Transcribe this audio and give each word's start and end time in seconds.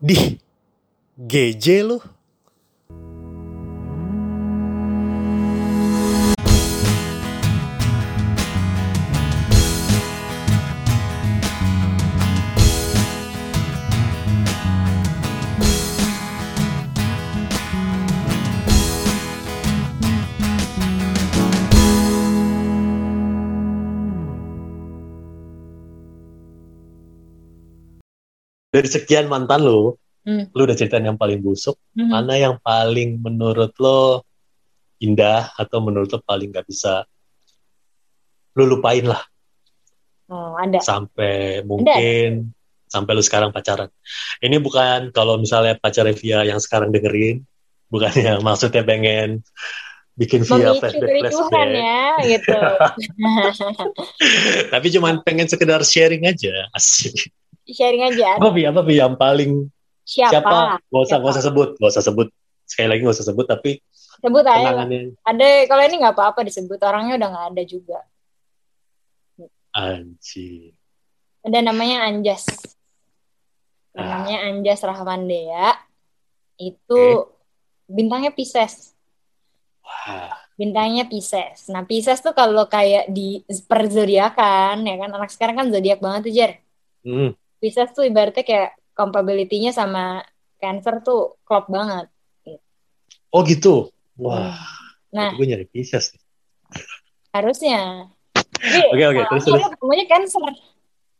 Di 0.00 0.38
GJ 1.16 1.66
lu. 1.82 1.98
Dari 28.76 28.88
sekian 28.92 29.32
mantan 29.32 29.64
lu, 29.64 29.96
Hmm. 30.26 30.50
lu 30.52 30.66
udah 30.66 30.74
ceritain 30.74 31.06
yang 31.06 31.16
paling 31.16 31.38
busuk. 31.40 31.78
Mhm. 31.94 32.10
Mana 32.10 32.34
yang 32.36 32.58
paling 32.60 33.22
menurut 33.22 33.72
lo 33.78 34.26
indah 34.98 35.54
atau 35.54 35.78
menurut 35.78 36.10
lo 36.10 36.18
paling 36.20 36.50
gak 36.50 36.66
bisa 36.66 37.06
lu 38.58 38.66
lupain 38.66 39.06
lah 39.06 39.22
Oh, 40.26 40.58
ada. 40.58 40.82
sampai 40.82 41.62
mungkin 41.62 42.50
sampai 42.90 43.12
lu 43.14 43.22
sekarang 43.22 43.54
pacaran. 43.54 43.86
Ini 44.42 44.58
bukan 44.58 45.14
kalau 45.14 45.38
misalnya 45.38 45.78
pacar 45.78 46.10
Via 46.10 46.42
yang 46.42 46.58
sekarang 46.58 46.90
dengerin, 46.90 47.46
bukannya 47.86 48.42
maksudnya 48.46 48.82
pengen 48.82 49.46
bikin 50.18 50.42
Via 50.42 50.74
flashback 50.74 51.22
flashback, 51.22 51.68
ya, 51.70 52.04
gitu. 52.26 52.58
tapi 54.74 54.86
cuman 54.90 55.22
pengen 55.22 55.46
sekedar 55.46 55.86
sharing 55.86 56.26
aja, 56.26 56.66
asik. 56.74 57.30
Sharing 57.66 58.14
aja. 58.14 58.38
Apa 58.38 58.48
Via? 58.54 58.70
Apa 58.70 58.86
yang 58.86 59.18
paling 59.18 59.66
Siapa? 60.06 60.30
siapa? 60.30 60.56
Gak 60.86 61.02
usah, 61.02 61.16
gak 61.18 61.32
usah 61.34 61.44
sebut, 61.44 61.68
gak 61.82 61.90
usah 61.90 62.04
sebut. 62.06 62.28
Sekali 62.66 62.88
lagi 62.90 63.00
gak 63.02 63.16
usah 63.18 63.26
sebut, 63.26 63.46
tapi 63.46 63.82
Sebut 64.16 64.44
aja. 64.48 64.88
Ada, 65.28 65.46
kalau 65.68 65.82
ini 65.84 66.00
nggak 66.00 66.16
apa-apa 66.16 66.40
disebut. 66.46 66.80
Orangnya 66.80 67.20
udah 67.20 67.28
nggak 67.28 67.46
ada 67.52 67.62
juga. 67.68 68.00
anjir. 69.76 70.72
Ada 71.44 71.60
namanya 71.60 72.08
Anjas. 72.08 72.48
Ah. 73.92 74.24
Namanya 74.24 74.48
Anjas 74.48 74.80
Rahmandea. 74.80 75.76
Itu 76.56 77.28
bintangnya 77.84 78.32
Pisces. 78.32 78.96
Wah, 79.84 80.32
Bintangnya 80.56 81.04
Pisces. 81.04 81.68
Nah, 81.68 81.84
Pisces 81.84 82.24
tuh 82.24 82.32
kalau 82.32 82.64
kayak 82.66 83.12
di 83.12 83.44
per 83.68 83.84
zodiakan, 83.92 84.88
ya 84.88 84.96
kan 84.96 85.10
anak 85.12 85.28
sekarang 85.28 85.60
kan 85.60 85.68
zodiak 85.68 86.00
banget 86.00 86.20
tuh, 86.26 86.32
Jer. 86.32 86.52
hmm. 87.04 87.36
Pisces 87.66 87.90
tuh 87.90 88.06
ibaratnya 88.06 88.46
kayak 88.46 88.70
compatibility-nya 88.94 89.74
sama 89.74 90.22
Cancer 90.56 91.02
tuh 91.02 91.34
klop 91.42 91.66
banget. 91.66 92.06
Oh 93.28 93.42
gitu. 93.42 93.90
Wah, 94.16 94.54
Nah, 95.10 95.34
gue 95.34 95.44
nyari 95.44 95.66
Pisces. 95.66 96.14
harusnya. 97.30 98.06
Oke, 98.88 99.02
oke, 99.04 99.20
terus, 99.26 99.42
soalnya 99.44 99.60
terus. 99.60 99.66
lu 99.66 99.74
ketemunya 99.74 100.04
Cancer. 100.06 100.40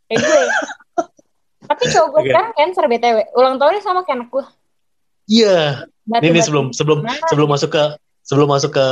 Kayak 0.06 0.20
gue. 0.22 0.42
Tapi 1.66 1.82
cowok 1.90 2.08
gue 2.08 2.22
sekarang 2.24 2.50
Cancer 2.54 2.84
BTW. 2.86 3.16
Ulang 3.34 3.56
tahunnya 3.58 3.82
sama 3.82 4.00
kayak 4.00 4.16
anak 4.16 4.28
gue. 4.30 4.44
Iya. 5.26 5.58
Ini 6.06 6.40
sebelum 6.40 6.70
sebelum 6.70 7.02
sebelum 7.26 7.48
masuk 7.50 7.74
ke 7.74 7.84
sebelum 8.22 8.46
masuk 8.46 8.70
ke 8.70 8.86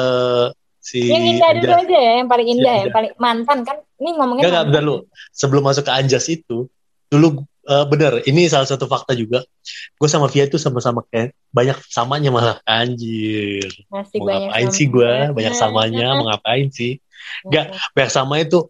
si 0.82 1.06
Yang 1.06 1.38
indah 1.38 1.50
dulu 1.54 1.72
Anjas. 1.72 1.84
aja 1.86 1.96
ya, 1.96 2.12
yang 2.18 2.28
paling 2.28 2.48
indah, 2.50 2.74
Yang 2.82 2.92
paling 2.92 3.12
mantan 3.16 3.58
kan. 3.62 3.76
Ini 3.96 4.08
enggak, 4.12 4.28
mantan. 4.28 4.64
bentar 4.68 4.82
lu. 4.82 4.96
Sebelum 5.30 5.62
masuk 5.62 5.84
ke 5.86 5.92
Anjas 5.94 6.26
itu, 6.28 6.66
dulu 7.14 7.46
eh, 7.70 7.84
bener, 7.86 8.12
ini 8.26 8.50
salah 8.50 8.66
satu 8.66 8.90
fakta 8.90 9.14
juga. 9.14 9.46
Gue 9.94 10.08
sama 10.10 10.26
Via 10.26 10.50
itu 10.50 10.58
sama-sama 10.58 11.06
kayak 11.06 11.32
banyak 11.54 11.78
samanya 11.86 12.30
malah. 12.34 12.58
Anjir. 12.66 13.70
Masih 13.86 14.18
Mau 14.18 14.26
ngapain 14.26 14.68
sih 14.74 14.86
gue? 14.90 15.14
Banyak 15.30 15.54
samanya, 15.54 16.06
mau 16.18 16.26
ngapain 16.28 16.68
sih? 16.74 16.98
Enggak. 17.46 17.78
Banyak 17.94 18.10
sama 18.10 18.34
itu 18.42 18.68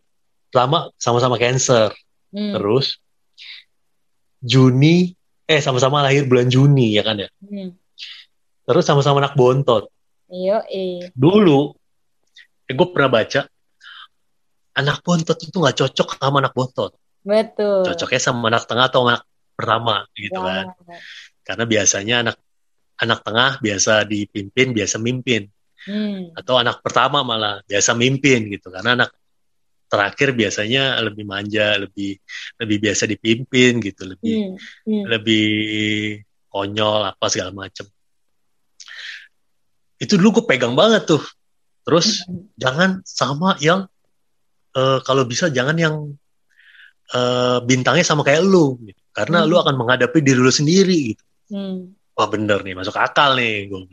lama 0.53 0.93
sama-sama 1.01 1.41
cancer. 1.41 1.91
Hmm. 2.31 2.53
Terus 2.61 3.01
Juni, 4.45 5.17
eh 5.49 5.61
sama-sama 5.65 6.05
lahir 6.05 6.29
bulan 6.29 6.53
Juni 6.53 6.93
ya 6.93 7.03
kan 7.03 7.17
ya. 7.17 7.29
Hmm. 7.41 7.73
Terus 8.65 8.85
sama-sama 8.85 9.25
anak 9.25 9.37
bontot. 9.37 9.89
Iya, 10.29 10.65
iya. 10.69 11.09
Dulu, 11.13 11.73
eh, 12.69 12.75
gue 12.77 12.89
pernah 12.93 13.09
baca, 13.13 13.45
anak 14.75 14.99
bontot 15.05 15.39
itu 15.39 15.57
nggak 15.57 15.77
cocok 15.85 16.09
sama 16.19 16.41
anak 16.45 16.53
bontot. 16.57 16.93
Betul. 17.25 17.89
Cocoknya 17.89 18.21
sama 18.21 18.53
anak 18.53 18.69
tengah 18.69 18.87
atau 18.93 19.01
anak 19.09 19.25
pertama 19.57 20.05
gitu 20.15 20.39
kan. 20.39 20.71
Banget. 20.77 21.01
Karena 21.41 21.65
biasanya 21.65 22.15
anak 22.29 22.37
anak 22.95 23.19
tengah 23.27 23.51
biasa 23.59 23.93
dipimpin, 24.07 24.77
biasa 24.77 24.97
mimpin. 25.01 25.49
Hmm. 25.85 26.33
Atau 26.37 26.57
anak 26.61 26.81
pertama 26.85 27.25
malah 27.25 27.61
biasa 27.65 27.97
mimpin 27.97 28.49
gitu. 28.53 28.69
Karena 28.71 28.95
anak 29.03 29.11
terakhir 29.89 30.33
biasanya 30.37 31.01
lebih 31.01 31.25
manja, 31.25 31.77
lebih 31.81 32.17
lebih 32.61 32.77
biasa 32.89 33.05
dipimpin 33.09 33.81
gitu, 33.81 34.05
lebih 34.05 34.35
Hmm. 34.35 34.55
Hmm. 34.89 35.05
lebih 35.09 35.47
konyol 36.53 37.09
apa 37.09 37.27
segala 37.33 37.51
macem. 37.51 37.89
Itu 39.99 40.19
dulu 40.19 40.41
gue 40.41 40.45
pegang 40.49 40.75
banget 40.77 41.09
tuh. 41.09 41.23
Terus 41.85 42.25
Hmm. 42.29 42.49
jangan 42.57 42.91
sama 43.05 43.57
yang 43.61 43.89
eh, 44.75 44.99
kalau 45.07 45.23
bisa 45.23 45.47
jangan 45.55 45.79
yang 45.79 46.19
eh, 47.13 47.59
bintangnya 47.67 48.07
sama 48.07 48.25
kayak 48.25 48.41
lu, 48.47 48.81
gitu. 48.87 49.01
karena 49.13 49.45
Hmm. 49.45 49.49
lu 49.51 49.57
akan 49.61 49.75
menghadapi 49.77 50.19
diri 50.25 50.41
lu 50.41 50.53
sendiri. 50.53 51.13
Gitu. 51.13 51.23
Hmm. 51.53 51.93
Wah 52.15 52.29
bener 52.31 52.63
nih, 52.65 52.79
masuk 52.79 52.97
akal 52.97 53.37
nih. 53.37 53.69
Gue 53.69 53.85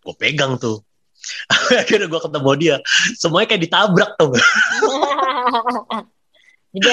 gue 0.00 0.14
pegang 0.16 0.56
tuh. 0.56 0.82
Akhirnya 1.84 2.08
gue 2.08 2.20
ketemu 2.20 2.50
dia, 2.56 2.76
semuanya 3.14 3.46
kayak 3.52 3.62
ditabrak 3.68 4.10
tuh. 4.16 4.32
Jadi 6.70 6.86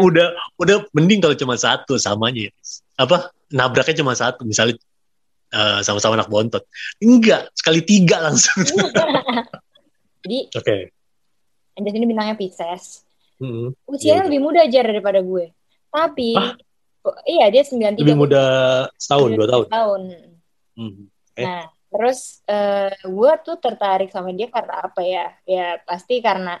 udah 0.00 0.26
udah 0.56 0.76
mending 0.96 1.20
kalau 1.20 1.36
cuma 1.36 1.60
satu 1.60 2.00
samanya 2.00 2.48
apa 2.96 3.28
nabraknya 3.52 4.00
cuma 4.00 4.16
satu 4.16 4.48
misalnya 4.48 4.80
eh, 5.52 5.80
sama-sama 5.84 6.16
anak 6.16 6.32
bontot 6.32 6.64
enggak 6.96 7.52
sekali 7.52 7.84
tiga 7.84 8.24
langsung 8.24 8.64
Jadi 10.24 10.38
oke 10.48 10.76
Anjas 11.76 11.92
ini 11.92 12.08
bintangnya 12.08 12.40
Pisces. 12.40 13.04
Mm-mm. 13.36 13.68
Usianya 13.84 14.24
Iya, 14.24 14.26
lebih 14.28 14.40
muda 14.40 14.60
aja 14.64 14.80
daripada 14.80 15.20
gue. 15.20 15.52
Tapi 15.92 16.30
Hah? 16.36 16.54
oh, 17.04 17.16
iya 17.28 17.46
dia 17.52 17.62
93 17.64 18.00
lebih 18.00 18.16
muda 18.16 18.42
setahun 18.96 19.30
dua 19.36 19.46
tahun 19.48 19.66
tahun. 19.68 20.02
Hmm. 20.76 21.04
Eh. 21.36 21.44
Nah, 21.44 21.64
terus 21.92 22.40
eh, 22.48 22.92
gue 23.04 23.32
tuh 23.44 23.56
tertarik 23.60 24.08
sama 24.12 24.32
dia 24.32 24.48
karena 24.48 24.74
apa 24.88 25.00
ya? 25.04 25.26
Ya 25.44 25.66
pasti 25.84 26.20
karena 26.24 26.60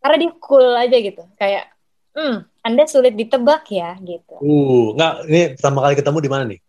karena 0.00 0.16
dia 0.16 0.30
cool 0.40 0.68
aja 0.76 0.96
gitu. 0.96 1.22
Kayak, 1.36 1.68
hmm, 2.16 2.36
Anda 2.64 2.84
sulit 2.88 3.16
ditebak 3.16 3.68
ya 3.72 3.96
gitu. 4.00 4.36
uh 4.40 4.84
nggak 4.96 5.12
ini 5.28 5.40
pertama 5.56 5.78
kali 5.84 5.94
ketemu 5.96 6.18
di 6.20 6.30
mana 6.30 6.44
nih 6.48 6.60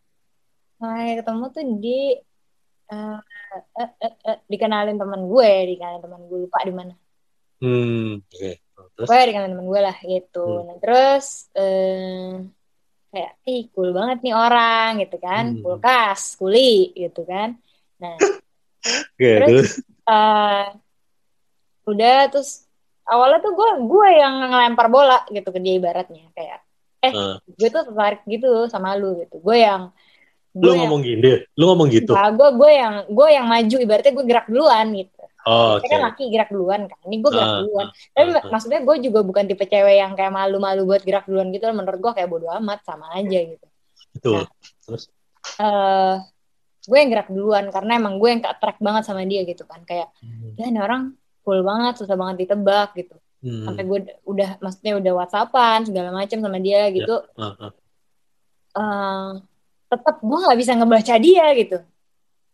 Nah, 0.82 1.14
ketemu 1.14 1.44
tuh 1.54 1.64
di 1.78 2.00
eh, 2.90 3.20
eh, 3.78 3.92
eh, 4.02 4.14
eh, 4.34 4.38
dikenalin 4.50 4.98
teman 4.98 5.30
gue, 5.30 5.52
dikenalin 5.70 6.02
teman 6.02 6.22
gue 6.26 6.40
lupa 6.50 6.60
di 6.66 6.74
mana. 6.74 6.94
hmm 7.62 8.26
oke 8.26 8.52
terus 8.94 9.08
Gue 9.08 9.20
dikenalin 9.24 9.52
teman 9.54 9.68
gue 9.68 9.82
lah 9.82 9.98
gitu. 10.00 10.46
Hmm. 10.46 10.66
Nah, 10.68 10.78
terus 10.78 11.26
eh, 11.54 12.30
kayak, 13.12 13.32
ih 13.44 13.64
cool 13.72 13.92
banget 13.92 14.18
nih 14.24 14.36
orang 14.36 14.90
gitu 15.00 15.18
kan, 15.18 15.44
Hmm. 15.52 15.62
kulkas, 15.62 16.36
kuli 16.36 16.92
gitu 16.94 17.22
kan. 17.24 17.60
Nah, 18.00 18.16
oke 19.16 19.20
terus- 19.20 19.48
terus 19.48 19.72
eh 20.02 20.66
udah 21.84 22.18
terus 22.30 22.66
awalnya 23.04 23.42
tuh 23.42 23.54
gue 23.54 23.70
gue 23.84 24.10
yang 24.14 24.34
ngelempar 24.48 24.88
bola 24.88 25.26
gitu 25.28 25.50
ke 25.50 25.60
dia 25.60 25.76
ibaratnya 25.76 26.30
kayak 26.34 26.60
eh 27.02 27.10
Eh. 27.12 27.36
gue 27.50 27.70
tuh 27.70 27.84
tertarik 27.90 28.22
gitu 28.26 28.70
sama 28.70 28.94
lu 28.94 29.18
gitu 29.18 29.42
gue 29.42 29.58
yang 29.58 29.90
lu 30.52 30.70
yang 30.70 30.80
ngomong 30.84 31.02
gini 31.02 31.32
lu 31.56 31.64
ngomong 31.66 31.88
gitu 31.88 32.12
gue 32.12 32.50
gue 32.54 32.72
yang 32.72 32.94
gue 33.08 33.28
yang 33.30 33.46
maju 33.46 33.76
ibaratnya 33.78 34.12
gue 34.12 34.26
gerak 34.26 34.48
duluan 34.48 34.88
gitu 34.92 35.22
oh, 35.48 35.80
oke 35.80 35.86
kan 35.86 36.00
laki 36.04 36.24
gerak 36.28 36.50
duluan 36.50 36.82
kan 36.86 37.00
ini 37.06 37.16
gue 37.20 37.32
gerak 37.32 37.48
Ah, 37.48 37.60
duluan 37.64 37.88
ah, 37.88 37.92
tapi 38.12 38.30
ah, 38.30 38.36
ah. 38.38 38.44
maksudnya 38.50 38.80
gue 38.82 38.96
juga 39.00 39.20
bukan 39.22 39.44
tipe 39.46 39.64
cewek 39.64 39.96
yang 39.96 40.12
kayak 40.12 40.30
malu-malu 40.30 40.84
buat 40.86 41.02
gerak 41.02 41.24
duluan 41.24 41.50
gitu 41.50 41.66
menurut 41.70 42.00
gue 42.00 42.12
kayak 42.14 42.28
bodo 42.28 42.52
amat 42.52 42.84
sama 42.84 43.08
aja 43.14 43.40
gitu 43.40 43.66
betul 44.12 44.44
Nah. 44.44 44.48
eh 45.58 46.16
gue 46.82 46.98
yang 46.98 47.10
gerak 47.10 47.30
duluan 47.30 47.66
karena 47.70 47.92
emang 47.96 48.18
gue 48.18 48.30
yang 48.30 48.42
attract 48.44 48.78
banget 48.80 49.04
sama 49.06 49.24
dia 49.24 49.42
gitu 49.44 49.64
kan 49.64 49.82
kayak 49.82 50.10
Hmm. 50.20 50.54
ya 50.56 50.66
ini 50.68 50.78
orang 50.78 51.14
cool 51.42 51.62
banget 51.62 51.98
susah 51.98 52.14
banget 52.14 52.44
ditebak 52.44 52.92
gitu 52.96 53.16
Hmm. 53.42 53.66
sampai 53.66 53.84
gue 53.84 54.00
udah- 54.24 54.60
maksudnya 54.60 54.94
udah 54.98 55.14
whatsappan 55.16 55.82
segala 55.82 56.12
macam 56.12 56.38
sama 56.38 56.58
dia 56.58 56.86
gitu 56.92 57.26
Ah, 57.34 57.58
ah. 57.58 57.72
eh 58.72 59.30
tetap 59.92 60.24
gue 60.24 60.38
nggak 60.40 60.60
bisa 60.60 60.72
ngebaca 60.80 61.16
dia 61.20 61.46
gitu 61.54 61.78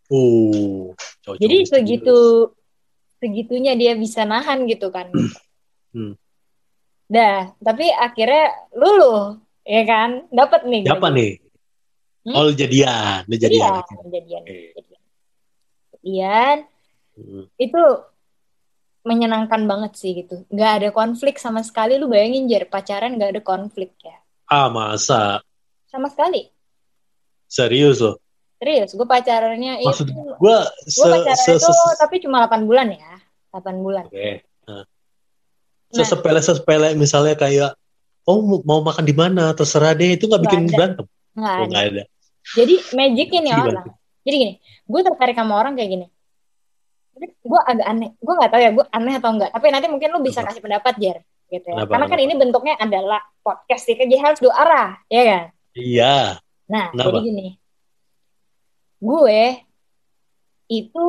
uh 0.09 0.91
cocok 1.21 1.37
jadi 1.37 1.57
segitu 1.63 2.17
segitunya 3.17 3.77
dia 3.77 3.93
bisa 3.93 4.25
nahan 4.25 4.65
gitu 4.65 4.89
kan 4.89 5.13
Hmm. 5.95 6.13
dah 7.07 7.53
tapi 7.57 7.87
akhirnya 7.89 8.51
luluh 8.75 9.37
ya 9.63 9.81
kan 9.85 10.27
dapat 10.29 10.65
nih 10.65 10.83
siapa 10.83 11.09
nih 11.09 11.31
Hmm? 12.27 12.35
Oh 12.35 12.51
jadian, 12.51 13.23
udah 13.23 13.39
jadian. 13.39 13.71
Jadian, 13.71 14.07
jadian, 14.11 14.41
Oke. 14.43 14.55
jadian. 14.75 15.01
Jadian, 15.95 16.57
Hmm. 17.15 17.43
itu 17.55 17.83
menyenangkan 19.07 19.63
banget 19.63 19.95
sih 19.95 20.11
gitu. 20.11 20.43
Nggak 20.51 20.71
ada 20.75 20.89
konflik 20.91 21.39
sama 21.39 21.63
sekali. 21.63 21.95
Lu 21.95 22.11
bayangin 22.11 22.51
Jer, 22.51 22.67
pacaran 22.67 23.15
nggak 23.15 23.31
ada 23.31 23.41
konflik 23.47 23.95
ya. 24.03 24.19
Ah 24.43 24.67
masa 24.67 25.39
Sama 25.87 26.11
sekali. 26.11 26.51
Serius 27.47 27.99
loh? 27.99 28.19
Serius, 28.57 28.89
gue 28.91 29.05
pacarannya 29.05 29.85
Maksud 29.85 30.09
itu... 30.09 30.17
gue 30.17 30.57
se, 30.89 31.05
pacaran 31.05 31.37
se, 31.37 31.51
itu 31.55 31.69
se- 31.69 31.97
tapi 32.01 32.17
cuma 32.19 32.41
8 32.45 32.65
bulan 32.65 32.89
ya. 32.89 33.13
8 33.53 33.85
bulan. 33.85 34.05
Oke. 34.09 34.41
Nah. 34.65 34.81
Nah. 34.81 34.85
Sesepele 35.93 36.41
sesepele 36.41 36.87
misalnya 36.93 37.37
kayak 37.37 37.77
oh 38.25 38.41
mau- 38.65 38.81
makan 38.81 39.05
di 39.05 39.13
mana 39.13 39.53
terserah 39.53 39.93
deh 39.93 40.17
itu 40.17 40.25
nggak 40.25 40.43
bikin 40.43 40.61
ada. 40.67 40.73
berantem. 40.73 41.05
Nggak 41.37 41.53
Oh, 41.53 41.57
ada. 41.61 41.67
nggak 41.69 41.83
ada. 41.85 42.03
Jadi 42.57 42.75
magicnya 42.91 43.39
nih 43.45 43.53
orang. 43.53 43.85
Jadi 44.25 44.35
gini, 44.35 44.53
gue 44.83 45.01
tertarik 45.05 45.35
sama 45.37 45.53
orang 45.55 45.73
kayak 45.77 45.89
gini. 45.93 46.05
Gue 47.41 47.61
agak 47.61 47.87
aneh. 47.87 48.09
Gue 48.17 48.33
nggak 48.35 48.51
tahu 48.51 48.61
ya 48.61 48.69
gue 48.73 48.85
aneh 48.89 49.13
atau 49.17 49.29
enggak. 49.33 49.49
Tapi 49.53 49.65
nanti 49.69 49.87
mungkin 49.87 50.09
lu 50.11 50.19
bisa 50.21 50.41
kasih 50.41 50.61
pendapat 50.61 50.93
Jer. 50.97 51.17
Gitu 51.47 51.63
ya. 51.63 51.77
Kenapa, 51.77 51.91
Karena 51.93 52.05
kan 52.05 52.17
kenapa? 52.17 52.25
ini 52.25 52.33
bentuknya 52.35 52.73
adalah 52.75 53.21
podcast 53.39 53.83
ya. 53.85 53.95
Jadi 54.01 54.15
harus 54.17 54.39
dua 54.41 54.53
arah, 54.57 54.89
ya 55.07 55.21
kan? 55.23 55.43
Iya. 55.73 56.17
Nah, 56.67 56.91
Kenapa? 56.91 57.07
jadi 57.09 57.19
gini. 57.23 57.47
Gue 58.97 59.41
itu 60.67 61.05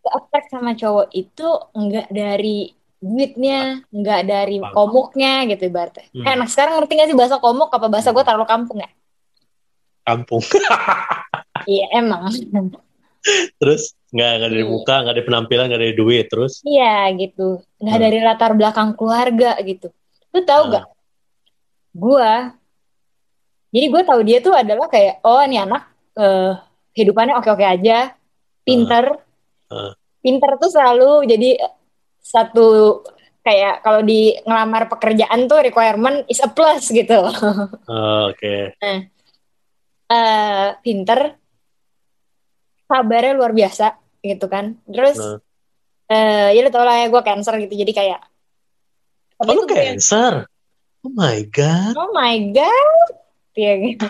ke 0.00 0.38
sama 0.48 0.72
cowok 0.72 1.12
itu 1.12 1.48
enggak 1.76 2.08
dari 2.08 2.72
duitnya, 2.98 3.84
enggak 3.92 4.24
dari 4.24 4.56
komuknya 4.58 5.44
gitu 5.46 5.68
ibaratnya. 5.68 6.08
Hmm. 6.10 6.24
Eh, 6.24 6.34
nah 6.34 6.48
sekarang 6.48 6.80
ngerti 6.80 6.92
gak 6.96 7.08
sih 7.12 7.18
bahasa 7.18 7.36
komuk 7.36 7.68
apa 7.68 7.86
bahasa 7.86 8.10
gue 8.10 8.24
terlalu 8.24 8.46
kampung 8.48 8.78
ya? 8.80 8.90
Kampung. 10.04 10.40
Iya 11.66 12.00
emang. 12.00 12.32
terus 13.60 13.92
nggak 14.08 14.30
nggak 14.40 14.50
dari 14.54 14.64
Iya. 14.64 14.70
muka, 14.72 14.94
nggak 15.04 15.14
dari 15.20 15.26
penampilan, 15.26 15.64
nggak 15.68 15.82
dari 15.84 15.94
duit. 15.98 16.26
Terus 16.32 16.62
Iya 16.64 17.12
gitu. 17.18 17.60
Nggak 17.76 17.96
Hmm. 17.98 18.04
dari 18.08 18.18
latar 18.24 18.50
belakang 18.56 18.90
keluarga 18.96 19.52
gitu. 19.60 19.92
Lu 20.32 20.40
tahu 20.48 20.62
Hmm. 20.64 20.72
gak? 20.72 20.84
Gua 21.92 22.32
jadi 23.68 23.86
gue 23.86 24.02
tahu 24.02 24.20
dia 24.22 24.38
tuh 24.38 24.52
adalah 24.52 24.86
kayak 24.86 25.20
oh 25.22 25.40
ini 25.40 25.56
anak 25.56 25.82
eh, 26.14 26.52
hidupannya 26.92 27.34
oke-oke 27.36 27.62
aja, 27.62 28.10
pinter, 28.62 29.04
Hmm. 29.68 29.92
pinter 30.18 30.56
tuh 30.56 30.68
selalu 30.68 31.28
jadi 31.28 31.50
eh, 31.58 31.72
satu 32.18 33.00
kayak 33.40 33.80
kalau 33.80 34.00
di 34.00 34.32
ngelamar 34.42 34.88
pekerjaan 34.88 35.44
tuh 35.44 35.60
requirement 35.62 36.24
is 36.26 36.40
a 36.40 36.48
plus 36.48 36.88
gitu. 36.88 37.20
Oh, 37.88 38.28
oke. 38.28 38.54
eh 40.08 40.68
pinter, 40.78 41.36
sabarnya 42.84 43.32
luar 43.34 43.52
biasa 43.52 43.92
gitu 44.20 44.46
kan. 44.46 44.80
Terus 44.84 45.16
Nah. 45.16 45.38
eh 46.08 46.48
ya 46.52 46.60
lu 46.60 46.70
tau 46.70 46.82
lah 46.82 46.96
ya 46.98 47.06
gue 47.06 47.20
cancer 47.20 47.54
gitu 47.60 47.76
jadi 47.76 47.92
kayak 47.92 48.20
Oh, 49.38 49.46
lu 49.46 49.62
tuh 49.62 49.70
kayak- 49.70 49.94
cancer? 49.94 50.48
Oh 50.98 51.12
my 51.12 51.44
god. 51.46 51.94
Oh 51.94 52.10
my 52.10 52.34
god. 52.50 53.08
Ya, 53.58 53.72
gitu. 53.82 54.06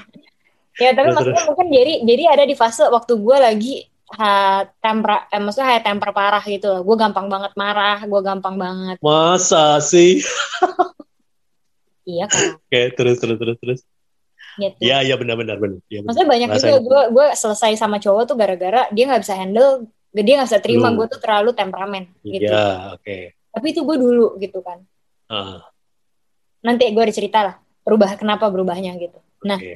ya 0.77 0.93
tapi 0.93 1.09
Terus, 1.09 1.17
maksudnya 1.17 1.45
mungkin 1.49 1.67
jadi 1.73 1.93
jadi 2.05 2.23
ada 2.37 2.45
di 2.45 2.53
fase 2.53 2.85
waktu 2.93 3.17
gue 3.17 3.37
lagi 3.41 3.75
ha, 4.12 4.65
tempera, 4.81 5.25
eh, 5.33 5.41
maksudnya 5.41 5.69
kayak 5.73 5.85
temper 5.85 6.11
parah 6.12 6.45
gitu 6.45 6.67
loh. 6.69 6.81
Gue 6.85 6.97
gampang 6.97 7.27
banget 7.33 7.53
marah, 7.56 7.99
gue 8.05 8.21
gampang 8.21 8.56
banget. 8.56 8.97
Masa 9.00 9.81
sih? 9.81 10.21
Iya 12.09 12.25
kan. 12.29 12.56
Oke, 12.65 12.81
terus 12.97 13.17
terus 13.21 13.37
terus 13.37 13.56
terus. 13.61 13.81
Gitu. 14.59 14.75
Iya, 14.83 15.06
iya 15.06 15.15
benar-benar 15.15 15.61
benar. 15.61 15.79
Iya 15.87 16.03
benar. 16.03 16.09
Maksudnya 16.11 16.29
banyak 16.29 16.49
Rasain. 16.50 16.61
juga 16.61 16.79
gue 16.83 17.03
gue 17.15 17.27
selesai 17.37 17.73
sama 17.79 17.97
cowok 18.03 18.23
tuh 18.27 18.37
gara-gara 18.37 18.89
dia 18.91 19.05
nggak 19.06 19.23
bisa 19.23 19.35
handle, 19.37 19.87
dia 20.11 20.35
nggak 20.41 20.49
bisa 20.50 20.61
terima 20.65 20.89
Lu. 20.91 21.05
gue 21.05 21.06
tuh 21.12 21.21
terlalu 21.21 21.50
temperamen 21.55 22.05
gitu. 22.27 22.50
Iya, 22.50 22.97
oke. 22.97 23.17
Tapi 23.55 23.67
itu 23.71 23.81
gue 23.85 23.97
dulu 24.00 24.27
gitu 24.41 24.59
kan. 24.65 24.83
Ah, 25.29 25.62
Nanti 26.65 26.91
gue 26.91 27.03
ada 27.05 27.15
cerita 27.15 27.39
lah 27.45 27.55
berubah 27.87 28.19
kenapa 28.19 28.50
berubahnya 28.50 28.99
gitu. 28.99 29.21
Nah, 29.44 29.58
oke. 29.58 29.75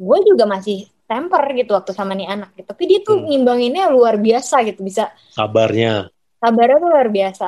gue 0.00 0.18
juga 0.24 0.44
masih 0.44 0.88
temper 1.04 1.44
gitu 1.54 1.74
waktu 1.74 1.92
sama 1.92 2.12
nih 2.14 2.28
anak 2.28 2.54
gitu. 2.54 2.68
Tapi 2.70 2.84
dia 2.86 3.00
tuh 3.00 3.20
Hmm. 3.20 3.26
ngimbanginnya 3.28 3.88
luar 3.88 4.16
biasa 4.16 4.62
gitu, 4.64 4.80
bisa 4.80 5.12
Sabarnya. 5.28 6.08
sabarnya 6.38 6.76
tuh 6.78 6.88
luar 6.88 7.08
biasa. 7.08 7.46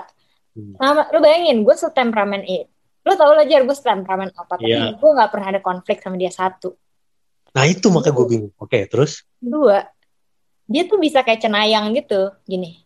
Hmm. 0.52 0.74
Sama, 0.76 1.02
lu 1.10 1.19
bayangin 1.20 1.64
gue 1.64 1.72
setemperamen 1.72 2.42
itu. 2.44 2.69
Lu 3.02 3.12
tau 3.19 3.34
lah 3.34 3.42
Jar, 3.42 3.64
gue 3.64 3.74
setemperamen 3.74 4.30
apa. 4.36 4.60
Tapi 4.60 4.69
Iya. 4.69 4.94
gue 4.94 5.10
gak 5.10 5.30
pernah 5.32 5.48
ada 5.50 5.60
konflik 5.60 5.98
sama 5.98 6.14
dia 6.14 6.30
satu. 6.30 6.76
Nah, 7.52 7.64
itu 7.66 7.90
makanya 7.90 8.14
gue 8.14 8.26
bingung. 8.28 8.52
Oke, 8.56 8.84
terus 8.86 9.26
Dua, 9.36 9.82
dia 10.64 10.82
tuh 10.86 10.96
bisa 10.96 11.20
kayak 11.20 11.42
cenayang 11.42 11.90
gitu. 11.92 12.30
Gini, 12.44 12.78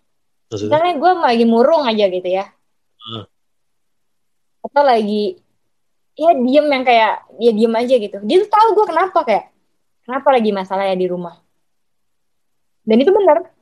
maksudnya 0.48 0.78
misalnya 0.78 0.94
gue 0.96 1.12
lagi 1.20 1.44
murung 1.44 1.84
aja 1.84 2.06
gitu 2.08 2.26
ya. 2.26 2.48
Hmm. 2.96 3.24
Atau 4.62 4.82
lagi, 4.82 5.36
ya 6.16 6.32
diem 6.32 6.66
yang 6.66 6.84
kayak, 6.84 7.12
ya 7.36 7.52
diem 7.52 7.74
aja 7.76 7.94
gitu. 8.00 8.16
Dia 8.24 8.36
tuh 8.42 8.50
tahu 8.50 8.68
gue 8.72 8.86
kenapa 8.88 9.18
kayak, 9.22 9.44
kenapa 10.02 10.28
lagi 10.32 10.50
masalah 10.50 10.84
ya 10.88 10.96
di 10.96 11.06
rumah. 11.06 11.36
Dan 12.82 13.02
itu 13.02 13.12
bener. 13.12 13.52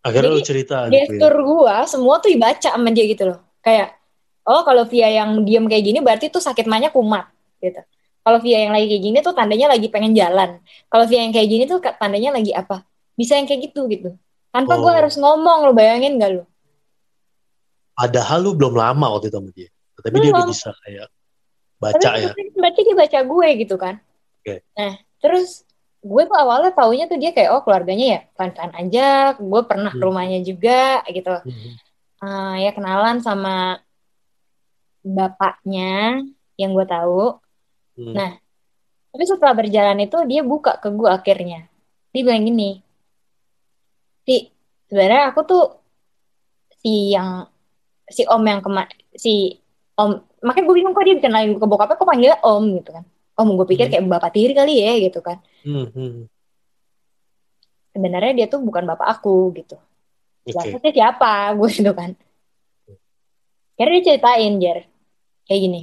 akhirnya 0.00 0.32
Jadi, 0.32 0.38
lu 0.40 0.44
cerita 0.48 0.76
gitu 0.88 0.96
ya. 0.96 1.04
gestur 1.04 1.34
gua 1.44 1.84
semua 1.84 2.24
tuh 2.24 2.32
dibaca 2.32 2.72
sama 2.72 2.88
dia 2.88 3.04
gitu 3.04 3.28
loh 3.28 3.44
kayak 3.60 4.00
oh 4.48 4.64
kalau 4.64 4.88
Via 4.88 5.12
yang 5.12 5.44
diem 5.44 5.68
kayak 5.68 5.84
gini 5.84 6.00
berarti 6.00 6.32
tuh 6.32 6.40
sakit 6.40 6.64
mahnya 6.64 6.88
kumat 6.88 7.28
gitu 7.60 7.84
kalau 8.24 8.40
Via 8.40 8.64
yang 8.64 8.72
lagi 8.72 8.88
kayak 8.88 9.02
gini 9.04 9.18
tuh 9.20 9.36
tandanya 9.36 9.68
lagi 9.68 9.92
pengen 9.92 10.16
jalan 10.16 10.56
kalau 10.88 11.04
Via 11.04 11.20
yang 11.20 11.36
kayak 11.36 11.48
gini 11.52 11.64
tuh 11.68 11.84
tandanya 12.00 12.32
lagi 12.32 12.48
apa 12.56 12.80
bisa 13.12 13.36
yang 13.36 13.44
kayak 13.44 13.60
gitu 13.68 13.84
gitu 13.92 14.16
tanpa 14.48 14.80
Oh. 14.80 14.88
harus 14.88 15.20
ngomong 15.20 15.68
lo 15.68 15.72
bayangin 15.76 16.16
gak 16.16 16.32
lo 16.32 16.44
Padahal 17.92 18.40
lu 18.40 18.56
belum 18.56 18.80
lama 18.80 19.12
waktu 19.12 19.28
itu 19.28 19.36
sama 19.36 19.52
dia. 19.52 19.68
Tapi 20.00 20.16
dia 20.18 20.30
udah 20.32 20.44
Belum. 20.44 20.52
bisa 20.52 20.70
kayak 20.84 21.06
baca 21.80 22.08
Tapi 22.12 22.20
ya. 22.20 22.32
berarti 22.52 22.80
dia 22.84 22.96
baca 22.96 23.18
gue 23.24 23.48
gitu 23.60 23.74
kan 23.76 23.94
Oke. 24.40 24.54
nah 24.76 24.92
terus 25.16 25.64
gue 26.00 26.22
tuh 26.24 26.36
awalnya 26.36 26.72
taunya 26.72 27.04
tuh 27.04 27.16
dia 27.16 27.32
kayak 27.32 27.52
oh 27.52 27.60
keluarganya 27.60 28.06
ya 28.08 28.20
fan-fan 28.34 28.72
aja 28.72 29.08
gue 29.36 29.62
pernah 29.68 29.92
ke 29.92 30.00
Hmm. 30.00 30.06
rumahnya 30.08 30.40
juga 30.40 31.04
gitu 31.08 31.32
Mhm. 31.44 31.72
Eh, 32.20 32.56
ya 32.64 32.70
kenalan 32.76 33.24
sama 33.24 33.80
bapaknya 35.00 36.20
yang 36.60 36.76
gue 36.76 36.84
tahu. 36.84 37.40
Hmm. 37.96 38.12
Nah, 38.12 38.30
tapi 39.08 39.24
setelah 39.24 39.56
berjalan 39.56 40.04
itu 40.04 40.16
dia 40.28 40.44
buka 40.44 40.76
ke 40.76 40.92
gue 40.92 41.08
akhirnya. 41.08 41.64
Dia 42.12 42.20
bilang 42.20 42.44
gini, 42.44 42.84
si 44.24 44.52
sebenarnya 44.84 45.32
aku 45.32 45.40
tuh 45.48 45.64
si 46.76 47.16
yang 47.16 47.48
si 48.04 48.28
om 48.28 48.42
yang 48.42 48.60
kema 48.60 48.84
si 49.14 49.59
om 50.00 50.10
makanya 50.40 50.64
gue 50.64 50.76
bingung 50.80 50.94
kok 50.96 51.04
dia 51.04 51.16
dikenalin 51.20 51.60
ke 51.60 51.66
bokapnya 51.68 51.96
kok 52.00 52.08
panggilnya 52.08 52.38
om 52.40 52.64
gitu 52.80 52.90
kan. 52.96 53.04
Om 53.36 53.48
gue 53.60 53.66
pikir 53.68 53.86
Hmm. 53.88 53.92
kayak 53.92 54.04
bapak 54.08 54.32
tiri 54.32 54.52
kali 54.56 54.74
ya 54.80 54.92
gitu 55.04 55.20
kan. 55.20 55.38
Hmm, 55.64 55.88
hmm. 55.92 56.24
Sebenarnya 57.92 58.32
dia 58.32 58.46
tuh 58.48 58.64
bukan 58.64 58.88
bapak 58.88 59.20
aku 59.20 59.52
gitu. 59.60 59.76
Oke. 60.48 60.56
Bapaknya 60.56 60.92
siapa 60.96 61.32
gue 61.58 61.68
gitu 61.68 61.92
kan. 61.92 62.10
Akhirnya 63.76 63.96
dia 64.00 64.06
ceritain 64.12 64.54
Jer 64.60 64.78
kayak 65.48 65.60
gini. 65.60 65.82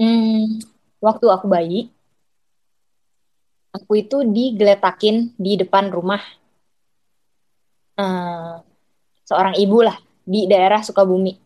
Hmm, 0.00 0.56
waktu 1.04 1.26
aku 1.28 1.44
bayi, 1.44 1.92
aku 3.76 4.00
itu 4.00 4.24
digeletakin 4.24 5.36
di 5.36 5.60
depan 5.60 5.92
rumah 5.92 6.20
eh, 8.00 8.54
seorang 9.28 9.54
ibu 9.60 9.84
lah 9.84 9.96
di 10.24 10.48
daerah 10.48 10.80
Sukabumi. 10.80 11.41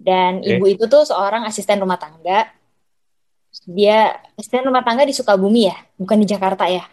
Dan 0.00 0.40
Oke. 0.40 0.56
ibu 0.56 0.64
itu 0.64 0.84
tuh 0.88 1.04
seorang 1.04 1.44
asisten 1.44 1.76
rumah 1.76 2.00
tangga. 2.00 2.48
Dia 3.68 4.16
asisten 4.40 4.64
rumah 4.64 4.80
tangga 4.80 5.04
di 5.04 5.12
Sukabumi 5.12 5.68
ya, 5.68 5.76
bukan 6.00 6.16
di 6.16 6.26
Jakarta 6.26 6.64
ya, 6.70 6.86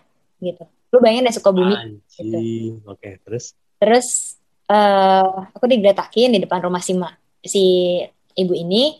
gitu. 0.43 0.67
Lu 0.91 0.99
bayangin 0.99 1.31
deh 1.31 1.35
Sukabumi. 1.35 1.71
Anjing. 1.71 2.83
Oke, 2.83 3.21
terus 3.23 3.55
Terus 3.77 4.37
eh 4.67 5.33
aku 5.53 5.65
digeletakin 5.69 6.33
di 6.33 6.39
depan 6.43 6.59
rumah 6.65 6.81
si 6.81 6.93
ma, 6.97 7.13
si 7.45 7.63
ibu 8.35 8.53
ini. 8.57 8.99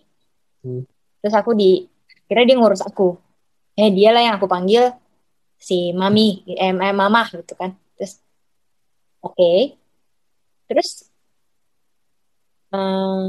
Hmm. 0.63 0.85
Terus 1.19 1.33
aku 1.33 1.57
di 1.57 1.83
kira 2.29 2.45
dia 2.45 2.55
ngurus 2.55 2.85
aku. 2.85 3.17
Eh 3.73 3.89
dia 3.89 4.13
lah 4.13 4.21
yang 4.21 4.37
aku 4.37 4.45
panggil 4.45 4.93
si 5.57 5.91
mami, 5.97 6.45
eh, 6.45 6.69
eh, 6.69 6.93
mama 6.93 7.25
gitu 7.33 7.57
kan. 7.57 7.73
Terus 7.97 8.21
oke. 9.19 9.75
Terus 10.69 11.06
eh, 12.73 13.23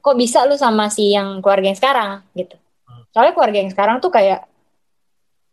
kok 0.00 0.16
bisa 0.18 0.44
lu 0.48 0.56
sama 0.58 0.90
si 0.92 1.14
yang 1.14 1.40
keluarga 1.40 1.72
yang 1.72 1.78
sekarang 1.78 2.10
gitu. 2.36 2.56
Hmm. 2.84 3.02
Soalnya 3.14 3.32
keluarga 3.32 3.58
yang 3.62 3.72
sekarang 3.72 3.96
tuh 4.02 4.12
kayak 4.12 4.44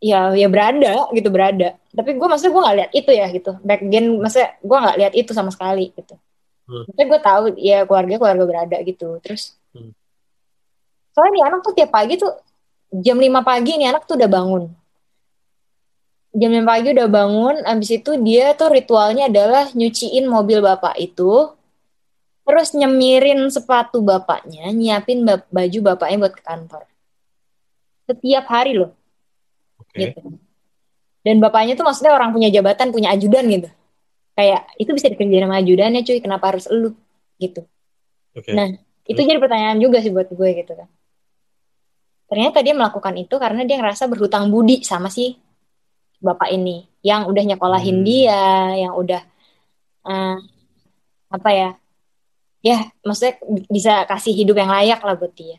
ya 0.02 0.34
ya 0.34 0.50
berada 0.50 1.14
gitu 1.14 1.30
berada 1.30 1.78
tapi 1.94 2.18
gue 2.18 2.26
maksudnya 2.26 2.52
gue 2.58 2.64
nggak 2.66 2.78
lihat 2.82 2.92
itu 2.98 3.12
ya 3.14 3.26
gitu 3.30 3.52
back 3.62 3.86
then 3.86 4.18
maksudnya 4.18 4.58
gue 4.58 4.78
nggak 4.82 4.98
lihat 4.98 5.14
itu 5.14 5.32
sama 5.32 5.54
sekali 5.54 5.94
gitu 5.94 6.18
Hmm. 6.62 6.88
maksudnya 6.88 7.06
gue 7.10 7.20
tahu 7.22 7.44
ya 7.60 7.84
keluarga 7.84 8.16
keluarga 8.18 8.44
berada 8.48 8.78
gitu 8.82 9.22
terus 9.22 9.54
Hmm. 9.78 9.94
soalnya 11.14 11.32
nih 11.38 11.44
anak 11.48 11.60
tuh 11.64 11.74
tiap 11.78 11.92
pagi 11.94 12.18
tuh 12.18 12.34
jam 12.92 13.18
5 13.22 13.40
pagi 13.46 13.78
nih 13.78 13.94
anak 13.94 14.04
tuh 14.10 14.18
udah 14.18 14.30
bangun 14.30 14.64
jam 16.32 16.50
5 16.50 16.64
pagi 16.64 16.88
udah 16.96 17.08
bangun 17.12 17.56
abis 17.68 17.90
itu 18.02 18.12
dia 18.24 18.56
tuh 18.56 18.72
ritualnya 18.72 19.30
adalah 19.30 19.70
nyuciin 19.76 20.26
mobil 20.26 20.64
bapak 20.64 20.96
itu 20.98 21.52
terus 22.42 22.74
nyemirin 22.74 23.48
sepatu 23.54 24.02
bapaknya 24.02 24.74
nyiapin 24.74 25.24
baju 25.26 25.80
bapaknya 25.94 26.18
buat 26.22 26.34
ke 26.34 26.44
kantor. 26.44 26.84
Setiap 28.10 28.46
hari 28.50 28.76
loh. 28.76 28.92
Okay. 29.92 30.12
gitu. 30.12 30.20
Dan 31.22 31.38
bapaknya 31.38 31.78
tuh 31.78 31.86
maksudnya 31.86 32.18
orang 32.18 32.34
punya 32.34 32.50
jabatan 32.50 32.90
punya 32.90 33.14
ajudan 33.14 33.46
gitu. 33.46 33.70
Kayak 34.34 34.66
itu 34.82 34.92
bisa 34.96 35.08
dikerjain 35.14 35.46
sama 35.46 35.62
ajudannya 35.62 36.02
cuy. 36.02 36.20
Kenapa 36.20 36.46
harus 36.56 36.66
elu 36.66 36.98
gitu. 37.38 37.62
Okay. 38.32 38.56
nah 38.56 38.72
itu 39.04 39.20
jadi 39.20 39.44
pertanyaan 39.44 39.76
juga 39.84 40.00
sih 40.00 40.10
buat 40.10 40.32
gue 40.32 40.50
gitu 40.56 40.74
kan. 40.74 40.88
Ternyata 42.32 42.64
dia 42.64 42.72
melakukan 42.72 43.12
itu 43.20 43.36
karena 43.36 43.68
dia 43.68 43.76
ngerasa 43.76 44.08
berhutang 44.08 44.48
budi 44.48 44.82
sama 44.88 45.12
si 45.12 45.36
bapak 46.24 46.50
ini. 46.56 46.88
Yang 47.04 47.22
udah 47.28 47.44
nyekolahin 47.54 47.98
hmm. 48.02 48.08
dia 48.08 48.42
yang 48.88 48.94
udah 48.96 49.22
uh, 50.08 50.38
apa 51.32 51.50
ya 51.52 51.70
ya 52.62 52.86
maksudnya 53.02 53.42
bisa 53.68 54.06
kasih 54.06 54.34
hidup 54.38 54.56
yang 54.58 54.70
layak 54.70 55.02
lah 55.02 55.18
buat 55.18 55.34
dia 55.34 55.58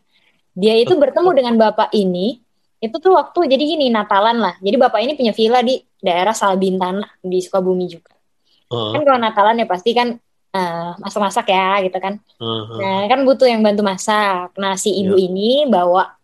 dia 0.55 0.75
itu 0.79 0.95
bertemu 0.95 1.31
dengan 1.35 1.55
bapak 1.59 1.91
ini 1.93 2.39
itu 2.83 2.97
tuh 2.99 3.15
waktu 3.15 3.47
jadi 3.47 3.63
gini 3.63 3.87
Natalan 3.91 4.39
lah 4.39 4.55
jadi 4.63 4.77
bapak 4.79 5.03
ini 5.03 5.13
punya 5.19 5.35
villa 5.35 5.63
di 5.63 5.83
daerah 5.99 6.35
Salbintan 6.35 7.03
di 7.23 7.39
Sukabumi 7.43 7.87
juga 7.91 8.15
uh. 8.71 8.95
kan 8.95 9.03
kalau 9.03 9.19
Natalan 9.19 9.63
ya 9.63 9.67
pasti 9.67 9.91
kan 9.95 10.15
uh, 10.55 10.95
masak-masak 10.99 11.51
ya 11.51 11.83
gitu 11.87 11.99
kan 11.99 12.19
uh, 12.39 12.47
uh. 12.47 12.79
nah 12.79 13.01
kan 13.11 13.27
butuh 13.27 13.51
yang 13.51 13.63
bantu 13.63 13.83
masak 13.83 14.55
nah 14.59 14.79
si 14.79 14.95
ibu 14.99 15.19
yeah. 15.19 15.27
ini 15.27 15.51
bawa 15.67 16.15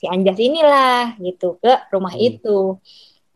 si 0.00 0.04
Anjas 0.08 0.40
inilah 0.40 1.16
gitu 1.20 1.60
ke 1.60 1.72
rumah 1.92 2.12
hmm. 2.12 2.28
itu 2.28 2.58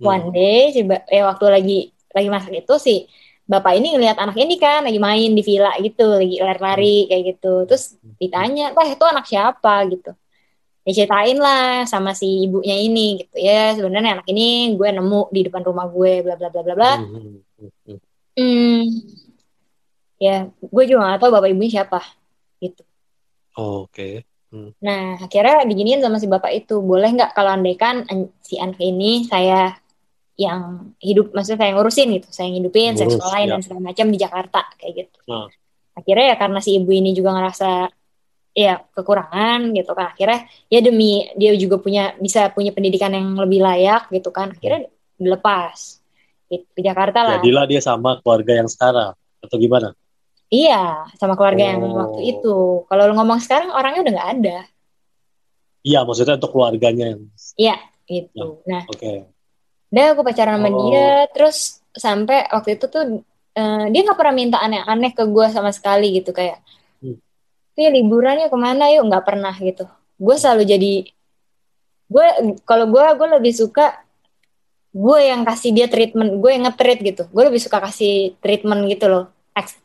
hmm. 0.01 0.05
one 0.05 0.27
day 0.33 0.73
si 0.73 0.81
eh 0.85 1.25
waktu 1.25 1.45
lagi 1.49 1.79
lagi 2.13 2.29
masak 2.29 2.53
itu 2.65 2.75
si 2.81 2.95
bapak 3.49 3.81
ini 3.81 3.97
ngelihat 3.97 4.21
anak 4.21 4.37
ini 4.37 4.61
kan 4.61 4.85
lagi 4.85 5.01
main 5.01 5.33
di 5.33 5.41
villa 5.41 5.73
gitu 5.81 6.21
lagi 6.21 6.37
lari-lari 6.37 6.97
hmm. 7.03 7.09
kayak 7.09 7.23
gitu 7.33 7.55
terus 7.65 7.97
ditanya 8.21 8.77
wah 8.77 8.85
itu 8.85 9.05
anak 9.09 9.25
siapa 9.25 9.89
gitu 9.89 10.13
diceritain 10.85 11.37
lah 11.41 11.89
sama 11.89 12.13
si 12.13 12.45
ibunya 12.45 12.77
ini 12.77 13.25
gitu 13.25 13.37
ya 13.41 13.73
sebenarnya 13.73 14.21
anak 14.21 14.27
ini 14.29 14.77
gue 14.77 14.89
nemu 14.89 15.33
di 15.33 15.41
depan 15.49 15.65
rumah 15.65 15.89
gue 15.89 16.13
bla 16.25 16.37
bla 16.37 16.49
bla 16.53 16.63
bla 16.65 16.75
bla 16.77 16.93
hmm, 17.01 17.09
hmm, 17.57 17.71
hmm, 17.89 17.99
hmm. 18.37 18.81
ya 20.21 20.49
gue 20.53 20.85
juga 20.85 21.17
gak 21.17 21.21
tahu 21.25 21.33
bapak 21.33 21.49
ibunya 21.49 21.73
siapa 21.81 22.01
gitu 22.61 22.85
oh, 23.57 23.89
oke 23.89 23.97
okay. 23.97 24.13
hmm. 24.53 24.77
nah 24.81 25.25
akhirnya 25.25 25.65
diginiin 25.65 26.05
sama 26.05 26.21
si 26.21 26.29
bapak 26.29 26.53
itu 26.53 26.85
boleh 26.85 27.17
nggak 27.17 27.33
kalau 27.33 27.53
andaikan 27.53 28.05
si 28.45 28.61
anak 28.61 28.81
ini 28.81 29.25
saya 29.25 29.73
yang 30.39 30.95
hidup 31.03 31.35
maksudnya 31.35 31.67
saya 31.67 31.71
ngurusin 31.75 32.09
gitu 32.15 32.29
saya 32.31 32.49
ngidupin 32.55 32.95
Ngurus, 32.95 32.99
saya 33.03 33.09
sekolahin 33.11 33.49
ya. 33.51 33.53
dan 33.59 33.61
segala 33.67 33.81
macam 33.91 34.07
di 34.07 34.19
Jakarta 34.23 34.61
kayak 34.79 34.93
gitu 34.95 35.19
nah. 35.27 35.51
akhirnya 35.99 36.25
ya 36.31 36.37
karena 36.39 36.59
si 36.63 36.71
ibu 36.79 36.91
ini 36.95 37.11
juga 37.11 37.35
ngerasa 37.35 37.91
ya 38.55 38.75
kekurangan 38.95 39.75
gitu 39.75 39.93
kan 39.99 40.15
akhirnya 40.15 40.47
ya 40.71 40.79
demi 40.79 41.27
dia 41.35 41.59
juga 41.59 41.83
punya 41.83 42.15
bisa 42.23 42.55
punya 42.55 42.71
pendidikan 42.71 43.11
yang 43.11 43.35
lebih 43.35 43.63
layak 43.63 44.07
gitu 44.15 44.31
kan 44.31 44.55
akhirnya 44.55 44.87
dilepas 45.19 45.99
gitu, 46.47 46.67
ke 46.71 46.81
Jakarta 46.87 47.19
lah 47.27 47.39
jadilah 47.43 47.67
dia 47.67 47.83
sama 47.83 48.23
keluarga 48.23 48.63
yang 48.63 48.71
sekarang 48.71 49.19
atau 49.43 49.57
gimana 49.59 49.95
iya 50.55 51.07
sama 51.19 51.35
keluarga 51.35 51.67
oh. 51.67 51.71
yang 51.71 51.81
waktu 51.83 52.21
itu 52.39 52.57
kalau 52.87 53.11
lo 53.11 53.15
ngomong 53.19 53.43
sekarang 53.43 53.75
orangnya 53.75 54.07
udah 54.07 54.13
nggak 54.15 54.31
ada 54.39 54.59
iya 55.83 56.07
maksudnya 56.07 56.39
untuk 56.39 56.55
keluarganya 56.55 57.15
yang 57.15 57.23
iya 57.59 57.77
itu 58.07 58.63
ya, 58.67 58.71
nah 58.71 58.83
oke 58.87 58.99
okay. 58.99 59.27
Udah 59.89 60.05
aku 60.13 60.23
pacaran 60.25 60.61
sama 60.61 60.69
oh. 60.69 60.77
dia 60.89 61.25
terus 61.33 61.81
sampai 61.97 62.45
waktu 62.53 62.77
itu 62.77 62.87
tuh 62.93 63.25
uh, 63.57 63.85
dia 63.89 64.01
nggak 64.05 64.19
pernah 64.19 64.35
minta 64.37 64.59
aneh-aneh 64.61 65.13
ke 65.17 65.25
gue 65.25 65.47
sama 65.49 65.73
sekali 65.73 66.21
gitu 66.21 66.31
kayak 66.37 66.61
ya 67.79 67.95
ke 68.51 68.59
mana 68.59 68.91
yuk? 68.91 69.07
Nggak 69.07 69.25
pernah 69.25 69.55
gitu. 69.55 69.87
Gue 70.19 70.35
selalu 70.35 70.67
jadi 70.67 70.93
gue 72.11 72.27
kalau 72.67 72.91
gue 72.91 73.05
gue 73.05 73.29
lebih 73.39 73.55
suka 73.55 74.03
gue 74.91 75.19
yang 75.21 75.47
kasih 75.47 75.71
dia 75.77 75.87
treatment 75.87 76.43
gue 76.43 76.51
yang 76.51 76.67
nge-treat 76.67 76.99
gitu. 77.07 77.23
Gue 77.31 77.47
lebih 77.47 77.63
suka 77.63 77.79
kasih 77.79 78.35
treatment 78.43 78.83
gitu 78.91 79.07
loh. 79.07 79.25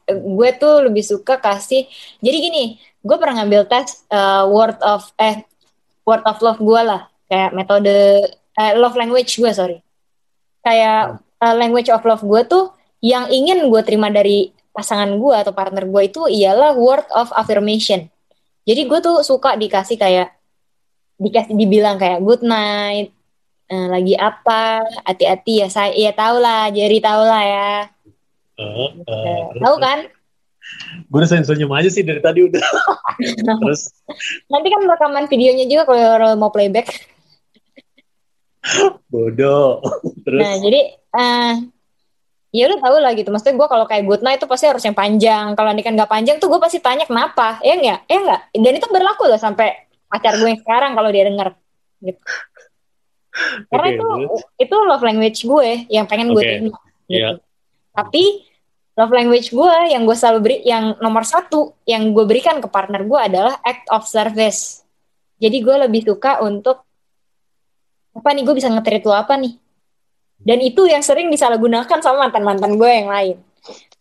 Gue 0.10 0.50
tuh 0.58 0.90
lebih 0.90 1.06
suka 1.06 1.38
kasih 1.38 1.86
jadi 2.18 2.38
gini 2.50 2.64
gue 3.04 3.18
pernah 3.20 3.44
ngambil 3.44 3.68
tes 3.68 4.08
uh, 4.10 4.48
word 4.48 4.80
of 4.80 5.12
eh 5.20 5.44
word 6.08 6.24
of 6.24 6.40
love 6.40 6.56
gue 6.56 6.82
lah 6.88 7.12
kayak 7.28 7.52
metode 7.52 7.92
uh, 8.56 8.74
love 8.80 8.96
language 8.96 9.36
gue 9.36 9.52
sorry 9.52 9.83
kayak 10.64 11.20
uh, 11.44 11.56
language 11.56 11.92
of 11.92 12.02
love 12.08 12.24
gue 12.24 12.42
tuh 12.48 12.72
yang 13.04 13.28
ingin 13.28 13.68
gue 13.68 13.82
terima 13.84 14.08
dari 14.08 14.56
pasangan 14.74 15.12
gue 15.20 15.36
atau 15.36 15.54
partner 15.54 15.86
gue 15.86 16.02
itu 16.08 16.26
ialah 16.26 16.74
word 16.74 17.06
of 17.14 17.30
affirmation. 17.36 18.10
Jadi 18.64 18.88
gue 18.88 19.00
tuh 19.04 19.22
suka 19.22 19.60
dikasih 19.60 20.00
kayak 20.00 20.34
dikasih 21.20 21.54
dibilang 21.54 22.00
kayak 22.00 22.24
good 22.24 22.42
night, 22.42 23.12
eh, 23.70 23.88
lagi 23.92 24.16
apa, 24.16 24.82
hati-hati 25.04 25.62
ya 25.62 25.68
saya 25.70 25.92
ya 25.94 26.16
tau 26.16 26.40
lah, 26.40 26.72
jadi 26.72 26.98
tau 27.04 27.22
lah 27.22 27.44
ya. 27.44 27.74
Uh, 28.58 28.90
uh, 29.04 29.42
tahu 29.60 29.76
kan? 29.78 30.08
Gue 31.12 31.20
udah 31.20 31.30
senyum 31.30 31.76
aja 31.76 31.92
sih 31.92 32.08
dari 32.08 32.24
tadi 32.24 32.48
udah. 32.48 32.64
Terus 33.62 33.92
nanti 34.48 34.68
kan 34.72 34.82
rekaman 34.88 35.28
videonya 35.28 35.68
juga 35.68 35.84
kalau 35.92 36.40
mau 36.40 36.50
playback. 36.50 37.13
Bodoh. 39.12 39.84
Terus. 40.26 40.42
Nah 40.42 40.56
jadi 40.64 40.82
uh, 41.14 41.54
ya 42.54 42.70
lu 42.70 42.78
tau 42.78 42.96
lah 43.02 43.18
gitu 43.18 43.34
maksudnya 43.34 43.58
gue 43.58 43.68
kalau 43.68 43.86
kayak 43.90 44.06
good 44.06 44.22
night 44.22 44.38
itu 44.38 44.46
pasti 44.46 44.70
harus 44.70 44.86
yang 44.86 44.94
panjang 44.94 45.58
kalau 45.58 45.74
ini 45.74 45.82
kan 45.82 45.98
gak 45.98 46.06
panjang 46.06 46.38
tuh 46.38 46.54
gue 46.54 46.62
pasti 46.62 46.78
tanya 46.78 47.10
kenapa 47.10 47.58
ya 47.66 47.74
enggak 47.74 48.06
ya 48.06 48.18
enggak 48.22 48.42
dan 48.54 48.74
itu 48.78 48.88
berlaku 48.94 49.26
loh 49.26 49.42
sampai 49.42 49.74
pacar 50.06 50.38
gue 50.38 50.54
yang 50.54 50.62
sekarang 50.62 50.94
kalau 50.94 51.10
dia 51.10 51.26
denger 51.26 51.50
gitu 52.06 52.22
karena 53.74 53.88
okay, 53.90 53.98
itu 53.98 54.06
good. 54.06 54.30
itu 54.62 54.76
love 54.86 55.02
language 55.02 55.40
gue 55.42 55.70
yang 55.90 56.06
pengen 56.06 56.30
gue 56.30 56.44
okay. 56.46 56.52
terima 56.62 56.78
gitu. 56.78 56.78
yeah. 57.10 57.34
tapi 57.98 58.46
love 58.94 59.10
language 59.10 59.50
gue 59.50 59.76
yang 59.90 60.06
gue 60.06 60.14
selalu 60.14 60.40
beri 60.46 60.58
yang 60.62 60.94
nomor 61.02 61.26
satu 61.26 61.74
yang 61.90 62.14
gue 62.14 62.26
berikan 62.30 62.62
ke 62.62 62.70
partner 62.70 63.02
gue 63.02 63.18
adalah 63.18 63.58
act 63.66 63.90
of 63.90 64.06
service 64.06 64.86
jadi 65.42 65.58
gue 65.58 65.76
lebih 65.90 66.06
suka 66.06 66.38
untuk 66.46 66.86
apa 68.14 68.30
nih 68.32 68.44
gue 68.46 68.56
bisa 68.56 68.70
ngetrit 68.70 69.04
lo 69.06 69.18
apa 69.18 69.34
nih 69.38 69.58
dan 70.44 70.60
itu 70.60 70.84
yang 70.86 71.00
sering 71.00 71.32
disalahgunakan 71.32 72.00
sama 72.04 72.28
mantan-mantan 72.28 72.76
gue 72.76 72.90
yang 72.92 73.10
lain. 73.10 73.38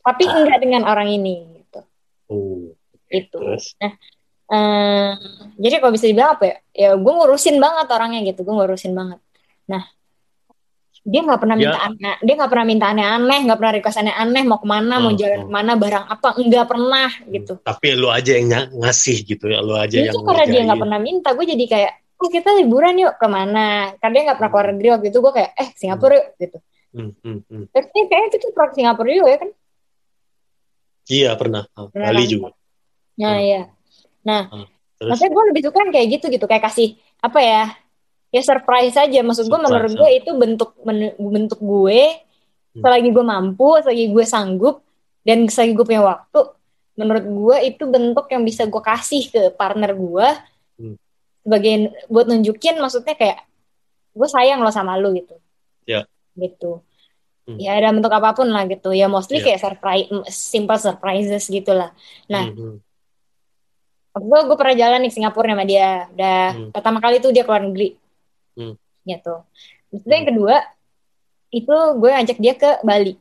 Tapi 0.02 0.22
ah. 0.26 0.34
enggak 0.42 0.58
dengan 0.58 0.82
orang 0.90 1.06
ini 1.06 1.46
gitu. 1.62 1.80
Oh, 2.26 2.74
itu. 3.06 3.38
Nah, 3.78 3.92
uh, 4.50 5.10
jadi 5.54 5.78
kalau 5.78 5.94
bisa 5.94 6.10
dibilang 6.10 6.34
apa 6.34 6.44
ya? 6.50 6.56
Ya 6.74 6.90
gue 6.98 7.12
ngurusin 7.14 7.62
banget 7.62 7.86
orangnya 7.94 8.20
gitu, 8.26 8.42
gue 8.42 8.54
ngurusin 8.58 8.90
banget. 8.90 9.22
Nah, 9.70 9.86
dia 11.06 11.20
nggak 11.22 11.38
pernah 11.38 11.54
minta 11.54 11.78
ya. 11.78 11.86
aneh, 11.86 12.16
dia 12.26 12.34
nggak 12.34 12.50
pernah 12.50 12.66
minta 12.66 12.86
aneh-aneh, 12.90 13.38
nggak 13.46 13.58
pernah 13.58 13.74
request 13.78 13.98
aneh-aneh, 14.02 14.42
mau 14.42 14.58
ke 14.58 14.66
mana, 14.66 14.94
hmm, 14.98 15.02
mau 15.02 15.12
jalan 15.14 15.38
hmm. 15.38 15.46
ke 15.46 15.52
mana, 15.54 15.72
barang 15.78 16.04
apa, 16.10 16.28
enggak 16.42 16.66
pernah 16.66 17.10
gitu. 17.30 17.54
Tapi 17.62 17.86
lu 17.94 18.08
aja 18.10 18.32
yang 18.34 18.48
ngasih 18.74 19.16
gitu 19.22 19.46
ya, 19.46 19.62
lu 19.62 19.78
aja 19.78 19.94
itu 19.94 20.10
yang. 20.10 20.14
Itu 20.14 20.26
karena 20.26 20.44
dia 20.50 20.60
nggak 20.66 20.80
pernah 20.82 20.98
minta, 20.98 21.28
gue 21.38 21.46
jadi 21.46 21.64
kayak 21.70 21.92
oh 22.22 22.30
kita 22.30 22.54
liburan 22.54 22.94
yuk 23.02 23.18
ke 23.18 23.26
mana 23.26 23.98
karena 23.98 24.14
dia 24.14 24.22
nggak 24.30 24.38
pernah 24.38 24.50
keluar 24.54 24.66
negeri 24.70 24.88
waktu 24.94 25.06
itu 25.10 25.18
gue 25.18 25.32
kayak 25.34 25.50
eh 25.58 25.68
Singapura 25.74 26.14
yuk 26.14 26.26
gitu 26.38 26.58
hmm, 26.94 27.10
hmm, 27.18 27.38
hmm. 27.50 27.64
tapi 27.74 27.98
kayaknya 28.06 28.28
itu 28.38 28.48
pernah 28.54 28.68
ke 28.70 28.74
Singapura 28.78 29.10
juga 29.10 29.30
ya 29.30 29.38
kan 29.42 29.50
iya 31.10 31.30
pernah, 31.34 31.62
pernah 31.90 32.08
Bali 32.14 32.22
kan? 32.22 32.30
juga 32.30 32.48
nah 33.18 33.34
hmm. 33.34 33.42
iya 33.42 33.62
nah 34.22 34.42
hmm. 34.46 34.66
maksudnya 35.02 35.32
gue 35.34 35.44
lebih 35.50 35.62
suka 35.66 35.80
kayak 35.90 36.08
gitu 36.14 36.26
gitu 36.30 36.44
kayak 36.46 36.64
kasih 36.70 36.88
apa 37.18 37.38
ya 37.42 37.64
ya 38.30 38.42
surprise 38.46 38.94
aja 38.94 39.20
maksud 39.26 39.50
gue 39.50 39.58
menurut 39.58 39.92
gue 39.98 40.08
itu 40.14 40.30
bentuk 40.38 40.70
bentuk 41.18 41.58
gue 41.58 42.02
hmm. 42.78 42.82
selagi 42.86 43.10
gue 43.10 43.24
mampu 43.26 43.82
selagi 43.82 44.14
gue 44.14 44.24
sanggup 44.24 44.86
dan 45.26 45.50
selagi 45.50 45.74
gue 45.74 45.86
punya 45.90 46.06
waktu 46.06 46.40
menurut 46.94 47.24
gue 47.26 47.56
itu 47.66 47.82
bentuk 47.90 48.30
yang 48.30 48.46
bisa 48.46 48.70
gue 48.70 48.82
kasih 48.84 49.26
ke 49.26 49.42
partner 49.58 49.90
gue 49.90 50.28
hmm 50.30 50.51
sebagai 51.42 51.90
buat 52.06 52.26
nunjukin 52.30 52.78
maksudnya 52.78 53.18
kayak 53.18 53.42
gue 54.12 54.28
sayang 54.28 54.62
lo 54.62 54.70
sama 54.70 54.94
lo 54.96 55.10
gitu 55.10 55.34
ya 55.84 56.06
gitu 56.38 56.80
hmm. 57.48 57.58
ya 57.58 57.76
ada 57.76 57.90
bentuk 57.90 58.12
apa 58.12 58.32
pun 58.36 58.48
lah 58.48 58.64
gitu 58.70 58.94
ya 58.94 59.10
mostly 59.10 59.42
yeah. 59.42 59.52
kayak 59.52 59.60
surprise 59.60 60.08
simple 60.30 60.78
surprises 60.78 61.50
gitulah 61.50 61.90
nah 62.30 62.46
hmm. 62.48 62.78
gue 64.14 64.38
hmm. 64.38 64.46
gue 64.48 64.56
pernah 64.56 64.76
jalan 64.78 65.00
nih 65.02 65.12
Singapura 65.12 65.52
sama 65.52 65.64
dia 65.66 66.06
udah 66.14 66.42
hmm. 66.54 66.70
pertama 66.72 66.98
kali 67.02 67.18
tuh 67.18 67.34
dia 67.34 67.42
keluar 67.42 67.64
negeri 67.64 67.98
hmm. 68.56 68.74
gitu 69.08 69.34
yang 69.92 70.24
hmm. 70.24 70.28
kedua 70.30 70.56
itu 71.52 71.76
gue 72.00 72.10
ngajak 72.10 72.38
dia 72.40 72.54
ke 72.56 72.70
Bali 72.86 73.14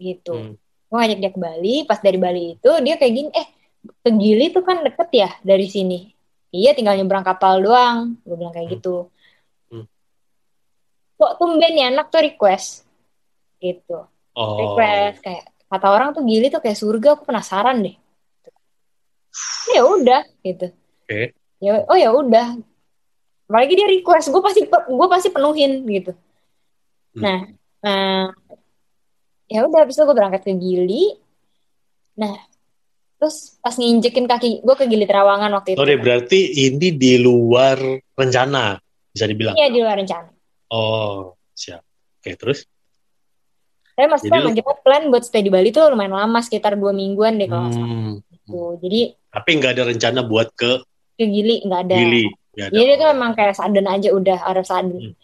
gitu 0.00 0.34
hmm. 0.34 0.54
gue 0.88 0.96
ngajak 0.96 1.18
dia 1.20 1.30
ke 1.30 1.38
Bali 1.38 1.74
pas 1.84 2.00
dari 2.00 2.18
Bali 2.18 2.44
itu 2.58 2.70
dia 2.82 2.94
kayak 2.96 3.12
gini 3.14 3.30
eh 3.34 3.48
ke 3.78 4.10
Gili 4.10 4.50
tuh 4.50 4.66
kan 4.66 4.82
deket 4.82 5.08
ya 5.14 5.30
dari 5.46 5.70
sini 5.70 6.17
iya 6.52 6.72
tinggal 6.72 6.96
nyebrang 6.96 7.26
kapal 7.26 7.60
doang. 7.60 8.16
Gue 8.24 8.36
bilang 8.36 8.54
kayak 8.54 8.68
hmm. 8.68 8.74
gitu. 8.78 8.96
Kok 11.18 11.34
tumben 11.42 11.74
ya 11.74 11.90
anak 11.90 12.14
tuh 12.14 12.22
request. 12.22 12.86
Gitu. 13.58 13.98
Oh. 14.38 14.54
request 14.54 15.18
kayak 15.18 15.50
kata 15.66 15.86
orang 15.90 16.14
tuh 16.14 16.22
gili 16.22 16.46
tuh 16.46 16.62
kayak 16.62 16.78
surga 16.78 17.18
aku 17.18 17.26
penasaran 17.26 17.82
deh. 17.82 17.96
Ya 19.74 19.82
udah 19.82 20.22
gitu. 20.46 20.70
Oke. 21.04 21.34
ya 21.58 21.82
oh 21.90 21.98
ya 21.98 22.14
udah. 22.14 22.54
Apalagi 23.50 23.74
dia 23.74 23.88
request 23.90 24.30
gue 24.30 24.42
pasti 24.42 24.60
gue 24.70 25.08
pasti 25.10 25.28
penuhin 25.34 25.82
gitu. 25.90 26.14
Hmm. 27.18 27.24
nah 27.24 27.38
eh, 27.82 28.26
ya 29.50 29.66
udah 29.66 29.82
habis 29.82 29.98
itu 29.98 30.06
gue 30.06 30.16
berangkat 30.16 30.46
ke 30.46 30.54
Gili. 30.54 31.18
Nah 32.14 32.47
terus 33.18 33.36
pas 33.58 33.74
nginjekin 33.74 34.24
kaki 34.24 34.62
gue 34.62 34.74
ke 34.74 34.86
Gili 34.86 35.02
Terawangan 35.02 35.50
waktu 35.52 35.74
itu 35.74 35.78
Sorry, 35.78 35.96
berarti 35.96 36.38
ini 36.64 36.88
di 36.92 37.18
luar 37.18 37.74
rencana, 38.12 38.78
bisa 39.10 39.24
dibilang. 39.24 39.54
iya 39.54 39.68
di 39.68 39.78
luar 39.78 39.96
rencana 39.96 40.30
Oh, 40.68 41.34
siap. 41.50 41.80
Oke, 42.16 42.34
terus? 42.34 42.62
tapi 43.90 44.06
maksudnya 44.06 44.38
emang 44.38 44.54
kita 44.54 44.72
plan 44.78 45.02
buat 45.08 45.24
stay 45.24 45.40
di 45.40 45.48
Bali 45.48 45.68
tuh 45.68 45.88
lumayan 45.88 46.14
lama 46.14 46.38
sekitar 46.38 46.72
dua 46.72 46.92
mingguan 46.92 47.34
deh 47.34 47.46
kalau 47.46 47.66
salah 47.68 47.88
Hmm. 47.88 48.14
gitu. 48.30 48.78
jadi 48.78 49.00
Tapi 49.28 49.50
nggak 49.52 49.72
ada 49.72 49.82
rencana 49.84 50.20
buat 50.22 50.54
ke 50.54 50.78
ke 51.14 51.24
Gili 51.26 51.66
nggak 51.66 51.80
ada 51.82 51.96
Gili. 51.96 52.30
Nggak 52.54 52.64
ada. 52.64 52.74
jadi 52.74 52.90
itu 52.92 53.04
emang 53.08 53.30
kayak 53.34 53.54
sudden 53.54 53.86
aja 53.86 54.08
udah 54.10 54.38
ada 54.40 54.62
sudden 54.62 55.02
Hmm. 55.02 55.14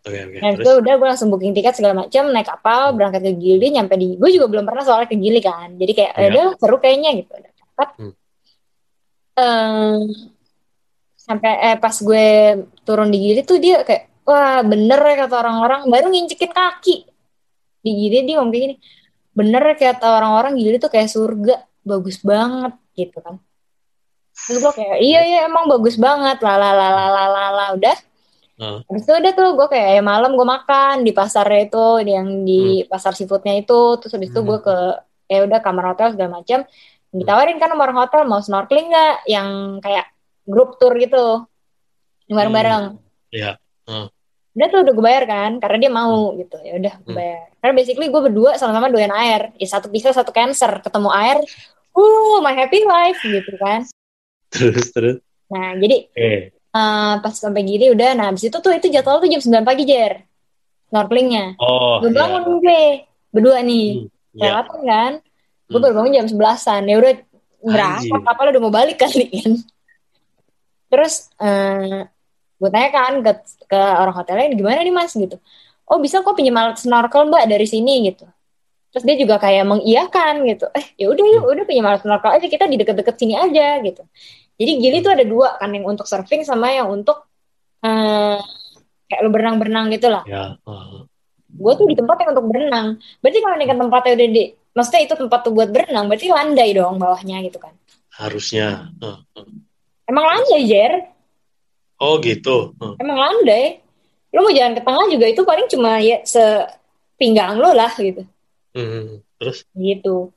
Oke, 0.00 0.16
oke. 0.16 0.36
Nah, 0.40 0.50
Terus? 0.56 0.64
itu 0.64 0.70
udah 0.80 0.92
gue 0.96 1.08
langsung 1.12 1.28
booking 1.28 1.52
tiket 1.52 1.76
segala 1.76 1.92
macam, 1.92 2.32
naik 2.32 2.48
kapal, 2.48 2.96
berangkat 2.96 3.20
ke 3.20 3.32
Gili, 3.36 3.68
nyampe 3.68 4.00
di, 4.00 4.16
gue 4.16 4.30
juga 4.32 4.48
belum 4.48 4.64
pernah 4.64 4.80
soalnya 4.80 5.12
ke 5.12 5.16
Gili 5.20 5.40
kan, 5.44 5.76
jadi 5.76 5.92
kayak, 5.92 6.12
Iya. 6.16 6.24
ya 6.24 6.28
udah 6.32 6.44
seru 6.56 6.76
kayaknya 6.80 7.10
gitu, 7.20 7.32
udah. 7.36 7.52
Hmm. 8.00 8.12
Em, 9.36 10.00
sampai 11.20 11.52
eh 11.68 11.76
pas 11.76 11.92
gue 11.92 12.26
turun 12.88 13.12
di 13.12 13.18
Gili 13.20 13.40
tuh 13.44 13.60
dia 13.60 13.84
kayak, 13.84 14.24
wah 14.24 14.64
bener 14.64 15.00
ya 15.04 15.16
kata 15.28 15.34
orang-orang, 15.36 15.80
baru 15.92 16.06
ngincekin 16.08 16.48
kaki 16.48 16.96
di 17.84 17.90
Gili 17.92 18.24
dia 18.24 18.40
ngomong 18.40 18.52
kayak 18.56 18.64
gini, 18.64 18.76
bener 19.36 19.62
ya 19.68 19.76
kata 19.76 20.06
orang-orang 20.16 20.56
Gili 20.56 20.80
tuh 20.80 20.88
kayak 20.88 21.12
surga, 21.12 21.60
bagus 21.84 22.24
banget 22.24 22.72
gitu 22.96 23.20
kan. 23.20 23.36
Terus 24.48 24.64
gue 24.64 24.72
kayak, 24.80 24.96
iya 25.04 25.20
iya 25.28 25.38
emang 25.44 25.68
bagus 25.68 26.00
banget, 26.00 26.40
lalalalalalala, 26.40 27.76
udah. 27.76 27.96
Heeh. 28.60 28.78
Habis 28.84 29.02
itu 29.02 29.12
udah 29.16 29.32
tuh 29.32 29.48
gue 29.56 29.66
kayak 29.72 29.88
ya 29.96 30.02
malam 30.04 30.36
gue 30.36 30.44
makan 30.44 31.00
di 31.00 31.12
pasarnya 31.16 31.60
itu 31.64 31.84
yang 32.04 32.44
di 32.44 32.84
pasar 32.84 33.16
seafoodnya 33.16 33.56
itu. 33.56 33.96
Terus 33.96 34.12
habis 34.12 34.28
itu 34.28 34.40
Hmm. 34.40 34.48
gue 34.52 34.58
ke 34.60 34.76
ya 35.26 35.38
udah 35.48 35.58
kamar 35.64 35.94
hotel 35.94 36.12
segala 36.12 36.42
macam 36.42 36.68
ditawarin 37.10 37.56
kan 37.56 37.72
orang 37.72 37.96
hotel 37.96 38.22
mau 38.28 38.38
snorkeling 38.38 38.92
nggak? 38.92 39.16
Yang 39.26 39.48
kayak 39.80 40.06
grup 40.44 40.76
tour 40.76 40.92
gitu. 40.94 41.48
Yang 42.28 42.36
bareng-bareng. 42.36 42.84
Iya. 43.32 43.56
udah 44.50 44.66
tuh 44.66 44.82
udah 44.82 44.92
gue 44.92 45.04
bayar 45.06 45.24
kan 45.24 45.50
karena 45.56 45.76
dia 45.78 45.90
mau 45.90 46.34
gitu. 46.36 46.58
Ya 46.60 46.76
udah 46.76 46.94
gue 47.00 47.08
Hmm. 47.08 47.16
bayar. 47.16 47.42
Karena 47.58 47.74
basically 47.74 48.06
gue 48.06 48.20
berdua 48.20 48.50
sama-sama 48.54 48.92
doyan 48.92 49.14
air. 49.14 49.54
Ya 49.56 49.66
satu 49.66 49.88
pisah 49.88 50.12
satu 50.12 50.30
cancer. 50.30 50.84
Ketemu 50.84 51.08
air 51.08 51.38
uh 51.90 52.38
my 52.38 52.52
happy 52.52 52.84
life 52.84 53.18
gitu 53.18 53.56
kan. 53.56 53.88
Terus, 54.52 54.90
terus. 54.90 55.16
nah 55.46 55.78
jadi 55.78 56.10
Eh, 56.12 56.50
eh, 56.70 57.14
pas 57.18 57.34
sampai 57.34 57.62
gini 57.62 57.90
udah 57.90 58.14
nah 58.14 58.26
habis 58.30 58.46
itu 58.46 58.56
tuh 58.56 58.72
itu 58.72 58.86
jadwal 58.88 59.18
tuh 59.18 59.28
jam 59.28 59.40
9 59.42 59.62
pagi 59.62 59.84
jer. 59.84 60.24
Snorkelingnya. 60.90 61.54
Oh, 61.58 62.02
gue 62.02 62.10
iya. 62.10 62.18
bangun 62.18 62.42
gue 62.58 62.80
berdua 63.30 63.58
nih. 63.62 63.88
Hmm, 63.94 64.18
Iya. 64.30 64.62
kelewatan 64.62 64.80
kan? 64.86 65.12
Gue 65.66 65.78
Hmm. 65.78 65.84
baru 65.86 65.94
bangun 65.98 66.12
jam 66.18 66.26
sebelasan. 66.26 66.82
Ya 66.86 66.96
udah 66.98 67.12
Anjir. 67.62 68.10
kapal 68.24 68.46
udah 68.50 68.62
mau 68.62 68.72
balik 68.74 68.96
kali 68.98 69.26
kan? 69.38 69.52
Terus 70.90 71.30
eh 71.38 72.10
gue 72.60 72.68
tanya 72.68 72.90
kan 72.90 73.12
ke, 73.22 73.32
ke 73.66 73.78
orang 73.78 74.14
hotelnya 74.14 74.50
gimana 74.52 74.82
nih 74.82 74.94
mas? 74.94 75.14
Gitu. 75.14 75.38
Oh 75.86 75.98
bisa 75.98 76.22
kok 76.22 76.34
pinjam 76.34 76.58
alat 76.58 76.78
snorkel 76.78 77.30
mbak 77.30 77.46
dari 77.46 77.66
sini 77.66 78.10
gitu. 78.10 78.26
Terus 78.90 79.04
dia 79.06 79.14
juga 79.14 79.38
kayak 79.38 79.62
mengiyakan 79.70 80.42
gitu. 80.46 80.66
Eh 80.74 80.86
ya 80.98 81.06
udah 81.06 81.22
yuk 81.22 81.42
udah 81.46 81.64
pinjam 81.66 81.86
alat 81.86 82.02
snorkel 82.02 82.30
aja. 82.34 82.46
Kita 82.46 82.66
di 82.66 82.76
deket-deket 82.78 83.14
sini 83.14 83.34
aja 83.38 83.78
gitu 83.78 84.02
jadi 84.60 84.72
Gili 84.76 84.98
tuh 85.00 85.12
ada 85.16 85.24
dua 85.24 85.56
kan 85.56 85.72
yang 85.72 85.88
untuk 85.88 86.04
surfing 86.04 86.44
sama 86.44 86.68
yang 86.70 86.86
untuk 86.86 87.24
eh 87.80 88.36
kayak 89.08 89.20
lu 89.24 89.32
berenang-berenang 89.32 89.88
gitu 89.90 90.06
lah 90.06 90.22
Ya. 90.22 90.54
heeh. 90.60 91.00
gue 91.50 91.72
tuh 91.74 91.86
di 91.88 91.96
tempat 91.96 92.16
yang 92.20 92.30
untuk 92.30 92.46
berenang 92.46 92.86
berarti 93.18 93.38
kalau 93.40 93.56
nih 93.56 93.66
kan 93.66 93.78
tempatnya 93.80 94.12
udah 94.14 94.28
di 94.30 94.42
maksudnya 94.70 95.00
itu 95.02 95.14
tempat 95.16 95.40
tuh 95.42 95.50
buat 95.50 95.68
berenang 95.68 96.06
berarti 96.06 96.26
landai 96.28 96.70
dong 96.70 96.94
bawahnya 96.96 97.42
gitu 97.42 97.58
kan 97.58 97.72
Harusnya. 98.12 98.92
Heeh. 99.00 99.18
emang 100.06 100.24
landai 100.24 100.62
Jer 100.62 100.92
Oh, 101.96 102.16
gitu. 102.16 102.72
Heeh. 102.76 102.94
emang 103.00 103.18
landai 103.18 103.80
lu 104.30 104.46
mau 104.46 104.52
jalan 104.52 104.72
ke 104.72 104.80
tengah 104.80 105.06
juga 105.10 105.26
itu 105.26 105.42
paling 105.42 105.66
cuma 105.66 105.98
ya 105.98 106.22
sepinggang 106.22 107.56
lo 107.56 107.72
lah 107.72 107.90
gitu 107.96 108.22
Hmm. 108.70 109.18
Terus? 109.36 109.66
gitu 109.74 110.30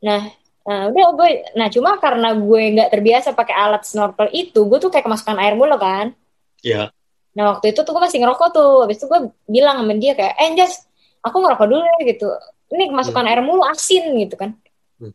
nah 0.00 0.24
nah 0.64 0.88
udah 0.88 1.06
gue 1.12 1.30
nah 1.60 1.68
cuma 1.68 2.00
karena 2.00 2.32
gue 2.32 2.62
nggak 2.72 2.88
terbiasa 2.88 3.36
pakai 3.36 3.52
alat 3.52 3.84
snorkel 3.84 4.32
itu 4.32 4.64
gue 4.64 4.78
tuh 4.80 4.88
kayak 4.88 5.04
kemasukan 5.04 5.36
air 5.36 5.54
mulu 5.54 5.76
kan 5.76 6.16
Ya. 6.64 6.88
Nah 7.36 7.54
waktu 7.54 7.76
itu 7.76 7.84
tuh 7.84 7.92
gue 7.92 8.02
masih 8.02 8.18
ngerokok 8.24 8.48
tuh. 8.56 8.72
Habis 8.88 8.96
itu 9.04 9.06
gue 9.06 9.20
bilang 9.46 9.84
sama 9.84 9.94
dia 10.00 10.16
kayak, 10.16 10.34
eh 10.40 10.50
Jas, 10.56 10.88
aku 11.20 11.36
ngerokok 11.44 11.66
dulu 11.68 11.84
ya 11.84 11.98
gitu. 12.08 12.26
Ini 12.72 12.90
kemasukan 12.90 13.24
air 13.28 13.40
mulu 13.44 13.62
asin 13.68 14.16
gitu 14.16 14.34
kan. 14.40 14.56
Hmm. 14.96 15.12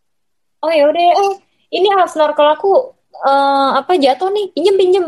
Oh 0.61 0.71
ya 0.71 0.87
udah, 0.87 1.01
eh 1.01 1.33
ini 1.73 1.89
alat 1.89 2.13
snorkel 2.13 2.45
aku 2.45 2.93
eh, 3.17 3.69
apa 3.81 3.97
jatuh 3.97 4.29
nih, 4.29 4.45
pinjem 4.53 4.75
pinjem. 4.77 5.05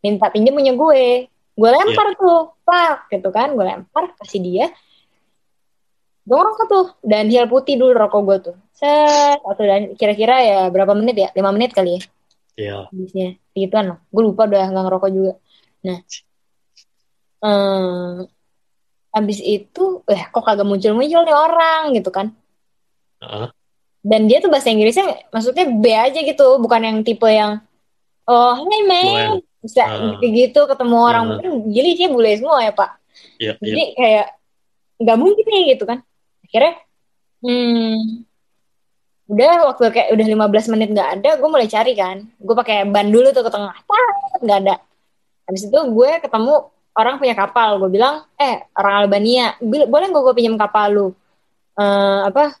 Minta 0.00 0.30
pinjem 0.30 0.54
punya 0.54 0.72
gue. 0.78 1.26
Gue 1.60 1.68
lempar 1.68 2.16
tuh, 2.16 2.56
pak 2.62 3.10
gitu 3.10 3.28
kan. 3.34 3.52
Gue 3.52 3.66
lempar, 3.66 4.14
kasih 4.22 4.40
dia. 4.40 4.66
Gue 6.24 6.36
ngerokok 6.38 6.66
tuh. 6.70 6.86
Dan 7.02 7.28
hial 7.28 7.50
putih 7.50 7.76
dulu 7.76 7.92
rokok 7.98 8.20
gue 8.24 8.36
tuh. 8.48 8.56
Set, 8.80 9.38
atau 9.44 9.64
dan 9.68 9.92
kira-kira 10.00 10.40
ya 10.40 10.58
berapa 10.72 10.96
menit 10.96 11.16
ya? 11.20 11.28
5 11.36 11.50
menit 11.52 11.76
kali 11.76 12.00
ya? 12.00 12.02
Ya. 12.60 12.76
habisnya. 12.88 13.36
Gituan 13.52 13.92
loh 13.92 13.98
gue 14.08 14.22
lupa 14.24 14.48
udah 14.48 14.64
nggak 14.72 14.84
ngerokok 14.88 15.10
juga. 15.12 15.32
Nah. 15.84 16.00
Eh 17.40 18.16
habis 19.10 19.38
itu 19.42 20.06
eh 20.06 20.22
kok 20.30 20.44
kagak 20.46 20.64
muncul-muncul 20.64 21.22
nih 21.26 21.36
orang 21.36 21.82
gitu 21.92 22.08
kan? 22.08 22.32
Heeh. 23.20 23.48
dan 24.00 24.24
dia 24.24 24.40
tuh 24.40 24.48
bahasa 24.48 24.72
Inggrisnya 24.72 25.28
maksudnya 25.28 25.68
B 25.68 25.92
aja 25.92 26.24
gitu 26.24 26.56
bukan 26.56 26.80
yang 26.80 26.98
tipe 27.04 27.28
yang 27.28 27.60
oh 28.24 28.56
hey 28.64 28.82
man. 28.88 29.44
Bisa 29.60 29.84
kayak 30.16 30.32
gitu 30.32 30.64
ketemu 30.64 30.96
orang. 30.96 31.24
Ah. 31.24 31.28
mungkin 31.36 31.68
gili 31.68 31.92
sih 32.00 32.08
bule 32.08 32.32
semua 32.32 32.64
ya 32.64 32.72
pak. 32.72 32.96
Iya, 33.36 33.52
iya. 33.60 33.60
jadi 33.60 33.82
kayak 33.92 34.26
nggak 35.04 35.18
mungkin 35.20 35.44
nih 35.44 35.62
gitu 35.76 35.84
kan? 35.84 35.98
Akhirnya 36.44 36.74
hmm 37.44 38.29
udah 39.30 39.70
waktu 39.70 39.82
kayak 39.94 40.08
udah 40.10 40.26
15 40.50 40.72
menit 40.74 40.88
nggak 40.90 41.10
ada 41.20 41.30
gue 41.38 41.48
mulai 41.48 41.70
cari 41.70 41.92
kan. 41.94 42.26
Gue 42.42 42.54
pakai 42.58 42.82
ban 42.90 43.06
dulu 43.06 43.30
tuh 43.30 43.46
ke 43.46 43.50
tengah. 43.54 43.74
Nggak 44.42 44.58
ada. 44.66 44.74
Habis 45.46 45.62
itu 45.70 45.78
gue 45.78 46.10
ketemu 46.18 46.54
orang 46.98 47.14
punya 47.22 47.34
kapal. 47.38 47.78
Gue 47.78 47.90
bilang 47.94 48.26
eh 48.34 48.66
orang 48.74 49.06
Albania 49.06 49.54
boleh 49.62 50.08
gue 50.10 50.20
gue 50.26 50.34
pinjam 50.34 50.58
kapal 50.58 50.88
lu? 50.90 51.06
Eh, 51.78 52.20
apa 52.26 52.58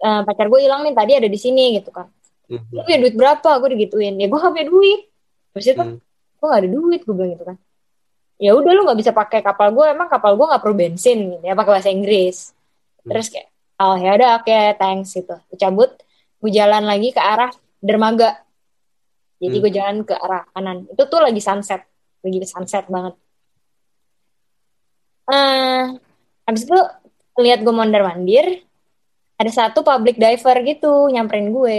eh, 0.00 0.20
pacar 0.24 0.48
gue 0.48 0.60
hilang 0.64 0.80
nih 0.82 0.94
tadi 0.96 1.12
ada 1.12 1.28
di 1.28 1.38
sini 1.38 1.76
gitu 1.78 1.92
kan. 1.92 2.08
Hmm. 2.50 2.66
lu 2.74 2.82
punya 2.82 2.98
duit 2.98 3.14
berapa? 3.14 3.50
Gue 3.62 3.68
digituin. 3.78 4.18
Ya 4.18 4.26
gue 4.26 4.38
gak 4.40 4.50
punya 4.50 4.66
duit. 4.66 5.00
Habis 5.54 5.66
itu 5.70 5.78
Hmm. 5.78 5.98
gue 6.40 6.46
gak 6.48 6.60
ada 6.66 6.70
duit 6.72 7.00
gue 7.06 7.14
bilang 7.14 7.30
gitu 7.36 7.44
kan. 7.46 7.56
Ya 8.40 8.56
udah 8.56 8.72
lu 8.72 8.88
nggak 8.88 8.98
bisa 8.98 9.12
pakai 9.12 9.44
kapal 9.44 9.68
gue 9.76 9.84
emang 9.84 10.08
kapal 10.08 10.32
gue 10.32 10.48
nggak 10.48 10.64
perlu 10.64 10.72
bensin 10.72 11.36
gitu 11.36 11.44
ya 11.44 11.52
pakai 11.52 11.72
bahasa 11.76 11.92
Inggris. 11.92 12.56
Hmm. 13.04 13.12
terus 13.12 13.28
kayak 13.28 13.49
oh 13.80 13.96
ya 13.96 14.10
udah 14.14 14.30
oke 14.40 14.58
thanks 14.76 15.12
gitu. 15.12 15.34
Gue 15.48 15.58
cabut 15.58 15.90
gue 16.40 16.50
jalan 16.50 16.84
lagi 16.84 17.10
ke 17.10 17.20
arah 17.20 17.50
dermaga. 17.80 18.40
Jadi 19.40 19.56
Hmm. 19.56 19.62
gue 19.64 19.72
jalan 19.72 19.96
ke 20.04 20.14
arah 20.14 20.44
kanan. 20.52 20.84
Itu 20.86 21.02
tuh 21.08 21.20
lagi 21.20 21.40
sunset 21.40 21.82
lagi 22.20 22.38
sunset 22.44 22.84
banget. 22.86 23.16
Eh 25.30 25.84
habis 26.44 26.62
itu 26.66 26.76
lihat 27.38 27.62
gue 27.62 27.70
mondar 27.70 28.02
mandir 28.02 28.66
ada 29.40 29.48
satu 29.48 29.80
public 29.80 30.18
diver 30.18 30.56
gitu 30.66 31.08
nyamperin 31.08 31.48
gue 31.50 31.78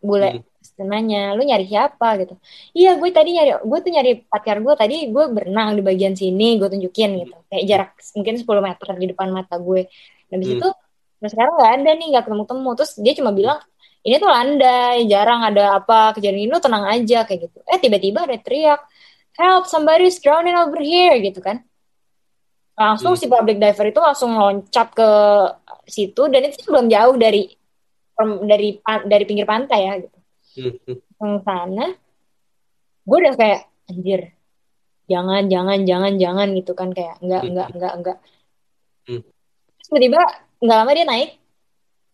bule 0.00 0.30
Hmm. 0.38 0.44
Nanya 0.78 1.34
lu 1.34 1.42
nyari 1.42 1.66
siapa? 1.66 2.14
gitu. 2.22 2.38
Iya 2.70 2.94
gue 2.94 3.10
tadi 3.10 3.34
nyari 3.34 3.50
gue 3.66 3.78
tuh 3.82 3.90
nyari 3.90 4.12
pacar 4.22 4.62
gue 4.62 4.74
tadi 4.78 5.10
gue 5.10 5.24
berenang 5.26 5.74
di 5.74 5.82
bagian 5.82 6.14
sini 6.14 6.54
gue 6.54 6.70
tunjukin 6.70 7.18
gitu. 7.18 7.34
Kayak 7.50 7.64
jarak 7.66 7.90
mungkin 8.14 8.34
10 8.38 8.62
meter 8.62 8.86
di 8.94 9.06
depan 9.10 9.28
mata 9.32 9.58
gue. 9.58 9.90
Dan 10.30 10.38
di 10.38 10.46
Hmm. 10.46 10.52
situ 10.62 10.68
nah 11.18 11.28
sekarang 11.28 11.52
nggak 11.58 11.72
ada 11.78 11.90
nih 11.94 12.06
nggak 12.14 12.24
ketemu 12.26 12.44
temu 12.46 12.70
terus 12.74 12.92
dia 12.96 13.12
cuma 13.14 13.30
bilang 13.30 13.58
ini 14.02 14.14
tuh 14.16 14.30
landai 14.30 14.98
jarang 15.04 15.40
ada 15.42 15.78
apa 15.78 16.14
kejadian 16.14 16.46
ini 16.46 16.50
lu 16.50 16.62
tenang 16.62 16.86
aja 16.86 17.26
kayak 17.26 17.50
gitu 17.50 17.58
eh 17.66 17.78
tiba-tiba 17.78 18.24
ada 18.24 18.38
teriak 18.38 18.80
help 19.34 19.66
somebody's 19.66 20.18
drowning 20.18 20.54
over 20.54 20.78
here 20.78 21.18
gitu 21.18 21.38
kan 21.38 21.62
langsung 22.74 23.14
Hmm. 23.14 23.20
si 23.20 23.26
public 23.26 23.58
diver 23.58 23.90
itu 23.90 23.98
langsung 23.98 24.30
loncat 24.32 24.88
ke 24.94 25.10
situ 25.84 26.22
dan 26.30 26.46
itu 26.46 26.62
belum 26.62 26.86
jauh 26.86 27.18
dari 27.18 27.50
dari 28.44 28.78
dari 28.82 29.24
pinggir 29.26 29.46
pantai 29.46 29.80
ya 29.82 29.94
gitu 29.98 30.18
Hmm. 30.58 30.74
Hmm. 30.86 30.98
ke 31.38 31.42
sana 31.42 31.86
gue 33.02 33.16
udah 33.18 33.34
kayak 33.34 33.60
anjir 33.86 34.20
jangan 35.06 35.48
jangan 35.48 35.78
jangan 35.82 36.12
jangan 36.14 36.48
gitu 36.52 36.72
kan 36.72 36.90
kayak 36.90 37.18
enggak 37.18 37.42
Hmm. 37.42 37.50
enggak 37.50 37.68
enggak 37.74 37.92
enggak 37.94 38.18
Hmm. 39.06 39.22
terus 39.74 39.86
tiba-tiba 39.88 40.22
nggak 40.58 40.76
lama 40.78 40.90
dia 40.94 41.06
naik 41.06 41.30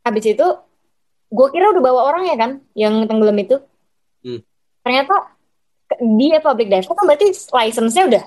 habis 0.05 0.25
itu 0.29 0.47
gue 1.35 1.47
kira 1.51 1.73
udah 1.73 1.83
bawa 1.83 2.01
orang 2.13 2.25
ya 2.29 2.37
kan 2.37 2.51
yang 2.77 3.05
tenggelam 3.09 3.39
itu 3.39 3.59
Hmm. 4.25 4.41
ternyata 4.81 5.37
dia 6.01 6.41
public 6.41 6.73
diver 6.73 6.97
kan 6.97 7.05
berarti 7.05 7.29
license-nya 7.29 8.05
udah 8.09 8.25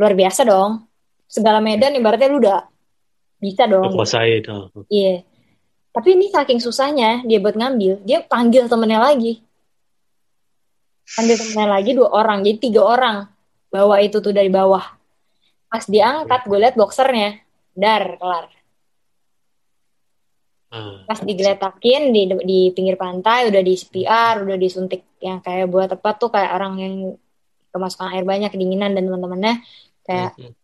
luar 0.00 0.16
biasa 0.16 0.48
dong 0.48 0.88
segala 1.28 1.60
medan 1.60 1.92
ibaratnya 1.92 2.32
lu 2.32 2.40
udah 2.40 2.64
bisa 3.36 3.68
dong 3.68 3.92
Kuasai. 3.92 4.40
Nah. 4.48 4.72
Iya. 4.88 5.22
Tapi 5.92 6.08
ini 6.12 6.28
saking 6.28 6.60
susahnya 6.60 7.24
dia 7.24 7.40
buat 7.40 7.56
ngambil, 7.56 8.04
dia 8.04 8.20
panggil 8.20 8.68
temennya 8.68 9.00
lagi. 9.00 9.40
Panggil 11.16 11.36
temennya 11.40 11.68
lagi 11.72 11.90
dua 11.96 12.12
orang, 12.12 12.44
jadi 12.44 12.56
tiga 12.60 12.82
orang 12.84 13.16
bawa 13.72 14.04
itu 14.04 14.20
tuh 14.20 14.32
dari 14.32 14.52
bawah. 14.52 14.84
Pas 15.72 15.84
diangkat, 15.88 16.48
gue 16.48 16.58
liat 16.60 16.76
boxernya, 16.76 17.40
dar 17.72 18.20
kelar. 18.20 18.52
Ah. 20.66 21.06
Pas 21.06 21.22
digeletakin 21.22 22.10
di 22.10 22.22
di 22.42 22.60
pinggir 22.74 22.98
pantai, 22.98 23.46
udah 23.46 23.62
di 23.62 23.74
CPR, 23.74 24.42
udah 24.42 24.58
disuntik 24.58 25.06
yang 25.22 25.38
kayak 25.38 25.70
buat 25.70 25.88
tepat 25.88 26.14
tuh 26.18 26.28
kayak 26.28 26.50
orang 26.52 26.74
yang 26.76 26.94
kemasukan 27.70 28.10
air 28.10 28.24
banyak, 28.26 28.50
kedinginan 28.50 28.90
dan 28.92 29.06
teman-temannya 29.06 29.62
kayak 30.02 30.34
Hmm. 30.36 30.54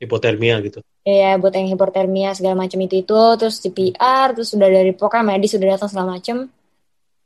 Hipotermia 0.00 0.64
gitu. 0.64 0.80
ya 1.00 1.36
buat 1.36 1.52
yang 1.52 1.68
hipotermia 1.68 2.32
segala 2.32 2.56
macam 2.56 2.80
itu 2.80 3.04
itu 3.04 3.20
terus 3.36 3.60
CPR 3.60 4.32
terus 4.32 4.48
sudah 4.48 4.64
dari 4.64 4.96
pokoknya 4.96 5.24
medis 5.26 5.52
sudah 5.52 5.76
datang 5.76 5.92
segala 5.92 6.16
macam 6.16 6.48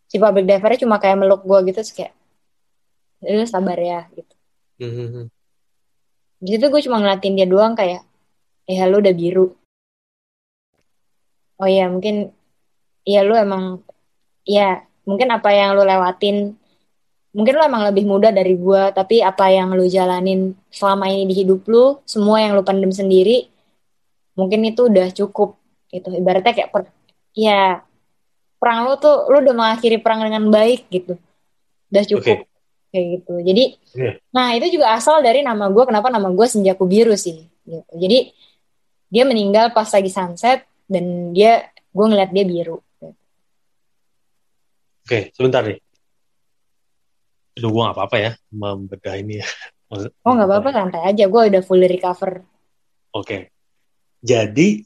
si 0.06 0.16
public 0.18 0.42
divernya 0.46 0.82
cuma 0.82 0.98
kayak 0.98 1.18
meluk 1.18 1.42
gue 1.42 1.58
gitu 1.70 1.78
terus 1.78 1.94
kayak 1.94 2.14
lu 3.22 3.46
sabar 3.46 3.78
ya 3.78 4.00
gitu 4.10 4.34
Hmm. 4.74 5.30
di 6.36 6.48
situ 6.50 6.66
gue 6.66 6.82
cuma 6.82 6.98
ngeliatin 6.98 7.34
dia 7.34 7.46
doang 7.46 7.78
kayak 7.78 8.02
ya 8.66 8.90
lu 8.90 8.98
udah 8.98 9.14
biru 9.14 9.54
oh 11.60 11.68
iya 11.68 11.86
mungkin 11.90 12.32
ya 13.04 13.20
lu 13.22 13.36
emang 13.36 13.84
ya 14.48 14.82
mungkin 15.04 15.28
apa 15.30 15.52
yang 15.52 15.76
lu 15.76 15.84
lewatin 15.84 16.56
mungkin 17.34 17.52
lu 17.58 17.62
emang 17.66 17.82
lebih 17.90 18.04
muda 18.06 18.30
dari 18.30 18.54
gue 18.54 18.82
tapi 18.94 19.20
apa 19.20 19.50
yang 19.50 19.74
lu 19.74 19.84
jalanin 19.90 20.54
selama 20.70 21.10
ini 21.10 21.28
di 21.28 21.34
hidup 21.44 21.66
lu 21.66 21.98
semua 22.08 22.40
yang 22.40 22.54
lu 22.56 22.62
pendem 22.62 22.90
sendiri 22.90 23.50
mungkin 24.38 24.66
itu 24.66 24.90
udah 24.90 25.10
cukup 25.14 25.58
gitu. 25.94 26.10
Ibaratnya 26.10 26.52
kayak 26.52 26.70
per, 26.74 26.90
ya 27.34 27.82
perang 28.58 28.90
lu 28.90 28.98
tuh 28.98 29.30
lu 29.30 29.40
udah 29.42 29.54
mengakhiri 29.54 30.02
perang 30.02 30.26
dengan 30.26 30.50
baik 30.50 30.90
gitu. 30.90 31.14
Udah 31.90 32.04
cukup 32.06 32.36
kayak 32.90 33.06
gitu. 33.20 33.34
Jadi 33.42 33.64
Iya. 33.94 34.18
nah 34.34 34.50
itu 34.58 34.74
juga 34.74 34.90
asal 34.94 35.22
dari 35.22 35.46
nama 35.46 35.70
gue 35.70 35.84
kenapa 35.86 36.10
nama 36.10 36.26
gue 36.34 36.46
senjaku 36.50 36.84
biru 36.86 37.14
sih 37.14 37.46
gitu. 37.62 37.92
Jadi 37.94 38.34
dia 39.06 39.22
meninggal 39.22 39.70
pas 39.70 39.86
lagi 39.86 40.10
sunset 40.10 40.66
dan 40.90 41.32
dia 41.32 41.68
gue 41.92 42.06
ngeliat 42.06 42.30
dia 42.34 42.44
biru 42.44 42.78
Oke, 45.04 45.36
sebentar 45.36 45.60
nih. 45.60 45.76
Aduh, 47.60 47.68
gue 47.68 47.82
gak 47.84 47.92
apa-apa 47.92 48.16
ya 48.16 48.32
membedah 48.48 49.14
ini 49.20 49.44
ya. 49.44 49.46
Maksud- 49.92 50.16
oh 50.24 50.32
nggak 50.32 50.48
apa-apa 50.48 50.70
santai 50.72 51.02
aja 51.12 51.28
gue 51.28 51.42
udah 51.52 51.60
fully 51.60 51.84
recover 51.84 52.40
Oke. 53.12 53.52
Jadi, 54.24 54.80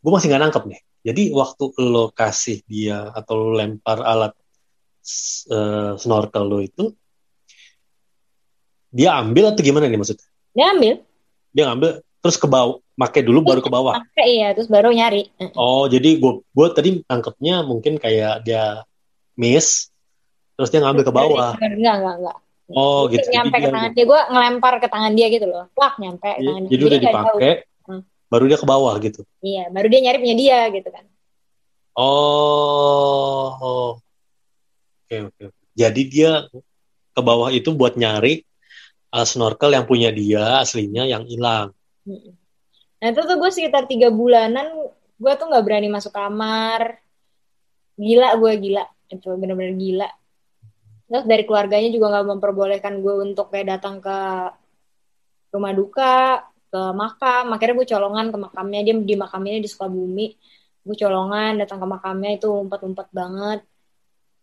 gue 0.00 0.10
masih 0.10 0.32
nggak 0.32 0.42
nangkep 0.48 0.64
nih. 0.64 0.80
Jadi, 1.04 1.22
waktu 1.36 1.64
lo 1.84 2.08
kasih 2.10 2.64
dia 2.64 3.12
atau 3.12 3.36
lo 3.36 3.48
lempar 3.52 4.00
alat 4.00 4.32
eh, 5.52 5.92
snorkel 6.00 6.44
lo 6.48 6.58
itu, 6.64 6.88
dia 8.88 9.20
ambil 9.20 9.52
atau 9.52 9.60
gimana 9.60 9.86
nih 9.92 10.00
maksudnya? 10.00 10.24
dia 10.52 10.66
ambil 10.72 10.94
Dia 11.52 11.64
ngambil, 11.68 11.90
terus 12.24 12.36
ke 12.40 12.48
bawah, 12.48 12.80
pakai 13.02 13.26
dulu 13.26 13.42
baru 13.42 13.58
ke 13.58 13.66
bawah. 13.66 13.98
pakai 13.98 14.26
iya 14.30 14.48
terus 14.54 14.70
baru 14.70 14.94
nyari 14.94 15.26
Oh, 15.58 15.90
jadi 15.90 16.22
gue 16.22 16.32
gue 16.46 16.66
tadi 16.70 16.88
nangkepnya 17.02 17.66
mungkin 17.66 17.98
kayak 17.98 18.46
dia 18.46 18.86
miss, 19.34 19.90
terus 20.54 20.70
dia 20.70 20.78
ngambil 20.78 21.02
ke 21.02 21.12
bawah. 21.12 21.58
enggak 21.58 21.94
enggak 21.98 22.16
enggak 22.22 22.38
Oh, 22.72 23.04
Itu 23.04 23.18
gitu. 23.18 23.26
Jadi 23.28 23.34
nyampe 23.36 23.56
ke 23.58 23.68
tangan 23.68 23.90
dia 23.92 24.04
gue 24.06 24.20
ngelempar 24.32 24.72
ke 24.80 24.88
tangan 24.88 25.12
dia 25.12 25.26
gitu 25.28 25.44
loh 25.44 25.64
plak 25.74 25.94
nyampe 25.98 26.24
ke 26.24 26.40
tangan 26.40 26.62
dia. 26.62 26.70
jadi 26.72 26.82
udah 26.86 26.98
dipakai, 27.02 27.52
Hmm. 27.82 28.02
baru 28.30 28.44
dia 28.46 28.56
ke 28.56 28.66
bawah 28.70 28.94
gitu. 29.02 29.20
iya 29.42 29.66
baru 29.68 29.86
dia 29.90 30.00
nyari 30.00 30.18
punya 30.22 30.36
dia 30.38 30.58
gitu 30.70 30.88
kan 30.88 31.04
Oh, 31.92 33.52
oh. 33.60 33.90
oke 35.04 35.16
oke. 35.28 35.44
Jadi 35.76 36.02
dia 36.08 36.48
ke 37.12 37.20
bawah 37.20 37.52
itu 37.52 37.68
buat 37.76 37.94
nyari 37.94 38.40
uh, 39.12 39.26
snorkel 39.28 39.76
yang 39.76 39.84
punya 39.84 40.08
dia 40.08 40.64
aslinya 40.64 41.04
yang 41.04 41.28
hilang. 41.28 41.76
Mm-mm. 42.08 42.32
Nah 43.02 43.10
itu 43.10 43.20
tuh 43.26 43.34
gue 43.34 43.50
sekitar 43.50 43.90
tiga 43.90 44.14
bulanan 44.14 44.70
gue 45.18 45.32
tuh 45.34 45.46
nggak 45.50 45.64
berani 45.66 45.88
masuk 45.90 46.14
kamar. 46.14 47.02
Gila 47.98 48.38
gue 48.38 48.52
gila, 48.62 48.84
itu 49.10 49.28
bener-bener 49.34 49.74
gila. 49.74 50.08
Terus 51.10 51.24
dari 51.28 51.44
keluarganya 51.44 51.90
juga 51.90 52.06
nggak 52.14 52.26
memperbolehkan 52.38 53.02
gue 53.02 53.14
untuk 53.26 53.50
kayak 53.50 53.78
datang 53.78 53.98
ke 53.98 54.16
rumah 55.52 55.72
duka, 55.76 56.46
ke 56.72 56.80
makam. 56.96 57.52
Akhirnya 57.52 57.74
gue 57.82 57.88
colongan 57.90 58.26
ke 58.32 58.38
makamnya 58.38 58.80
dia 58.86 58.94
di 58.96 59.14
makamnya 59.18 59.60
di 59.60 59.68
Sukabumi. 59.68 60.26
Gue 60.82 60.96
colongan 60.96 61.60
datang 61.60 61.78
ke 61.82 61.86
makamnya 61.86 62.30
itu 62.38 62.48
umpet-umpet 62.48 63.08
banget. 63.12 63.60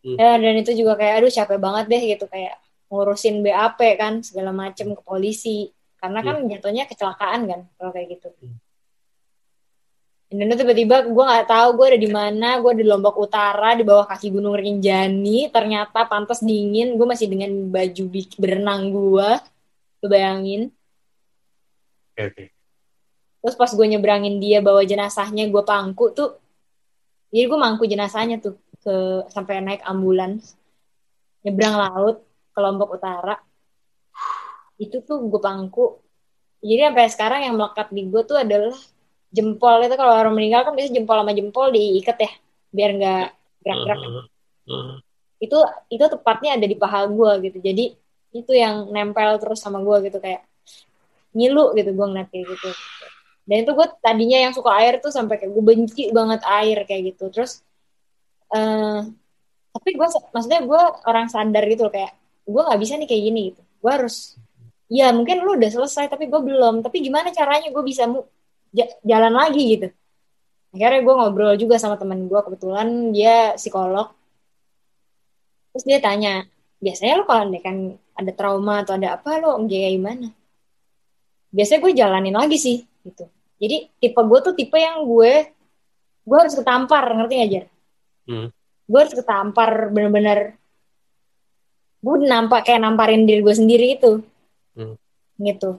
Hmm. 0.05 0.15
Ya 0.15 0.37
dan 0.39 0.55
itu 0.61 0.71
juga 0.77 0.95
kayak 0.95 1.23
aduh 1.23 1.31
capek 1.33 1.59
banget 1.59 1.85
deh 1.91 2.01
gitu 2.15 2.25
kayak 2.29 2.55
ngurusin 2.87 3.41
BAP 3.43 3.79
kan 3.99 4.23
segala 4.23 4.55
macem 4.55 4.95
ke 4.95 5.01
polisi 5.03 5.67
karena 5.99 6.19
kan 6.23 6.35
jatuhnya 6.47 6.83
kecelakaan 6.87 7.41
kan 7.45 7.61
kalau 7.75 7.91
kayak 7.91 8.17
gitu. 8.17 8.31
Hmm. 8.39 8.57
Dan 10.29 10.45
itu 10.45 10.61
tiba-tiba 10.61 11.09
gue 11.09 11.23
nggak 11.25 11.49
tahu 11.49 11.67
gue 11.73 11.85
ada 11.89 11.99
di 11.99 12.09
mana, 12.09 12.61
gue 12.61 12.73
di 12.79 12.85
Lombok 12.85 13.17
Utara 13.17 13.73
di 13.73 13.81
bawah 13.81 14.05
kaki 14.05 14.29
Gunung 14.29 14.53
Rinjani. 14.53 15.49
Ternyata 15.49 16.05
pantas 16.05 16.45
dingin, 16.45 16.93
gue 16.93 17.07
masih 17.09 17.25
dengan 17.25 17.49
baju 17.49 18.03
berenang 18.37 18.93
gue, 18.93 19.29
lu 20.05 20.07
bayangin. 20.07 20.69
Oke 22.13 22.21
oke. 22.29 22.45
Terus 23.41 23.55
pas 23.57 23.71
gue 23.73 23.87
nyebrangin 23.89 24.37
dia 24.37 24.61
bawa 24.61 24.85
jenazahnya 24.85 25.49
gue 25.49 25.63
pangku 25.65 26.13
tuh, 26.13 26.37
jadi 27.33 27.49
gue 27.49 27.57
mangku 27.57 27.89
jenazahnya 27.89 28.37
tuh 28.37 28.59
ke 28.85 29.25
sampai 29.33 29.65
naik 29.65 29.81
ambulans, 29.81 30.53
nyebrang 31.41 31.73
laut 31.73 32.21
ke 32.53 32.59
Lombok 32.61 33.01
Utara. 33.01 33.48
Itu 34.79 35.03
tuh 35.03 35.27
gue 35.27 35.41
pangku. 35.43 35.99
Jadi 36.63 36.81
sampai 36.87 37.07
sekarang 37.11 37.39
yang 37.43 37.55
melekat 37.59 37.87
di 37.91 38.07
gue 38.07 38.21
tuh 38.23 38.39
adalah 38.39 38.75
jempol 39.29 39.77
itu 39.85 39.95
kalau 39.95 40.13
orang 40.17 40.33
meninggal 40.33 40.65
kan 40.65 40.73
biasanya 40.73 40.95
jempol 41.03 41.17
sama 41.21 41.31
jempol 41.37 41.67
diikat 41.69 42.17
ya 42.17 42.31
biar 42.73 42.89
nggak 42.97 43.25
gerak-gerak. 43.61 43.99
Uh, 43.99 44.23
uh, 44.71 44.91
Itu 45.39 45.57
itu 45.93 46.03
tepatnya 46.03 46.57
ada 46.57 46.65
di 46.65 46.75
paha 46.75 47.05
gue 47.07 47.31
gitu. 47.47 47.57
Jadi 47.61 47.85
itu 48.29 48.51
yang 48.53 48.89
nempel 48.93 49.37
terus 49.41 49.61
sama 49.61 49.81
gue 49.81 50.09
gitu 50.09 50.17
kayak 50.21 50.45
ngilu 51.33 51.73
gitu 51.77 51.93
gue 51.93 52.05
ngeliat 52.09 52.29
kayak 52.33 52.45
gitu. 52.57 52.69
Dan 53.49 53.65
itu 53.65 53.71
gue 53.73 53.87
tadinya 54.01 54.37
yang 54.49 54.53
suka 54.53 54.77
air 54.77 55.01
tuh 55.01 55.09
sampai 55.09 55.41
kayak 55.41 55.51
gue 55.53 55.63
benci 55.63 56.03
banget 56.13 56.41
air 56.45 56.77
kayak 56.85 57.15
gitu. 57.15 57.29
Terus 57.33 57.61
eh 58.49 59.01
tapi 59.69 59.89
gue 59.93 60.07
maksudnya 60.33 60.59
gue 60.65 60.81
orang 61.05 61.29
sadar 61.29 61.63
gitu 61.69 61.85
loh 61.85 61.93
kayak 61.93 62.13
gue 62.49 62.61
nggak 62.65 62.79
bisa 62.81 62.93
nih 62.97 63.07
kayak 63.07 63.23
gini 63.23 63.41
gitu. 63.53 63.61
Gue 63.79 63.91
harus 63.93 64.35
ya 64.89 65.13
mungkin 65.13 65.45
lu 65.45 65.55
udah 65.55 65.69
selesai 65.69 66.09
tapi 66.09 66.27
gue 66.27 66.41
belum. 66.41 66.81
Tapi 66.81 66.97
gimana 67.05 67.29
caranya 67.29 67.69
gue 67.69 67.83
bisa 67.85 68.09
mu 68.09 68.25
ja- 68.73 68.89
jalan 69.05 69.33
lagi 69.33 69.63
gitu. 69.77 69.87
Akhirnya 70.73 71.01
gue 71.01 71.13
ngobrol 71.13 71.53
juga 71.57 71.77
sama 71.77 71.95
temen 71.95 72.25
gue 72.25 72.39
kebetulan 72.41 73.13
dia 73.13 73.53
psikolog. 73.55 74.09
Terus 75.73 75.85
dia 75.85 75.99
tanya, 76.01 76.45
biasanya 76.81 77.21
lo 77.21 77.25
kalau 77.29 77.45
kan 77.61 77.97
ada 78.17 78.31
trauma 78.33 78.81
atau 78.81 78.97
ada 78.97 79.15
apa 79.15 79.37
lo 79.37 79.55
kayak 79.69 79.93
gimana? 79.95 80.27
Biasanya 81.53 81.79
gue 81.85 81.91
jalanin 81.93 82.35
lagi 82.35 82.57
sih 82.57 82.77
gitu. 83.05 83.25
Jadi 83.61 83.89
tipe 84.01 84.21
gue 84.21 84.39
tuh 84.41 84.53
tipe 84.57 84.77
yang 84.77 85.05
gue 85.05 85.53
gue 86.25 86.37
harus 86.37 86.53
ketampar 86.53 87.09
ngerti 87.17 87.33
gak 87.41 87.49
Jar? 87.49 87.65
Hmm. 88.29 88.47
Gue 88.85 88.99
harus 89.01 89.15
ketampar 89.17 89.89
bener-bener 89.89 90.57
gue 91.99 92.15
nampak 92.23 92.63
kayak 92.63 92.79
namparin 92.79 93.27
diri 93.27 93.43
gue 93.43 93.55
sendiri 93.55 93.99
itu 93.99 94.23
Hmm. 94.79 94.95
gitu 95.43 95.75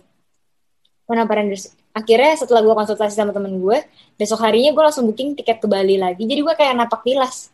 diri 1.11 1.59
akhirnya 1.91 2.33
setelah 2.39 2.63
gue 2.63 2.75
konsultasi 2.75 3.15
sama 3.19 3.35
temen 3.35 3.59
gue 3.59 3.79
besok 4.15 4.39
harinya 4.47 4.71
gue 4.71 4.83
langsung 4.83 5.11
booking 5.11 5.35
tiket 5.35 5.59
ke 5.59 5.67
Bali 5.67 5.99
lagi. 5.99 6.23
Jadi 6.23 6.41
gue 6.41 6.55
kayak 6.55 6.75
napak 6.79 7.03
tilas. 7.03 7.51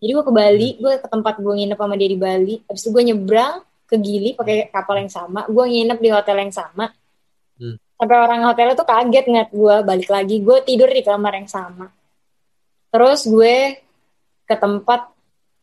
Jadi 0.00 0.10
gue 0.12 0.24
ke 0.24 0.32
Bali 0.32 0.68
gue 0.80 0.92
ke 1.00 1.08
tempat 1.08 1.34
gue 1.40 1.52
nginep 1.52 1.78
sama 1.78 1.94
dia 2.00 2.08
di 2.08 2.18
Bali. 2.18 2.54
Habis 2.64 2.80
itu 2.80 2.90
gue 2.92 3.02
nyebrang 3.12 3.60
ke 3.86 3.96
Gili 4.00 4.30
pakai 4.32 4.72
kapal 4.72 5.04
yang 5.04 5.12
sama. 5.12 5.44
Gue 5.48 5.64
nginep 5.68 5.98
di 6.00 6.10
hotel 6.12 6.36
yang 6.40 6.52
sama. 6.52 6.88
Hmm. 7.56 7.80
sampai 7.96 8.16
orang 8.20 8.44
hotelnya 8.44 8.76
tuh 8.76 8.84
kaget 8.84 9.24
ngeliat 9.24 9.50
gue 9.52 9.74
balik 9.80 10.08
lagi. 10.12 10.36
Gue 10.44 10.60
tidur 10.60 10.88
di 10.92 11.00
kamar 11.00 11.32
yang 11.40 11.48
sama. 11.48 11.88
Terus 12.92 13.24
gue 13.24 13.80
ke 14.44 14.56
tempat 14.56 15.12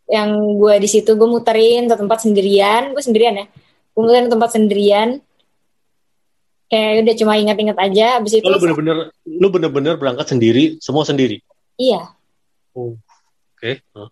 yang 0.10 0.34
gue 0.58 0.76
di 0.82 0.90
situ 0.90 1.14
gue 1.14 1.30
muterin 1.30 1.86
ke 1.86 1.96
tempat 1.98 2.26
sendirian. 2.26 2.94
Gue 2.94 3.02
sendirian 3.06 3.38
ya 3.38 3.46
mutusin 3.94 4.28
tempat 4.28 4.50
sendirian 4.52 5.10
kayak 6.66 7.06
udah 7.06 7.16
cuma 7.16 7.34
ingat-ingat 7.36 7.78
aja 7.78 8.18
abis 8.18 8.40
itu 8.40 8.46
Oh, 8.46 8.52
lu 8.52 8.60
bener-bener 8.60 8.98
lu 9.24 9.48
bener-bener 9.48 9.94
berangkat 9.96 10.28
sendiri, 10.28 10.78
semua 10.80 11.04
sendiri. 11.04 11.38
iya 11.76 12.10
Oh. 12.74 12.98
Oke. 13.54 13.86
Hah. 13.94 14.10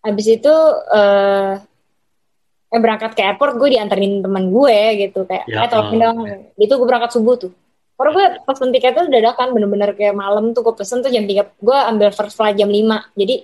abis 0.00 0.26
itu 0.30 0.54
eh 0.88 1.58
eh, 2.68 2.80
berangkat 2.80 3.12
ke 3.12 3.22
airport 3.22 3.58
gue 3.58 3.74
dianterin 3.74 4.22
teman 4.22 4.48
gue 4.48 4.78
gitu 5.00 5.26
kayak 5.26 5.44
Ya, 5.44 5.64
eh 5.64 5.68
tolongin 5.68 5.98
ah, 5.98 6.02
dong 6.06 6.18
itu 6.56 6.70
gue 6.70 6.86
berangkat 6.86 7.10
subuh 7.12 7.34
tuh 7.36 7.50
Karena 7.98 8.10
gue 8.14 8.24
pesen 8.46 8.70
tiketnya 8.70 9.02
tuh 9.02 9.10
dadakan 9.10 9.48
bener-bener 9.50 9.90
kayak 9.92 10.14
malam 10.14 10.54
tuh 10.54 10.62
gue 10.62 10.74
pesen 10.78 11.02
tuh 11.02 11.10
jam 11.10 11.26
3 11.26 11.34
gue 11.58 11.78
ambil 11.90 12.14
first 12.14 12.38
flight 12.38 12.54
jam 12.54 12.70
5 12.70 12.78
jadi 13.18 13.34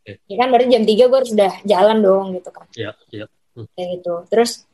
Oke. 0.00 0.12
ya 0.24 0.36
kan 0.40 0.48
berarti 0.48 0.68
jam 0.70 0.84
3 0.88 0.96
gue 1.04 1.18
harus 1.20 1.32
udah 1.36 1.52
jalan 1.62 1.96
dong 2.00 2.26
gitu 2.32 2.48
kan 2.48 2.64
Ya, 2.72 2.96
ya. 3.12 3.28
kayak 3.76 4.00
gitu 4.00 4.14
terus 4.32 4.64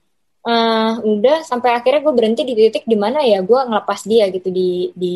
eh 0.46 0.92
udah 1.02 1.42
sampai 1.42 1.74
akhirnya 1.74 2.06
gue 2.06 2.14
berhenti 2.14 2.42
di 2.46 2.54
titik 2.54 2.84
di 2.86 2.94
mana 2.94 3.18
ya 3.26 3.42
gue 3.42 3.60
ngelepas 3.66 4.00
dia 4.06 4.30
gitu 4.30 4.48
di 4.54 4.94
di 4.94 5.14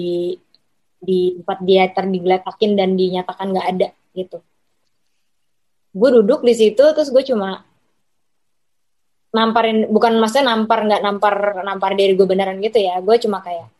di 1.01 1.19
tempat 1.41 1.59
dia 1.65 1.87
terdigeletakin 1.89 2.73
dan 2.77 2.99
dinyatakan 2.99 3.47
nggak 3.55 3.69
ada 3.73 3.89
gitu. 4.15 4.39
Gue 5.91 6.11
duduk 6.19 6.43
di 6.43 6.55
situ 6.55 6.83
terus 6.83 7.09
gue 7.15 7.23
cuma 7.23 7.63
namparin 9.31 9.87
bukan 9.87 10.19
maksudnya 10.19 10.51
nampar 10.55 10.83
nggak 10.87 11.03
nampar 11.07 11.35
nampar 11.63 11.91
diri 11.95 12.19
gue 12.19 12.27
beneran 12.27 12.59
gitu 12.59 12.79
ya. 12.83 12.99
Gue 12.99 13.17
cuma 13.23 13.39
kayak 13.43 13.71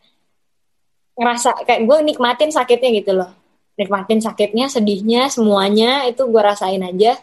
ngerasa 1.19 1.67
kayak 1.67 1.81
gue 1.87 1.97
nikmatin 2.03 2.51
sakitnya 2.51 2.89
gitu 2.99 3.11
loh. 3.15 3.31
Nikmatin 3.75 4.19
sakitnya 4.23 4.67
sedihnya 4.67 5.27
semuanya 5.31 6.07
itu 6.07 6.23
gue 6.27 6.41
rasain 6.41 6.81
aja. 6.83 7.19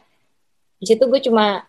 Di 0.79 0.85
situ 0.85 1.05
gue 1.11 1.21
cuma 1.25 1.68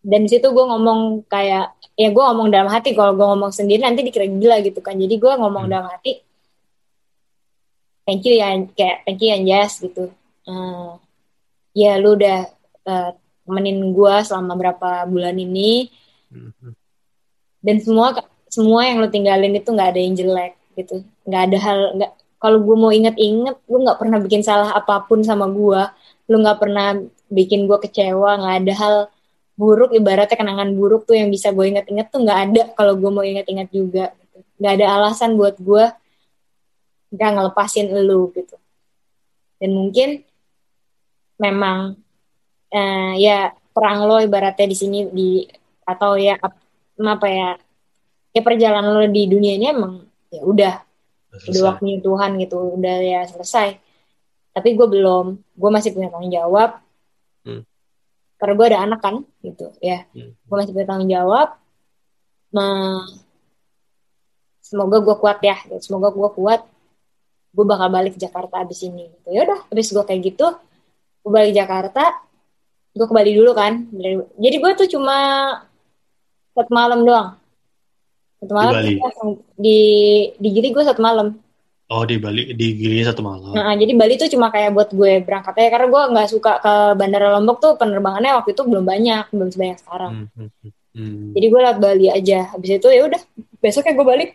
dan 0.00 0.24
di 0.24 0.28
situ 0.32 0.48
gue 0.48 0.64
ngomong 0.64 1.28
kayak 1.28 1.76
ya 1.94 2.08
gue 2.08 2.22
ngomong 2.24 2.48
dalam 2.48 2.68
hati 2.72 2.96
kalau 2.96 3.12
gue 3.12 3.26
ngomong 3.26 3.52
sendiri 3.52 3.84
nanti 3.84 4.00
dikira 4.00 4.24
gila 4.26 4.56
gitu 4.64 4.80
kan. 4.80 4.96
Jadi 4.96 5.14
gue 5.20 5.32
ngomong 5.36 5.68
Hmm. 5.68 5.72
dalam 5.72 5.88
hati 5.92 6.24
thank 8.06 8.24
you 8.26 8.34
ya 8.36 8.48
kayak 8.74 9.04
thank 9.04 9.20
you 9.20 9.30
Anjas 9.30 9.78
gitu. 9.78 10.10
Eh, 10.48 10.90
ya 11.76 12.00
lu 12.00 12.16
udah 12.16 12.48
eh, 12.86 13.10
temenin 13.44 13.92
gue 13.92 14.14
selama 14.24 14.52
berapa 14.56 15.04
bulan 15.06 15.36
ini. 15.36 15.90
Mhm. 16.30 16.72
dan 17.60 17.76
semua 17.82 18.16
semua 18.48 18.88
yang 18.88 19.04
lu 19.04 19.08
tinggalin 19.12 19.52
itu 19.52 19.68
nggak 19.68 19.90
ada 19.92 20.00
yang 20.00 20.14
jelek 20.16 20.52
gitu. 20.78 21.04
Nggak 21.28 21.42
ada 21.50 21.58
hal 21.60 21.78
nggak 21.98 22.12
kalau 22.40 22.58
gue 22.64 22.76
mau 22.78 22.88
inget-inget 22.88 23.56
gue 23.68 23.78
nggak 23.84 23.98
pernah 24.00 24.16
bikin 24.16 24.40
salah 24.40 24.72
apa 24.72 25.04
pun 25.04 25.20
sama 25.20 25.44
gue 25.52 25.80
lu 26.30 26.36
nggak 26.40 26.56
pernah 26.56 26.96
bikin 27.28 27.68
gue 27.68 27.78
kecewa 27.84 28.40
nggak 28.40 28.56
ada 28.64 28.72
hal 28.80 28.94
buruk 29.60 29.92
ibaratnya 29.92 30.40
kenangan 30.40 30.72
buruk 30.72 31.04
tuh 31.04 31.20
yang 31.20 31.28
bisa 31.28 31.52
gue 31.52 31.68
inget-inget 31.68 32.08
tuh 32.08 32.24
nggak 32.24 32.38
ada 32.48 32.62
kalau 32.72 32.96
gue 32.96 33.10
mau 33.12 33.20
inget-inget 33.20 33.68
juga 33.68 34.04
gitu. 34.16 34.36
nggak 34.56 34.72
ada 34.80 34.86
alasan 34.96 35.36
buat 35.36 35.60
gue 35.60 35.84
nggak 37.12 37.30
ngelepasin 37.36 37.92
lu 37.92 38.32
gitu 38.32 38.56
dan 39.60 39.70
mungkin 39.76 40.24
memang 41.36 42.00
eh, 42.72 43.12
ya 43.20 43.52
perang 43.76 44.08
lo 44.08 44.16
ibaratnya 44.20 44.64
di 44.64 44.76
sini 44.76 44.98
di 45.12 45.44
atau 45.84 46.16
ya 46.16 46.40
ap- 46.40 46.62
apa 46.96 47.26
ya 47.28 47.48
ya 48.30 48.40
perjalanan 48.40 48.92
lo 48.94 49.04
di 49.10 49.26
dunia 49.26 49.58
ini 49.58 49.66
emang 49.68 50.06
ya 50.30 50.40
udah 50.40 50.74
udah 51.50 51.62
waktunya 51.66 51.98
Tuhan 51.98 52.30
gitu 52.38 52.56
udah 52.78 52.96
ya 53.02 53.20
selesai 53.26 53.68
tapi 54.50 54.68
gue 54.74 54.86
belum 54.86 55.26
gue 55.36 55.70
masih 55.70 55.92
punya 55.92 56.08
tanggung 56.08 56.32
jawab 56.32 56.80
Hmm. 57.40 57.64
Karena 58.40 58.54
gue 58.56 58.66
ada 58.72 58.78
anak 58.80 59.00
kan 59.04 59.14
gitu 59.44 59.68
ya 59.84 60.08
Hmm. 60.16 60.32
gue 60.32 60.54
masih 60.56 60.72
punya 60.72 60.88
tanggung 60.88 61.12
jawab 61.12 61.48
nah 62.50 63.04
semoga 64.60 64.98
gue 65.02 65.16
kuat 65.20 65.38
ya 65.44 65.56
gitu. 65.68 65.76
semoga 65.84 66.08
gue 66.10 66.28
kuat 66.34 66.60
gue 67.50 67.64
bakal 67.66 67.88
balik 67.90 68.14
ke 68.16 68.20
Jakarta 68.22 68.62
abis 68.62 68.86
ini 68.86 69.10
gitu 69.10 69.28
ya 69.34 69.44
udah 69.44 69.60
abis 69.68 69.90
gue 69.90 70.04
kayak 70.06 70.20
gitu 70.32 70.46
gue 71.20 71.30
balik 71.30 71.52
Jakarta 71.52 72.04
gue 72.90 73.06
ke 73.06 73.14
Bali 73.14 73.32
dulu 73.34 73.54
kan 73.54 73.86
jadi 74.40 74.56
gue 74.58 74.70
tuh 74.74 74.88
cuma 74.90 75.16
satu 76.54 76.72
malam 76.74 77.06
doang 77.06 77.28
satu 78.42 78.52
malam 78.56 78.72
Bali? 78.74 78.86
terus 78.96 79.02
langsung 79.04 79.30
di 79.54 79.78
di 80.38 80.48
Gili 80.50 80.68
gue 80.74 80.82
satu 80.82 80.98
malam 81.02 81.38
Oh, 81.90 82.06
di 82.06 82.22
Bali 82.22 82.54
di 82.54 82.78
Gili 82.78 83.02
satu 83.02 83.18
malam. 83.18 83.50
Nah, 83.50 83.74
jadi 83.74 83.98
Bali 83.98 84.14
tuh 84.14 84.30
cuma 84.30 84.54
kayak 84.54 84.70
buat 84.70 84.94
gue 84.94 85.26
berangkat 85.26 85.58
aja 85.58 85.68
karena 85.74 85.86
gue 85.90 86.02
nggak 86.14 86.28
suka 86.30 86.52
ke 86.62 86.74
Bandara 86.94 87.34
Lombok 87.34 87.58
tuh 87.58 87.74
penerbangannya 87.74 88.30
waktu 88.38 88.54
itu 88.54 88.62
belum 88.62 88.86
banyak, 88.86 89.34
belum 89.34 89.50
sebanyak 89.50 89.78
sekarang. 89.82 90.12
Hmm, 90.14 90.26
hmm, 90.38 90.50
hmm, 90.54 90.72
hmm. 90.94 91.26
Jadi 91.34 91.46
gue 91.50 91.60
lewat 91.66 91.78
Bali 91.82 92.06
aja. 92.06 92.54
Habis 92.54 92.78
itu 92.78 92.88
ya 92.94 93.02
udah, 93.10 93.20
besoknya 93.58 93.98
gue 93.98 94.06
balik 94.06 94.30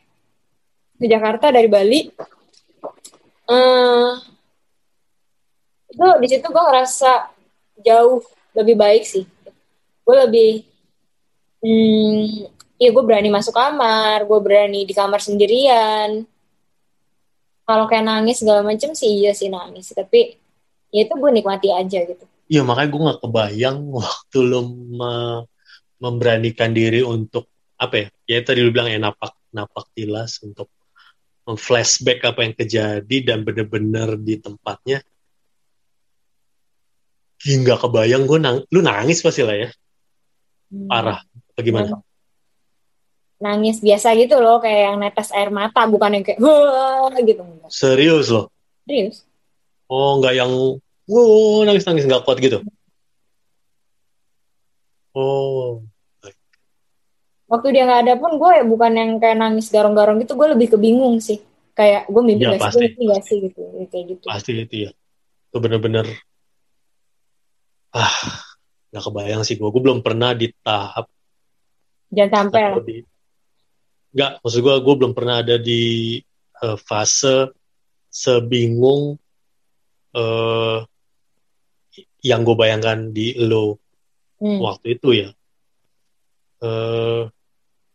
ke 1.00 1.06
Jakarta 1.08 1.46
dari 1.56 1.72
Bali. 1.72 2.00
Eh 3.48 4.12
itu 5.96 6.08
di 6.20 6.28
situ 6.28 6.48
gue 6.52 6.64
ngerasa 6.68 7.12
jauh 7.88 8.20
lebih 8.52 8.76
baik 8.76 9.08
sih. 9.08 9.24
Gue 10.04 10.16
lebih, 10.28 10.52
hmm, 11.64 12.52
ya 12.84 12.90
gue 12.92 13.04
berani 13.08 13.32
masuk 13.32 13.56
kamar, 13.56 14.28
gue 14.28 14.40
berani 14.44 14.84
di 14.84 14.92
kamar 14.92 15.24
sendirian. 15.24 16.35
Kalau 17.66 17.86
kayak 17.90 18.06
nangis 18.06 18.46
segala 18.46 18.62
macem 18.62 18.94
sih 18.94 19.10
iya 19.26 19.34
sih 19.34 19.50
nangis, 19.50 19.90
tapi 19.98 20.38
ya 20.94 21.02
itu 21.06 21.14
gue 21.18 21.32
nikmati 21.34 21.74
aja 21.74 22.00
gitu. 22.06 22.26
Iya 22.46 22.62
makanya 22.62 22.90
gue 22.94 23.02
nggak 23.10 23.22
kebayang 23.26 23.78
waktu 24.00 24.38
lo 24.46 24.60
me- 24.70 25.46
memberanikan 25.98 26.72
diri 26.72 27.02
untuk 27.02 27.50
apa 27.82 28.06
ya? 28.06 28.08
Ya 28.30 28.38
tadi 28.46 28.62
lu 28.62 28.70
bilang 28.70 28.88
ya 28.94 29.02
napak 29.02 29.34
napak 29.50 29.90
tilas 29.98 30.38
untuk 30.46 30.70
flashback 31.46 32.26
apa 32.26 32.42
yang 32.42 32.54
terjadi 32.58 33.18
dan 33.22 33.46
bener-bener 33.46 34.18
di 34.18 34.38
tempatnya. 34.42 35.02
Ih, 37.46 37.62
nggak 37.62 37.86
kebayang 37.86 38.26
gue 38.26 38.40
nang, 38.42 38.58
lu 38.74 38.82
nangis 38.82 39.22
pasti 39.22 39.46
lah 39.46 39.54
ya 39.58 39.70
Hmm. 40.66 40.90
parah. 40.90 41.22
Bagaimana? 41.54 42.02
Nangis 43.36 43.84
biasa 43.84 44.16
gitu 44.16 44.40
loh 44.40 44.64
kayak 44.64 44.82
yang 44.92 44.98
netes 45.02 45.30
air 45.36 45.52
mata 45.52 45.84
bukan 45.86 46.20
yang 46.20 46.24
kayak 46.24 46.40
wah 46.40 47.12
gitu. 47.20 47.42
Serius 47.68 48.32
loh? 48.32 48.48
serius? 48.86 49.26
Oh 49.90 50.18
nggak 50.22 50.34
yang 50.38 50.52
wow 51.10 51.66
nangis 51.66 51.86
nangis 51.86 52.06
nggak 52.06 52.24
kuat 52.24 52.38
gitu? 52.40 52.62
Oh 55.16 55.84
waktu 57.46 57.78
dia 57.78 57.86
nggak 57.86 58.02
ada 58.10 58.14
pun 58.18 58.42
gue 58.42 58.52
ya 58.58 58.64
bukan 58.66 58.92
yang 58.98 59.12
kayak 59.22 59.38
nangis 59.38 59.70
garong-garong 59.70 60.18
gitu 60.22 60.34
gue 60.34 60.48
lebih 60.58 60.68
kebingung 60.78 61.22
sih. 61.22 61.42
Kayak 61.76 62.08
gue 62.08 62.24
mimpi 62.24 62.48
Iya, 62.48 62.56
gak 62.56 62.60
sih? 62.60 62.66
Pasti, 62.72 62.80
mimpi 62.88 63.04
gak 63.12 63.24
sih? 63.28 63.38
Gitu 63.44 63.62
Ya, 63.62 63.86
kayak 63.92 64.06
gitu. 64.16 64.26
Pasti 64.26 64.52
itu 64.56 64.76
ya. 64.88 64.92
Itu 65.52 65.58
bener-bener 65.60 66.06
ah 67.96 68.16
nggak 68.92 69.04
kebayang 69.04 69.44
sih 69.44 69.56
gue. 69.60 69.68
Gue 69.68 69.82
belum 69.84 70.00
pernah 70.02 70.32
di 70.32 70.52
tahap 70.64 71.06
jangan 72.16 72.48
sampai 72.48 72.62
lah. 72.64 72.72
atau 72.76 72.84
di 72.86 72.96
nggak 74.16 74.32
maksud 74.42 74.60
gue 74.64 74.76
gue 74.80 74.96
belum 74.96 75.12
pernah 75.12 75.44
ada 75.44 75.60
di 75.60 76.18
eh, 76.64 76.78
fase 76.80 77.52
sebingung 78.08 79.20
eh 80.16 80.80
yang 82.24 82.42
gue 82.42 82.56
bayangkan 82.56 83.12
di 83.12 83.36
lo 83.38 83.78
Hmm. 84.36 84.60
waktu 84.60 85.00
itu 85.00 85.16
ya. 85.16 85.30
Eh 86.60 87.22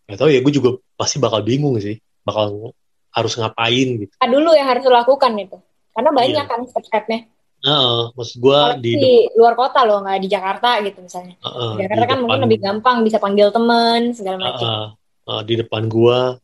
nggak 0.09 0.19
tahu 0.19 0.31
ya 0.33 0.41
gue 0.41 0.53
juga 0.53 0.71
pasti 0.97 1.21
bakal 1.21 1.45
bingung 1.45 1.77
sih 1.79 2.01
bakal 2.25 2.73
harus 3.13 3.33
ngapain 3.37 3.89
gitu. 4.01 4.13
Apa 4.17 4.27
dulu 4.29 4.51
yang 4.57 4.69
harus 4.73 4.83
lakukan 4.89 5.33
itu 5.37 5.57
karena 5.93 6.11
banyak 6.11 6.45
Iya. 6.47 6.51
kan 6.51 6.61
step-stepnya. 6.65 7.29
Nah 7.61 8.09
maksud 8.17 8.41
gue 8.41 8.61
di, 8.81 8.93
di, 8.97 9.15
luar 9.37 9.53
kota 9.53 9.85
loh 9.85 10.01
nggak 10.01 10.19
di 10.25 10.29
Jakarta 10.33 10.81
gitu 10.81 10.99
misalnya. 11.05 11.37
Eh, 11.37 11.73
di 11.77 11.81
Jakarta 11.85 12.05
kan 12.09 12.19
mungkin 12.25 12.41
depan- 12.41 12.47
lebih 12.49 12.59
gampang 12.65 12.97
bisa 13.05 13.19
panggil 13.21 13.49
temen 13.53 14.01
segala 14.17 14.37
macam. 14.41 14.65
Ah, 14.65 14.87
ah, 15.31 15.43
di 15.47 15.55
depan 15.63 15.87
gua 15.87 16.35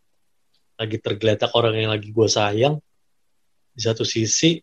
lagi 0.78 0.96
tergeletak 1.02 1.50
orang 1.58 1.74
yang 1.74 1.90
lagi 1.90 2.14
gua 2.14 2.30
sayang. 2.30 2.78
Di 3.74 3.82
satu 3.82 4.06
sisi 4.06 4.62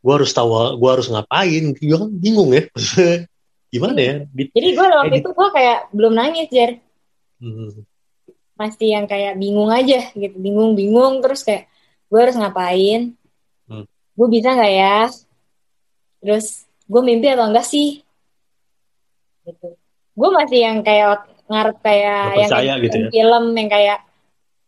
gua 0.00 0.16
harus 0.16 0.32
tahu 0.32 0.80
gua 0.80 0.90
harus 0.96 1.12
ngapain? 1.12 1.76
Gua 1.76 1.98
kan 2.08 2.10
bingung 2.16 2.50
ya. 2.56 2.64
Gimana 3.74 3.98
ya? 3.98 4.14
Di- 4.30 4.54
jadi 4.54 4.68
gue 4.70 4.86
waktu 4.86 5.16
itu 5.18 5.30
gue 5.34 5.48
kayak 5.50 5.90
belum 5.90 6.14
nangis 6.14 6.46
Jer. 6.46 6.78
Hmm, 7.42 7.82
masih 8.54 8.94
yang 8.94 9.10
kayak 9.10 9.34
bingung 9.34 9.66
aja 9.66 9.98
gitu. 10.14 10.36
Bingung 10.38 10.78
bingung 10.78 11.18
terus 11.18 11.42
kayak 11.42 11.66
gue 12.06 12.18
harus 12.22 12.38
ngapain? 12.38 13.18
Hmm. 13.66 13.82
gue 14.14 14.28
bisa 14.30 14.54
nggak 14.54 14.74
ya? 14.78 15.10
Terus 16.22 16.70
gue 16.86 17.02
mimpi 17.02 17.26
atau 17.34 17.50
enggak 17.50 17.66
sih? 17.66 18.06
Gitu. 19.42 19.74
Gue 20.14 20.30
masih 20.30 20.58
yang 20.62 20.86
kayak 20.86 21.33
ngarep 21.50 21.76
kayak 21.84 22.24
yang 22.40 22.50
kayak 22.50 22.76
gitu 22.88 22.96
ya? 22.96 23.08
film 23.12 23.44
yang 23.52 23.68
kayak 23.68 23.98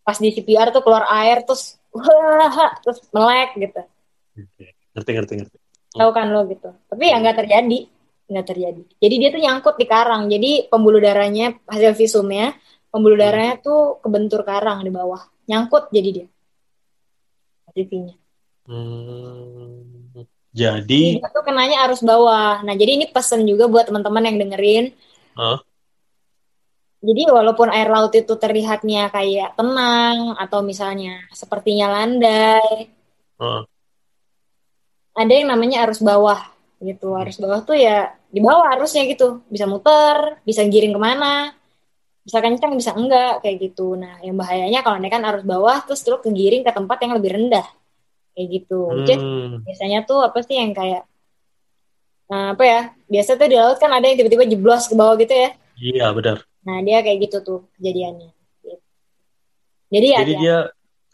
pas 0.07 0.17
di 0.21 0.29
CPR 0.31 0.69
tuh 0.71 0.83
keluar 0.85 1.09
air 1.09 1.43
terus 1.43 1.81
wah 1.95 2.77
terus 2.85 3.01
melek 3.11 3.51
gitu 3.57 3.83
oke. 3.83 4.65
ngerti 4.97 5.11
ngerti 5.17 5.33
ngerti 5.41 5.57
tahu 5.97 6.11
kan 6.13 6.29
lo 6.29 6.45
gitu 6.47 6.71
tapi 6.93 7.05
ya 7.09 7.17
nggak 7.19 7.45
terjadi 7.45 7.79
nggak 8.27 8.47
terjadi. 8.47 8.83
Jadi 8.99 9.15
dia 9.23 9.29
tuh 9.31 9.43
nyangkut 9.43 9.75
di 9.79 9.87
karang. 9.87 10.27
Jadi 10.27 10.67
pembuluh 10.67 10.99
darahnya 10.99 11.55
hasil 11.71 11.95
visumnya, 11.95 12.59
pembuluh 12.91 13.15
darahnya 13.15 13.63
tuh 13.63 14.03
kebentur 14.03 14.43
karang 14.43 14.83
di 14.83 14.91
bawah, 14.91 15.23
nyangkut 15.47 15.91
jadi 15.95 16.11
dia. 16.23 16.27
Pipinya. 17.77 18.17
Hmm, 18.67 20.09
Jadi 20.57 21.21
tuh 21.21 21.45
kenanya 21.45 21.85
arus 21.87 22.01
bawah. 22.01 22.65
Nah 22.65 22.73
jadi 22.73 22.97
ini 22.97 23.07
pesen 23.13 23.45
juga 23.45 23.69
buat 23.69 23.85
teman-teman 23.85 24.33
yang 24.33 24.37
dengerin. 24.41 24.85
Hah? 25.37 25.61
Jadi 27.05 27.23
walaupun 27.29 27.69
air 27.71 27.89
laut 27.93 28.13
itu 28.17 28.33
terlihatnya 28.41 29.13
kayak 29.13 29.55
tenang 29.59 30.33
atau 30.43 30.61
misalnya 30.65 31.25
sepertinya 31.41 31.87
landai, 31.93 32.89
Heeh. 33.39 33.67
ada 35.17 35.33
yang 35.33 35.49
namanya 35.53 35.77
arus 35.89 36.01
bawah 36.05 36.41
gitu. 36.89 37.17
Arus 37.17 37.37
bawah 37.41 37.61
tuh 37.65 37.77
ya 37.79 38.13
di 38.35 38.41
bawah 38.45 38.67
arusnya 38.77 39.03
gitu. 39.09 39.41
Bisa 39.49 39.65
muter, 39.69 40.41
bisa 40.49 40.63
giring 40.67 40.93
ke 40.97 41.01
mana, 41.01 41.53
bisa 42.27 42.39
kencang, 42.45 42.73
bisa 42.81 42.93
enggak 42.99 43.43
kayak 43.45 43.57
gitu. 43.71 43.97
Nah 44.03 44.21
yang 44.27 44.37
bahayanya 44.41 44.81
kalau 44.85 44.99
naik 45.01 45.13
kan 45.17 45.25
arus 45.31 45.45
bawah 45.47 45.79
terus 45.87 46.01
terus 46.05 46.21
kegiring 46.27 46.63
ke 46.67 46.73
tempat 46.75 46.99
yang 47.05 47.13
lebih 47.19 47.31
rendah 47.37 47.67
kayak 48.35 48.49
gitu. 48.57 48.83
Jadi 49.09 49.25
Hmm, 49.27 49.63
biasanya 49.67 49.99
tuh 50.09 50.21
apa 50.29 50.39
sih 50.47 50.57
yang 50.63 50.73
kayak 50.77 51.03
nah, 52.31 52.55
apa 52.55 52.65
ya? 52.67 52.81
Biasa 53.13 53.31
tuh 53.39 53.47
di 53.51 53.57
laut 53.59 53.79
kan 53.83 53.91
ada 53.95 54.05
yang 54.07 54.19
tiba-tiba 54.19 54.45
jeblos 54.51 54.85
ke 54.91 54.95
bawah 54.99 55.15
gitu 55.19 55.35
ya. 55.35 55.55
iya 55.89 56.07
benar. 56.17 56.39
Nah 56.67 56.83
dia 56.83 56.99
kayak 57.01 57.31
gitu 57.31 57.37
tuh 57.47 57.61
kejadiannya. 57.79 58.35
Jadi 59.87 60.07
ya 60.11 60.19
Jadi 60.27 60.33
dia 60.43 60.57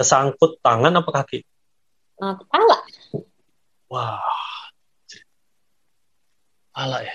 kesangkut 0.00 0.58
tangan 0.64 0.96
apa 0.96 1.10
kaki? 1.22 1.44
eh, 2.22 2.34
kepala. 2.40 2.78
Wah, 3.92 4.24
ala 6.72 7.04
ya. 7.04 7.12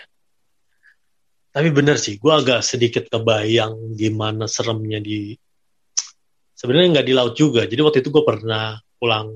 Tapi 1.50 1.73
bener 1.73 1.97
sih, 1.97 2.21
gue 2.21 2.30
agak 2.30 2.62
sedikit 2.62 3.10
kebayang 3.10 3.97
gimana 3.97 4.45
seremnya 4.45 5.02
di. 5.02 5.34
Sebenarnya 6.54 7.02
nggak 7.02 7.08
di 7.10 7.13
laut 7.17 7.34
juga. 7.34 7.65
Jadi 7.65 7.82
waktu 7.82 8.06
itu 8.06 8.13
gue 8.13 8.21
pernah 8.21 8.78
pulang, 9.02 9.34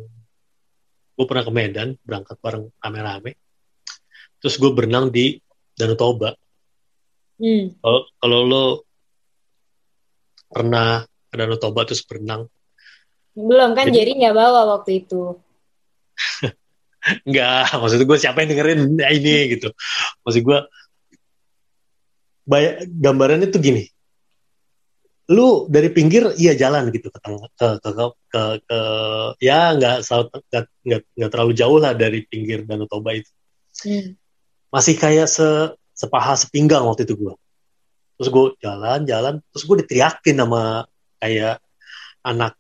gue 1.17 1.25
pernah 1.25 1.41
ke 1.41 1.53
Medan, 1.53 1.97
berangkat 2.05 2.37
bareng 2.37 2.69
rame-rame. 2.77 3.33
Terus 4.37 4.61
gue 4.61 4.69
berenang 4.69 5.09
di 5.09 5.41
Danau 5.73 5.97
Toba. 5.97 6.29
Hmm. 7.41 7.73
Kalau 7.81 8.01
kalau 8.21 8.39
lo 8.45 8.65
pernah 10.51 11.01
ke 11.31 11.35
Danau 11.39 11.55
Toba 11.55 11.87
terus 11.87 12.03
berenang, 12.03 12.45
Belum 13.31 13.71
kan 13.71 13.87
Jadi- 13.87 14.19
nggak 14.19 14.35
bawa 14.35 14.75
waktu 14.75 15.07
itu. 15.07 15.39
Enggak, 17.25 17.71
maksud 17.73 18.03
gue 18.03 18.17
siapa 18.19 18.43
yang 18.43 18.53
dengerin 18.53 18.81
ini 18.99 19.57
gitu. 19.57 19.71
Maksud 20.21 20.41
gue 20.43 20.59
bay- 22.45 22.83
gambarannya 22.85 23.49
tuh 23.49 23.63
gini. 23.63 23.87
Lu 25.31 25.65
dari 25.71 25.87
pinggir 25.95 26.35
iya 26.35 26.53
jalan 26.59 26.91
gitu 26.91 27.07
ke 27.07 27.19
ke 27.23 27.29
ke 27.55 27.89
ke, 27.95 28.05
ke, 28.29 28.41
ke- 28.67 29.31
ya 29.39 29.71
nggak 29.79 30.03
nggak 31.15 31.29
terlalu 31.31 31.53
jauh 31.55 31.79
lah 31.79 31.95
dari 31.95 32.27
pinggir 32.27 32.67
Danau 32.67 32.85
Toba 32.85 33.15
itu. 33.15 33.31
Hmm. 33.87 34.19
Masih 34.69 34.99
kayak 34.99 35.31
se 35.31 35.47
sepaha 35.95 36.35
sepinggang 36.35 36.83
waktu 36.83 37.07
itu 37.07 37.15
gue. 37.15 37.33
Terus 38.21 38.29
gue 38.29 38.45
jalan 38.61 39.01
jalan 39.09 39.33
terus 39.49 39.65
gue 39.65 39.77
diteriakin 39.81 40.37
sama 40.37 40.85
kayak 41.17 41.57
anak 42.21 42.53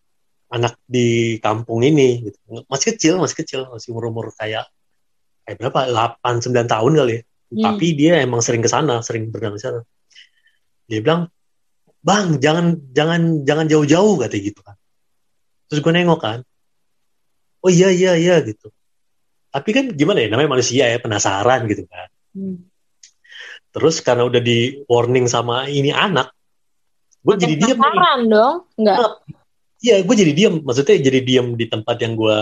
anak 0.49 0.73
di 0.89 1.37
kampung 1.37 1.85
ini 1.85 2.25
gitu. 2.25 2.65
Masih 2.65 2.97
kecil, 2.97 3.21
masih 3.21 3.45
kecil, 3.45 3.61
masih 3.69 3.93
umur-umur 3.93 4.33
kayak 4.33 4.65
kayak 5.45 5.61
berapa? 5.61 5.85
8 6.17 6.41
9 6.41 6.65
tahun 6.65 6.91
kali 6.97 7.13
ya. 7.13 7.21
Hmm. 7.21 7.63
Tapi 7.69 7.85
dia 7.93 8.13
emang 8.25 8.41
sering 8.41 8.65
ke 8.65 8.69
sana, 8.73 9.05
sering 9.05 9.29
berenang 9.29 9.61
di 9.61 9.61
sana. 9.61 9.85
Dia 10.89 10.97
bilang, 11.05 11.29
"Bang, 12.01 12.41
jangan 12.41 12.81
jangan 12.89 13.45
jangan 13.45 13.69
jauh-jauh," 13.69 14.17
katanya 14.17 14.43
gitu 14.49 14.65
kan. 14.65 14.75
Terus 15.69 15.79
gue 15.85 15.93
nengok 15.93 16.19
kan. 16.25 16.39
Oh 17.61 17.69
iya 17.69 17.93
iya 17.93 18.17
iya 18.17 18.41
gitu. 18.41 18.73
Tapi 19.53 19.69
kan 19.77 19.85
gimana 19.93 20.25
ya 20.25 20.33
namanya 20.33 20.57
manusia 20.57 20.89
ya 20.89 20.97
penasaran 20.97 21.69
gitu 21.69 21.85
kan. 21.85 22.09
Hmm. 22.33 22.70
Terus 23.71 24.03
karena 24.03 24.27
udah 24.27 24.41
di 24.43 24.83
warning 24.91 25.31
sama 25.31 25.71
ini 25.71 25.95
anak, 25.95 26.35
gue 27.23 27.35
jadi 27.39 27.55
diam. 27.55 27.79
Penasaran 27.79 28.21
dong, 28.27 28.55
nggak? 28.75 28.97
Iya, 29.81 29.95
gue 30.03 30.15
jadi 30.15 30.33
diam. 30.35 30.55
Maksudnya 30.61 30.99
jadi 30.99 31.19
diam 31.23 31.55
di 31.55 31.65
tempat 31.71 31.95
yang 32.03 32.19
gue 32.19 32.37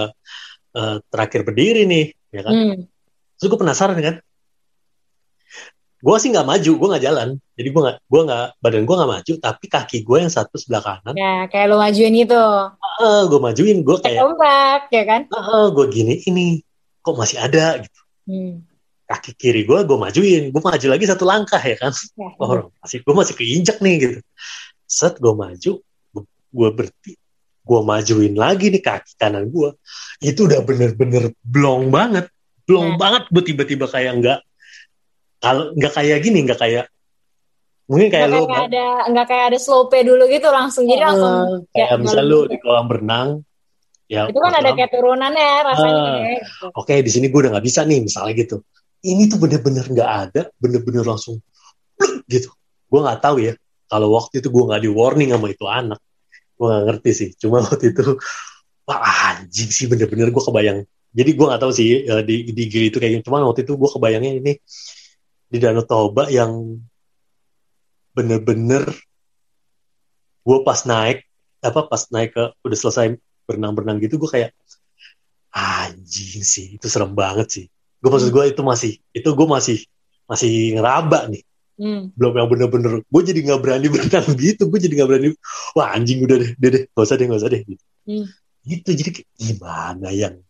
eh, 0.73 0.97
terakhir 1.13 1.45
berdiri 1.45 1.85
nih, 1.85 2.05
ya 2.33 2.41
kan? 2.41 2.53
Hmm. 2.53 2.77
Terus 3.37 3.47
gue 3.53 3.59
penasaran 3.61 3.97
kan. 4.01 4.15
Gue 5.99 6.15
sih 6.15 6.31
nggak 6.31 6.47
maju, 6.47 6.71
gue 6.79 6.87
nggak 6.95 7.05
jalan. 7.05 7.29
Jadi 7.59 7.67
gue 7.75 7.81
nggak, 7.83 7.97
gue 8.07 8.21
nggak, 8.23 8.47
badan 8.63 8.83
gue 8.87 8.95
nggak 8.95 9.11
maju, 9.19 9.33
tapi 9.43 9.65
kaki 9.67 9.97
gue 10.07 10.17
yang 10.23 10.31
satu 10.31 10.55
sebelah 10.55 10.79
kanan, 10.79 11.11
Ya 11.11 11.43
kayak 11.51 11.67
lo 11.67 11.75
majuin 11.75 12.15
itu, 12.15 12.43
eh, 13.03 13.21
gue 13.27 13.39
majuin, 13.43 13.77
gue 13.83 13.97
kayak, 13.99 14.23
kompak 14.23 14.81
ya 14.95 15.03
kan? 15.03 15.21
eh, 15.27 15.67
gue 15.75 15.85
gini 15.91 16.15
ini, 16.23 16.63
kok 17.03 17.19
masih 17.19 17.43
ada 17.43 17.83
gitu. 17.83 17.99
Hmm. 18.31 18.63
Kaki 19.09 19.33
kiri 19.33 19.65
gue, 19.65 19.79
gue 19.81 19.97
majuin, 19.97 20.53
gue 20.53 20.61
maju 20.61 20.85
lagi 20.85 21.05
satu 21.09 21.25
langkah 21.25 21.57
ya 21.57 21.73
kan. 21.75 21.89
Ya, 21.89 22.29
Oh, 22.45 22.69
masih, 22.77 23.01
gue 23.01 23.15
masih 23.17 23.33
keinjek 23.33 23.81
nih 23.81 23.95
gitu. 23.97 24.17
Set, 24.85 25.17
gue 25.17 25.33
maju, 25.33 25.71
gue 26.49 26.69
berhenti, 26.69 27.17
gue 27.65 27.79
majuin 27.81 28.33
lagi 28.37 28.69
nih 28.69 28.81
kaki 28.81 29.17
kanan 29.17 29.49
gue. 29.49 29.73
Itu 30.21 30.45
udah 30.45 30.61
bener-bener 30.61 31.33
blong 31.41 31.89
banget, 31.89 32.29
blong 32.69 32.93
Nah. 32.93 32.97
banget. 33.01 33.23
Gue 33.33 33.43
tiba-tiba 33.43 33.89
kayak 33.89 34.13
nggak, 34.21 34.39
kalau 35.41 35.73
nggak 35.73 35.93
kayak 35.97 36.17
gini, 36.21 36.45
nggak 36.45 36.59
kayak, 36.61 36.85
mungkin 37.89 38.13
kayak 38.13 38.29
nggak 38.29 38.37
lo, 38.37 38.45
kayak 38.45 38.65
ada 38.69 38.85
nggak 39.09 39.25
kayak 39.25 39.45
ada 39.49 39.57
slope 39.57 39.97
dulu 39.97 40.29
gitu 40.29 40.45
langsung 40.53 40.85
jadi 40.85 41.09
langsung 41.09 41.33
Eh, 41.33 41.57
kayak 41.73 41.87
kayak 41.89 41.99
misal 42.05 42.23
gitu. 42.29 42.39
di 42.45 42.57
kolam 42.61 42.85
berenang, 42.85 43.29
ya 44.05 44.29
itu 44.29 44.37
kan 44.37 44.53
ada 44.53 44.69
kayak 44.77 44.91
turunannya 44.93 45.49
rasanya 45.65 46.01
gitu. 46.37 46.65
oke 46.77 46.93
di 46.93 47.09
sini 47.09 47.25
gue 47.33 47.39
udah 47.41 47.51
nggak 47.57 47.65
bisa 47.65 47.81
nih 47.89 48.05
misalnya 48.05 48.33
gitu. 48.37 48.61
Ini 48.99 49.31
tuh 49.31 49.39
bener-bener 49.39 49.85
nggak 49.87 50.11
ada, 50.27 50.41
bener-bener 50.59 51.07
langsung 51.07 51.39
gitu. 52.27 52.51
Gue 52.89 52.99
nggak 52.99 53.19
tahu 53.23 53.37
ya. 53.43 53.53
Kalau 53.89 54.13
waktu 54.13 54.43
itu 54.43 54.47
gue 54.51 54.63
nggak 54.69 54.81
di 54.85 54.89
warning 54.91 55.29
sama 55.33 55.47
itu 55.49 55.65
anak, 55.65 55.99
gue 56.55 56.65
nggak 56.67 56.83
ngerti 56.89 57.11
sih. 57.15 57.29
Cuma 57.39 57.63
waktu 57.65 57.95
itu, 57.95 58.17
wah 58.85 58.99
anjing 59.33 59.69
sih 59.71 59.87
bener-bener 59.87 60.29
gue 60.29 60.43
kebayang. 60.43 60.79
Jadi 61.09 61.29
gue 61.33 61.45
nggak 61.47 61.61
tahu 61.61 61.71
sih 61.73 62.05
eh, 62.05 62.21
di 62.27 62.53
di 62.53 62.63
Gili 62.69 62.93
itu 62.93 62.97
kayak 63.01 63.11
gini. 63.17 63.23
Cuma 63.25 63.41
waktu 63.41 63.65
itu 63.65 63.73
gue 63.79 63.89
kebayangnya 63.89 64.31
ini 64.43 64.53
di 65.49 65.57
Danau 65.57 65.81
Toba 65.87 66.29
yang 66.29 66.77
bener-bener 68.13 68.83
gue 70.45 70.57
pas 70.65 70.79
naik 70.85 71.25
apa 71.61 71.81
pas 71.89 72.03
naik 72.13 72.35
ke 72.35 72.43
udah 72.65 72.77
selesai 72.77 73.17
berenang-berenang 73.49 73.97
gitu 74.01 74.21
gue 74.21 74.29
kayak 74.29 74.51
anjing 75.53 76.45
sih 76.45 76.77
itu 76.77 76.85
serem 76.85 77.17
banget 77.17 77.47
sih 77.49 77.65
gue 77.99 78.09
maksud 78.09 78.29
gue 78.31 78.43
itu 78.49 78.61
masih 78.63 78.91
itu 79.11 79.29
gue 79.29 79.47
masih 79.47 79.77
masih 80.25 80.79
ngeraba 80.79 81.27
nih 81.29 81.43
Hmm. 81.79 82.11
belum 82.11 82.35
yang 82.35 82.47
bener-bener 82.51 83.07
gue 83.07 83.21
jadi 83.23 83.39
nggak 83.39 83.59
berani 83.63 83.87
berenang 83.95 84.27
gitu 84.35 84.67
gue 84.67 84.79
jadi 84.83 84.99
nggak 84.99 85.09
berani 85.15 85.27
wah 85.79 85.95
anjing 85.95 86.19
udah 86.27 86.35
deh 86.35 86.51
deh 86.59 86.69
deh 86.75 86.83
gak 86.91 87.03
usah 87.07 87.15
deh 87.15 87.23
gak 87.23 87.39
usah 87.39 87.47
deh 87.55 87.61
gitu, 87.63 87.83
Hmm. 88.03 88.25
gitu 88.67 88.89
jadi 88.99 89.11
gimana 89.39 90.11
yang 90.11 90.43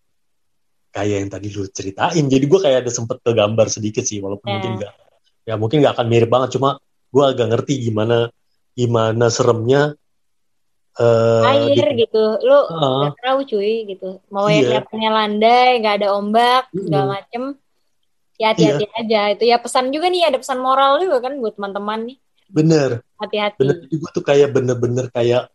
kayak 0.90 1.18
yang 1.22 1.30
tadi 1.30 1.54
lu 1.54 1.70
ceritain 1.70 2.26
jadi 2.26 2.46
gue 2.50 2.60
kayak 2.66 2.78
ada 2.82 2.90
sempet 2.90 3.22
kegambar 3.22 3.70
sedikit 3.70 4.10
sih 4.10 4.18
walaupun 4.18 4.50
Ya. 4.50 4.54
mungkin 4.58 4.72
nggak 4.82 4.94
ya 5.46 5.54
mungkin 5.62 5.78
nggak 5.86 5.94
akan 6.02 6.08
mirip 6.10 6.30
banget 6.34 6.50
cuma 6.58 6.82
gue 7.14 7.24
agak 7.30 7.48
ngerti 7.54 7.74
gimana 7.78 8.34
gimana 8.74 9.26
seremnya 9.30 9.94
eh 11.00 11.42
air 11.48 11.88
di- 11.96 12.04
gitu. 12.04 12.24
Lu 12.44 12.58
Heeh. 12.68 13.00
nggak 13.08 13.16
tahu 13.24 13.40
cuy 13.48 13.74
gitu. 13.88 14.10
Mau 14.30 14.46
yang 14.46 14.60
Iya. 14.60 14.68
kelihatannya 14.84 15.12
landai 15.16 15.70
nggak 15.80 15.96
ada 16.04 16.08
ombak 16.14 16.64
segala 16.76 17.04
Mm-mm. 17.04 17.14
macem. 17.16 17.44
Ya 18.40 18.52
hati-hati 18.52 18.86
aja. 18.96 19.22
Itu 19.36 19.44
ya 19.48 19.58
pesan 19.60 19.92
juga 19.92 20.08
nih 20.08 20.28
ada 20.28 20.38
pesan 20.40 20.60
moral 20.60 21.00
juga 21.00 21.24
kan 21.24 21.40
buat 21.40 21.56
teman-teman 21.56 22.00
nih. 22.12 22.18
Bener. 22.48 22.90
Hati-hati. 23.16 23.60
Bener. 23.60 23.76
Jadi 23.84 23.96
gue 23.96 24.10
tuh 24.12 24.24
kayak 24.24 24.50
bener-bener 24.52 25.06
kayak 25.12 25.48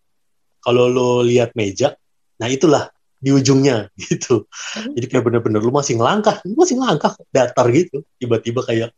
kalau 0.60 0.88
lo 0.88 1.20
lihat 1.20 1.52
meja 1.52 1.92
nah 2.34 2.48
itulah 2.50 2.88
di 3.20 3.32
ujungnya 3.32 3.88
gitu. 4.08 4.44
Mhm. 4.48 4.92
jadi 4.96 5.06
kayak 5.12 5.24
bener-bener 5.24 5.60
lu 5.60 5.72
masih 5.72 5.96
ngelangkah 5.96 6.40
lu 6.44 6.56
masih 6.56 6.76
ngelangkah 6.80 7.12
datar 7.28 7.68
gitu. 7.72 8.00
Tiba-tiba 8.16 8.60
kayak 8.64 8.88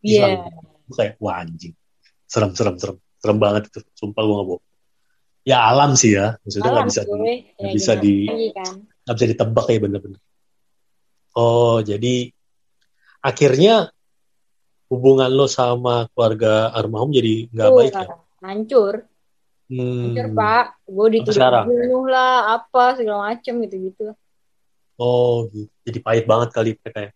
iya. 0.00 0.40
Gua 0.88 0.96
kayak 0.96 1.20
wah 1.20 1.44
anjing. 1.44 1.72
Serem 2.24 2.52
serem 2.56 2.76
serem. 2.80 2.96
Serem 3.20 3.36
banget 3.36 3.68
itu. 3.72 3.80
Sumpah 3.96 4.20
gue 4.24 4.34
nggak 4.36 4.48
bohong 4.48 4.64
ya 5.48 5.58
alam 5.72 5.96
sih 5.96 6.12
ya. 6.12 6.36
Maksudnya 6.44 6.70
nggak 6.76 6.88
bisa 6.92 7.02
di 7.02 7.08
cuy. 7.08 7.24
Ya, 7.24 7.36
nggak 7.56 7.72
bisa 7.72 7.92
di- 7.96 8.28
lagi 8.28 8.48
kan. 8.52 8.74
nggak 8.84 9.14
bisa 9.16 9.26
ditebak 9.32 9.64
kayak 9.64 9.80
bener-bener. 9.88 10.20
Oh 11.32 11.80
jadi 11.80 12.14
akhirnya 13.24 13.74
hubungan 14.92 15.30
lo 15.32 15.48
sama 15.48 16.08
keluarga 16.12 16.68
almarhum 16.76 17.12
jadi 17.16 17.48
nggak 17.48 17.68
baik 17.72 17.94
ya? 17.96 18.06
hancur. 18.44 18.94
Hmm. 19.72 20.12
hancur 20.12 20.26
pak. 20.36 20.64
Gue 20.84 21.06
dituduh 21.16 21.64
bunuh 21.64 22.04
lah 22.12 22.60
apa 22.60 23.00
segala 23.00 23.32
macem 23.32 23.56
gitu 23.64 23.76
gitu 23.88 24.06
oh 24.98 25.46
gitu. 25.54 25.70
jadi 25.86 25.98
pahit 26.02 26.24
banget 26.26 26.50
kali 26.50 26.70
mereka 26.76 27.00
ya? 27.08 27.12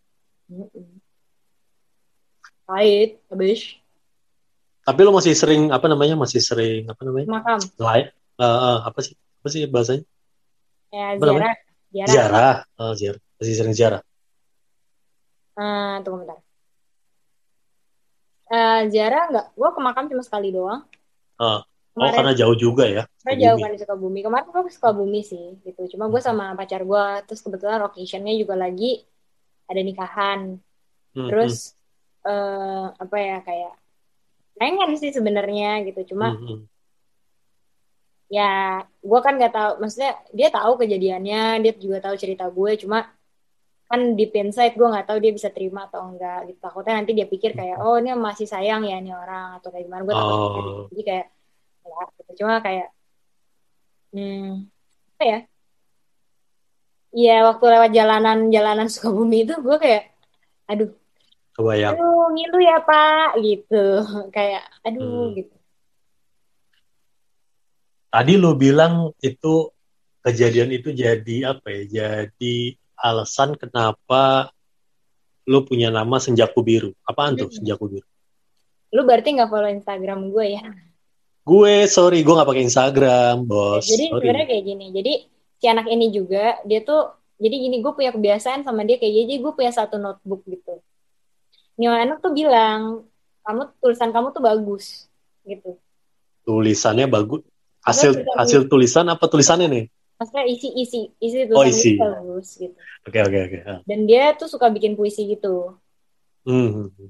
Pahit 2.63 3.19
habis. 3.27 3.75
Tapi 4.83 4.99
lo 5.03 5.11
masih 5.15 5.35
sering 5.35 5.71
apa 5.71 5.85
namanya? 5.91 6.15
Masih 6.15 6.39
sering 6.39 6.87
apa 6.87 7.01
namanya? 7.03 7.27
makam 7.27 7.59
eh, 8.41 8.77
apa 8.87 8.99
sih? 9.05 9.15
Apa 9.39 9.47
sih 9.53 9.61
bahasanya? 9.73 10.03
ya 10.93 11.05
ziarah 11.19 11.55
ziarah 11.93 12.11
Ziarah. 12.11 12.55
Eh, 12.79 12.93
ziarah. 12.99 13.21
Masih 13.39 13.55
sering 13.59 13.75
ziarah. 13.79 14.01
Eh, 15.57 15.95
tunggu 16.03 16.19
bentar 16.25 16.37
Eh, 18.53 18.81
ziarah 18.91 19.23
nggak 19.31 19.45
gue 19.59 19.69
ke 19.75 19.79
makam 19.87 20.05
cuma 20.11 20.23
sekali 20.27 20.47
doang. 20.53 20.81
Oh, 21.41 21.59
kemarin 21.93 22.17
karena 22.17 22.33
jauh 22.39 22.55
juga 22.57 22.83
ya. 22.85 23.03
Karena 23.23 23.35
jauh 23.43 23.57
kan 23.63 23.69
di 23.73 23.79
Sukabumi. 23.81 24.19
Kemarin 24.25 24.45
gue 24.53 24.63
ke 24.67 24.71
Sukabumi 24.77 25.21
sih, 25.25 25.45
gitu. 25.65 25.81
Cuma 25.95 26.05
gue 26.11 26.21
sama 26.21 26.53
pacar 26.59 26.81
gue, 26.85 27.05
terus 27.25 27.41
kebetulan 27.45 27.81
occasionnya 27.87 28.33
juga 28.37 28.55
lagi 28.59 29.01
ada 29.69 29.81
nikahan. 29.81 30.39
Hmm, 31.13 31.27
Terus 31.29 31.55
eh 32.23 32.85
apa 33.03 33.17
ya 33.19 33.37
kayak 33.47 33.73
pengen 34.59 34.89
sih 35.01 35.11
sebenarnya 35.17 35.83
gitu. 35.87 36.01
hmm, 36.01 36.09
Cuma 36.13 36.27
hmm, 36.37 36.47
hmm. 36.47 36.59
Ya 38.35 38.43
gue 39.09 39.19
kan 39.25 39.33
nggak 39.37 39.53
tahu. 39.57 39.71
Maksudnya 39.81 40.11
dia 40.37 40.47
tahu 40.55 40.71
kejadiannya, 40.81 41.37
dia 41.63 41.71
juga 41.85 41.97
tahu 42.05 42.15
cerita 42.23 42.45
gue. 42.57 42.71
Cuma 42.81 42.97
kan 43.89 44.01
di 44.17 44.25
inside 44.41 44.73
gue 44.79 44.87
nggak 44.93 45.05
tahu 45.09 45.17
dia 45.23 45.31
bisa 45.37 45.49
terima 45.55 45.79
atau 45.87 46.01
enggak 46.09 46.37
gitu. 46.49 46.59
Takutnya 46.65 46.93
nanti 46.99 47.11
dia 47.17 47.27
pikir 47.33 47.51
kayak 47.59 47.77
oh 47.83 47.95
ini 48.01 48.09
masih 48.27 48.47
sayang 48.53 48.81
ya 48.89 48.95
ini 49.01 49.11
orang 49.13 49.45
atau 49.61 49.69
kayak 49.73 49.85
gimana. 49.87 50.01
Gue 50.07 50.13
takut 50.17 50.37
Oh. 50.39 50.85
jadi 50.91 51.03
kayak 51.09 51.25
gitu. 52.17 52.31
Cuma 52.41 52.53
kayak 52.65 52.87
hmm, 54.13 54.43
apa 55.13 55.23
ya? 55.31 55.39
Iya 57.13 57.33
waktu 57.45 57.65
lewat 57.73 57.91
jalanan 57.93 58.37
jalanan 58.55 58.87
Sukabumi 58.89 59.45
itu 59.45 59.53
gue 59.61 59.77
kayak 59.77 60.01
aduh 60.65 60.89
Kebayang. 61.53 61.93
aduh 61.93 62.33
ngilu 62.33 62.57
ya 62.65 62.81
pak 62.81 63.37
gitu 63.45 63.75
kayak 64.35 64.63
aduh 64.81 65.05
Hmm. 65.29 65.37
gitu 65.37 65.53
Tadi 68.13 68.37
lo 68.37 68.53
bilang 68.53 69.09
itu 69.19 69.73
kejadian 70.21 70.69
itu 70.69 70.93
jadi 70.93 71.49
apa 71.49 71.65
ya? 71.65 71.81
Jadi 71.89 72.77
alasan 72.95 73.57
kenapa 73.57 74.53
lo 75.43 75.65
punya 75.65 75.89
nama 75.89 76.21
Senjaku 76.21 76.61
Biru. 76.61 76.93
Apaan 77.03 77.33
tuh 77.33 77.49
Hmm. 77.49 77.57
Senjaku 77.57 77.85
Biru? 77.89 78.07
lu 78.93 79.01
berarti 79.03 79.33
nggak 79.33 79.49
follow 79.49 79.73
Instagram 79.73 80.29
gue 80.29 80.53
ya 80.53 80.69
Gue 81.41 81.89
sorry, 81.89 82.21
gue 82.21 82.29
nggak 82.29 82.45
pakai 82.45 82.61
Instagram, 82.61 83.41
bos. 83.41 83.83
jadi 83.83 84.05
Sorry. 84.05 84.21
sebenarnya 84.21 84.45
kayak 84.45 84.63
gini 84.63 84.85
jadi 84.93 85.13
si 85.57 85.65
anak 85.65 85.89
ini 85.89 86.13
juga 86.13 86.61
dia 86.61 86.85
tuh 86.85 87.09
jadi 87.35 87.55
gini 87.57 87.81
gue 87.81 87.89
punya 87.89 88.13
kebiasaan 88.13 88.61
sama 88.61 88.85
dia 88.85 89.01
kayak 89.01 89.09
jadi 89.17 89.33
gue 89.41 89.51
punya 89.51 89.73
satu 89.73 89.97
notebook 89.97 90.45
gitu 90.45 90.77
ini 91.73 91.89
anak 91.89 92.21
tuh 92.21 92.31
bilang 92.31 93.09
kamu 93.41 93.73
tulisan 93.81 94.13
kamu 94.13 94.29
tuh 94.29 94.43
bagus 94.45 95.09
gitu 95.41 95.73
Tulisannya 96.45 97.09
bagus. 97.09 97.41
Hasil 97.83 98.11
hasil 98.33 98.61
tulisan 98.65 99.05
apa 99.05 99.25
tulisannya 99.25 99.67
nih? 99.67 99.85
maksudnya 100.13 100.45
isi 100.45 100.69
isi 100.73 100.99
isi 101.17 101.37
Oh, 101.49 101.59
tulisan 101.59 101.73
isi. 101.73 101.91
itu 101.91 102.05
bagus 102.05 102.47
gitu 102.55 102.75
Oke 103.03 103.19
oke 103.19 103.37
oke. 103.43 103.57
Ah. 103.61 103.79
dan 103.83 103.99
dia 104.03 104.31
tuh 104.33 104.47
suka 104.47 104.67
bikin 104.67 104.93
puisi 104.93 105.27
gitu 105.27 105.75
Hmm, 106.43 106.69
hmm, 106.69 106.87
hmm. 106.89 107.09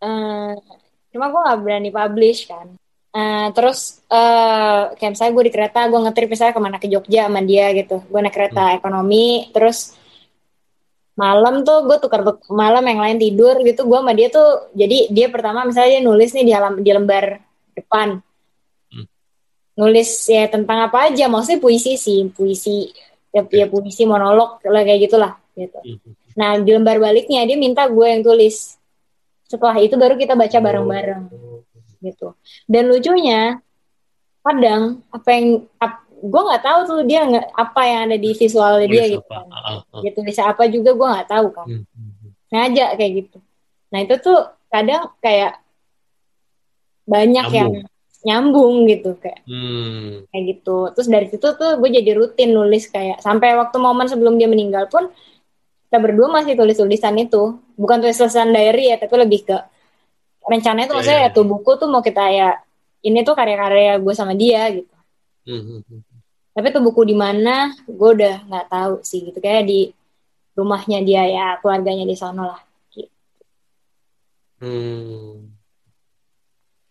Eh, 0.00 0.54
cuma 1.10 1.28
gue 1.28 1.40
nggak 1.40 1.60
berani 1.60 1.90
publish 1.90 2.44
kan 2.46 2.68
Eh, 3.10 3.48
terus 3.52 4.06
eh 4.06 4.82
kayak 4.94 5.12
misalnya 5.12 5.32
gue 5.32 5.44
di 5.44 5.52
kereta 5.52 5.80
gue 5.84 5.98
ngetrip 5.98 6.28
misalnya 6.28 6.54
ke 6.54 6.62
mana 6.62 6.76
ke 6.76 6.86
Jogja 6.86 7.26
sama 7.26 7.42
dia 7.42 7.66
gitu 7.72 7.98
gue 8.00 8.20
naik 8.20 8.30
kereta 8.30 8.70
ekonomi 8.72 9.26
terus 9.50 9.98
malam 11.14 11.60
tuh 11.60 11.84
gue 11.84 11.98
tukar 11.98 12.22
malam 12.48 12.80
yang 12.82 13.00
lain 13.00 13.18
tidur 13.18 13.58
gitu 13.60 13.82
gue 13.82 13.98
sama 13.98 14.14
dia 14.14 14.30
tuh 14.30 14.48
jadi 14.72 15.10
dia 15.10 15.26
pertama 15.26 15.64
misalnya 15.64 15.90
dia 15.90 16.02
nulis 16.02 16.30
nih 16.30 16.44
di 16.44 16.52
alam 16.52 16.74
di 16.76 16.90
lembar 16.90 17.42
depan 17.72 18.08
Hmm. 18.14 18.29
Nulis 19.80 20.28
ya 20.28 20.44
tentang 20.46 20.84
apa 20.84 21.08
aja 21.08 21.24
maksudnya 21.24 21.56
puisi 21.56 21.96
sih 21.96 22.28
puisi 22.28 22.92
ya, 23.32 23.40
ya 23.42 23.64
puisi 23.64 24.04
monolog 24.04 24.60
lah 24.62 24.82
kayak 24.84 25.08
gitulah 25.08 25.32
gitu 25.56 25.80
Hmm, 25.80 25.96
hmm. 25.96 26.14
Nah, 26.30 26.56
di 26.56 26.70
lembar 26.70 26.96
baliknya 26.96 27.42
dia 27.42 27.58
minta 27.58 27.84
gue 27.84 28.06
yang 28.06 28.22
tulis. 28.22 28.78
Setelah 29.44 29.76
itu 29.76 29.98
baru 29.98 30.14
kita 30.14 30.38
baca 30.38 30.56
bareng-bareng 30.56 31.26
Oh. 31.26 31.60
gitu. 31.98 32.38
Dan 32.64 32.86
lucunya 32.86 33.58
kadang 34.40 35.02
apa 35.10 35.28
yang 35.28 35.46
ap- 35.76 36.06
gue 36.14 36.40
nggak 36.40 36.62
tahu 36.62 36.78
tuh 36.86 37.00
dia 37.02 37.26
nggak 37.26 37.46
apa 37.50 37.80
yang 37.82 38.00
ada 38.06 38.16
di 38.16 38.30
visualnya 38.32 38.86
dia 38.86 39.04
gitu. 39.10 39.26
apa? 39.26 39.42
kan. 39.42 40.00
Dia 40.00 40.10
tulis 40.14 40.38
apa 40.38 40.62
juga 40.70 40.90
gue 40.92 41.08
nggak 41.12 41.28
tahu 41.28 41.46
kan. 41.50 41.66
Hmm, 41.66 41.82
hmm, 41.82 42.10
hmm. 42.14 42.30
Sengaja 42.46 42.86
kayak 42.94 43.12
gitu. 43.20 43.38
Nah, 43.90 43.98
itu 44.00 44.14
tuh 44.22 44.38
kadang 44.70 45.02
kayak 45.18 45.58
banyak 47.04 47.44
Nyambung. 47.44 47.58
yang 47.58 47.70
nyambung 48.20 48.84
gitu 48.84 49.16
kayak 49.16 49.40
Hmm. 49.48 50.28
kayak 50.28 50.44
gitu. 50.56 50.92
Terus 50.92 51.08
dari 51.08 51.26
situ 51.32 51.46
tuh 51.56 51.70
gue 51.80 51.88
jadi 51.88 52.10
rutin 52.16 52.52
nulis 52.52 52.88
kayak 52.92 53.24
sampai 53.24 53.56
waktu 53.56 53.76
momen 53.80 54.06
sebelum 54.06 54.36
dia 54.36 54.48
meninggal 54.48 54.86
pun 54.92 55.08
kita 55.88 55.98
berdua 55.98 56.28
masih 56.30 56.54
tulis 56.54 56.76
tulisan 56.76 57.16
itu. 57.16 57.58
Bukan 57.74 58.04
tulis 58.04 58.14
tulisan 58.14 58.52
diary 58.52 58.92
ya, 58.92 58.96
tapi 59.00 59.14
lebih 59.16 59.40
ke 59.48 59.56
rencananya 60.46 60.86
tuh 60.88 60.94
Iya, 60.96 61.00
maksudnya 61.00 61.20
iya. 61.24 61.30
ya 61.32 61.36
tuh 61.36 61.44
buku 61.48 61.70
tuh 61.80 61.88
mau 61.88 62.02
kita 62.04 62.24
ya 62.30 62.48
ini 63.00 63.24
tuh 63.24 63.34
karya-karya 63.36 63.96
gue 63.98 64.14
sama 64.16 64.36
dia 64.36 64.68
gitu. 64.70 64.94
Hmm, 65.48 65.62
hmm, 65.64 65.80
hmm. 65.88 66.00
Tapi 66.50 66.66
tuh 66.74 66.82
buku 66.84 67.08
di 67.08 67.16
mana 67.16 67.72
gue 67.88 68.10
udah 68.16 68.44
nggak 68.46 68.66
tahu 68.68 68.94
sih 69.00 69.24
gitu 69.24 69.38
kayak 69.40 69.64
di 69.64 69.88
rumahnya 70.52 71.00
dia 71.00 71.24
ya 71.24 71.46
keluarganya 71.62 72.04
di 72.04 72.16
sana 72.18 72.42
lah 72.56 72.60
Hmm. 74.60 75.59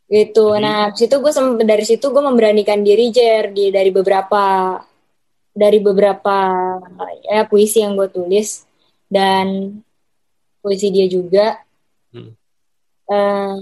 Gitu. 0.09 0.57
Jadi- 0.57 0.61
Nah 0.65 0.91
situ 0.91 1.15
gue 1.21 1.31
dari 1.63 1.85
situ 1.85 2.05
gue 2.09 2.23
memberanikan 2.23 2.81
diri 2.81 3.13
Jer 3.13 3.53
di 3.53 3.69
dari 3.69 3.93
beberapa 3.93 4.75
dari 5.53 5.79
beberapa 5.79 6.37
ya 7.29 7.45
puisi 7.45 7.85
yang 7.85 7.93
gue 7.95 8.09
tulis 8.09 8.65
dan 9.05 9.79
puisi 10.59 10.89
dia 10.89 11.05
juga. 11.05 11.61
Hmm. 12.09 12.33
Eh, 13.09 13.55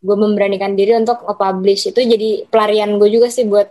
gue 0.00 0.16
memberanikan 0.16 0.72
diri 0.72 0.96
untuk 0.96 1.24
nge-publish 1.28 1.92
itu 1.92 2.00
jadi 2.00 2.48
pelarian 2.48 2.96
gue 2.96 3.08
juga 3.08 3.28
sih 3.28 3.44
buat 3.44 3.68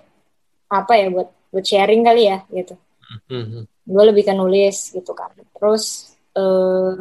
apa 0.70 0.94
ya 0.94 1.10
buat 1.10 1.30
buat 1.50 1.66
sharing 1.66 2.06
kali 2.06 2.30
ya 2.30 2.46
gitu. 2.54 2.78
Hmm, 3.26 3.46
hmm. 3.50 3.64
gue 3.66 4.04
lebih 4.06 4.22
ke 4.30 4.34
nulis 4.38 4.94
gitu 4.94 5.18
kan 5.18 5.34
terus 5.58 6.14
eh 6.38 6.94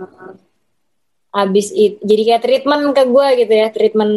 abis 1.37 1.69
itu 1.77 2.01
jadi 2.01 2.23
kayak 2.25 2.43
treatment 2.49 2.97
ke 2.97 3.05
gue 3.05 3.27
gitu 3.45 3.53
ya 3.53 3.69
treatment 3.69 4.15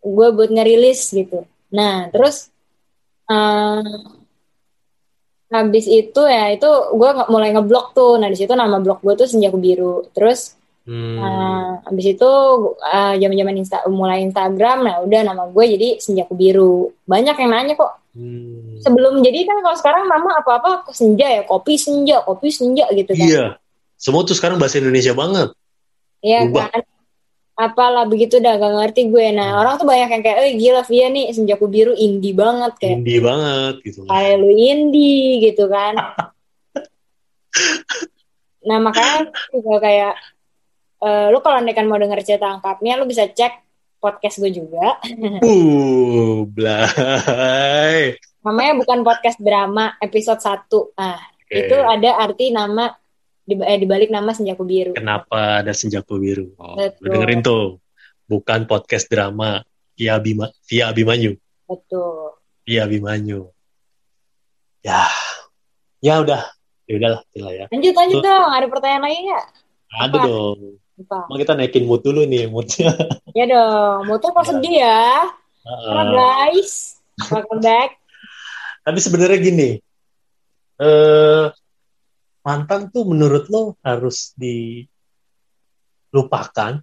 gue 0.00 0.28
buat 0.32 0.50
ngerilis 0.50 1.12
gitu 1.12 1.44
nah 1.70 2.10
terus 2.10 2.50
eh 3.30 3.84
habis 5.50 5.86
itu 5.90 6.22
ya 6.30 6.54
itu 6.54 6.70
gue 6.94 7.10
mulai 7.26 7.50
ngeblok 7.50 7.92
tuh 7.94 8.18
nah 8.18 8.30
di 8.30 8.38
situ 8.38 8.54
nama 8.54 8.78
blog 8.78 9.02
gue 9.02 9.14
tuh 9.18 9.28
senjaku 9.28 9.58
biru 9.58 10.06
terus 10.14 10.60
Hmm. 10.90 11.22
Nah, 11.22 11.86
habis 11.86 12.16
itu 12.16 12.30
uh, 12.80 13.14
zaman-zaman 13.14 13.54
insta 13.62 13.84
mulai 13.86 14.24
Instagram, 14.24 14.78
nah 14.82 14.98
udah 15.04 15.20
nama 15.22 15.46
gue 15.46 15.64
jadi 15.78 15.88
Senjaku 16.00 16.34
Biru. 16.34 16.90
Banyak 17.04 17.36
yang 17.36 17.50
nanya 17.52 17.74
kok. 17.76 18.00
Hmm. 18.16 18.80
Sebelum 18.82 19.22
jadi 19.22 19.46
kan 19.46 19.62
kalau 19.62 19.76
sekarang 19.78 20.10
nama 20.10 20.42
apa-apa 20.42 20.90
kok 20.90 20.96
senja 20.96 21.30
ya, 21.30 21.42
kopi 21.46 21.78
senja, 21.78 22.24
kopi 22.26 22.50
senja 22.50 22.88
gitu 22.90 23.12
kan. 23.14 23.22
Iya. 23.28 23.46
Semua 24.00 24.24
tuh 24.26 24.34
sekarang 24.34 24.58
bahasa 24.58 24.80
Indonesia 24.80 25.14
banget. 25.14 25.54
Iya 26.24 26.48
kan. 26.48 26.82
Apalah 27.60 28.08
begitu 28.08 28.40
dah 28.40 28.56
gak 28.56 28.72
ngerti 28.72 29.12
gue. 29.12 29.36
Nah, 29.36 29.60
orang 29.60 29.76
tuh 29.76 29.84
banyak 29.84 30.08
yang 30.08 30.24
kayak, 30.24 30.38
"Eh 30.48 30.56
gila 30.56 30.80
Via 30.88 31.12
nih 31.12 31.28
Senjaku 31.36 31.68
Biru 31.68 31.92
indie 31.92 32.32
banget 32.32 32.72
kayak." 32.80 33.04
Indie 33.04 33.20
banget 33.20 33.74
gitu. 33.84 34.08
Kayak 34.08 34.34
lu 34.40 34.48
indie 34.48 35.44
gitu 35.44 35.68
kan. 35.68 35.92
nah, 38.68 38.80
makanya 38.80 39.28
juga 39.52 39.76
kayak 39.76 40.14
eh, 41.04 41.26
lu 41.28 41.38
kalau 41.44 41.60
andekan 41.60 41.84
mau 41.84 42.00
denger 42.00 42.24
cerita 42.24 42.48
lengkapnya 42.48 42.96
lu 42.96 43.04
bisa 43.04 43.28
cek 43.28 43.60
podcast 44.00 44.40
gue 44.40 44.50
juga. 44.50 44.96
Uh, 45.44 46.48
blay. 46.48 48.16
Namanya 48.40 48.72
bukan 48.80 49.04
podcast 49.04 49.36
drama 49.36 50.00
episode 50.00 50.40
1. 50.40 50.64
Ah, 50.96 51.20
Oke. 51.20 51.60
itu 51.60 51.76
ada 51.76 52.10
arti 52.24 52.48
nama 52.48 52.88
di 53.44 53.54
eh, 53.58 53.78
dibalik 53.80 54.08
nama 54.08 54.30
Senjaku 54.30 54.62
Biru. 54.62 54.92
Kenapa 54.94 55.64
ada 55.64 55.72
senjaku 55.74 56.20
biru? 56.20 56.46
Oh, 56.60 56.76
Betul. 56.76 57.10
dengerin 57.10 57.40
tuh. 57.40 57.64
Bukan 58.30 58.70
podcast 58.70 59.10
drama 59.10 59.66
Via 59.98 60.14
Bima, 60.22 60.46
Via 60.70 60.94
Abimanyu. 60.94 61.34
Betul. 61.66 62.38
Via 62.62 62.86
Abimanyu. 62.86 63.50
Ya. 64.80 65.10
Ya 65.98 66.22
udah. 66.22 66.46
Ya 66.86 66.94
udahlah, 66.98 67.22
lah 67.38 67.52
ya. 67.54 67.66
Lanjut 67.70 67.94
lanjut 67.94 68.18
Tuh. 68.18 68.24
dong, 68.26 68.50
ada 68.50 68.66
pertanyaan 68.66 69.02
lagi 69.06 69.18
nggak? 69.22 69.46
Ada 69.90 70.06
Apa? 70.10 70.26
dong. 70.26 70.58
Apa? 71.00 71.18
Emang 71.26 71.38
kita 71.38 71.52
naikin 71.54 71.84
mood 71.86 72.02
dulu 72.02 72.22
nih, 72.26 72.44
moodnya. 72.50 72.90
Ya 73.38 73.44
dong, 73.46 74.10
motor 74.10 74.30
kok 74.34 74.42
Ya. 74.42 74.48
sedih 74.50 74.74
ya? 74.82 75.02
Heeh. 75.60 76.02
guys, 76.10 76.72
welcome 77.30 77.62
back. 77.62 77.94
Tapi 78.86 78.98
sebenarnya 78.98 79.38
gini, 79.38 79.70
eh 80.80 81.44
mantan 82.40 82.88
tuh 82.88 83.04
menurut 83.04 83.46
lo 83.52 83.76
harus 83.84 84.32
di 84.34 84.84
dilupakan 86.10 86.82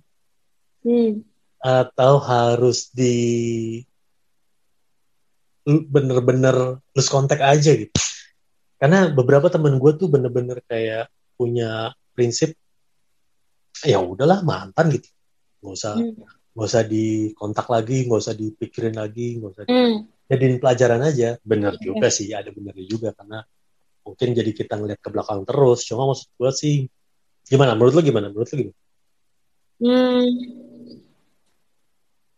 hmm. 0.88 1.20
atau 1.60 2.14
harus 2.24 2.88
di 2.96 3.16
bener-bener 5.68 6.80
lose 6.96 7.12
kontak 7.12 7.44
aja 7.44 7.76
gitu 7.76 7.92
karena 8.80 9.12
beberapa 9.12 9.52
temen 9.52 9.76
gue 9.76 9.92
tuh 10.00 10.08
bener-bener 10.08 10.64
kayak 10.64 11.12
punya 11.36 11.92
prinsip 12.16 12.56
ya 13.84 14.00
udahlah 14.00 14.48
mantan 14.48 14.96
gitu 14.96 15.12
nggak 15.60 15.74
usah 15.76 15.94
Hmm. 16.00 16.24
nggak 16.56 16.68
usah 16.72 16.84
dikontak 16.88 17.68
lagi 17.68 18.08
nggak 18.08 18.22
usah 18.24 18.36
dipikirin 18.38 18.96
lagi 18.96 19.38
nggak 19.44 19.52
usah 19.52 19.66
Hmm. 19.68 20.08
jadiin 20.32 20.58
pelajaran 20.64 21.04
aja 21.04 21.36
bener 21.44 21.76
Iya. 21.76 21.84
juga 21.84 22.08
sih 22.08 22.32
ada 22.32 22.48
benernya 22.56 22.86
juga 22.88 23.12
karena 23.12 23.44
mungkin 24.08 24.32
jadi 24.32 24.52
kita 24.56 24.74
ngeliat 24.80 25.00
ke 25.04 25.10
belakang 25.12 25.44
terus 25.44 25.84
cuma 25.84 26.08
maksud 26.08 26.32
gue 26.40 26.52
sih 26.56 26.76
gimana 27.48 27.76
menurut 27.76 27.94
lo 28.00 28.02
gimana 28.02 28.32
menurut 28.32 28.48
lo 28.48 28.56
gimana 28.56 28.78
Hmm. 29.78 30.26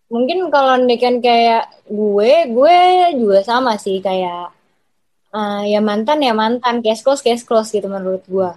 Mungkin 0.09 0.51
kalau 0.51 0.75
kan 0.99 1.15
kayak 1.23 1.63
gue, 1.87 2.31
gue 2.51 2.77
juga 3.15 3.39
sama 3.45 3.79
sih 3.79 4.03
kayak 4.03 4.51
eh, 5.31 5.61
ya 5.71 5.79
mantan 5.79 6.19
ya 6.19 6.33
mantan, 6.35 6.83
case 6.83 7.05
close 7.05 7.23
case 7.23 7.45
close 7.47 7.71
gitu 7.71 7.87
menurut 7.87 8.25
gue. 8.27 8.51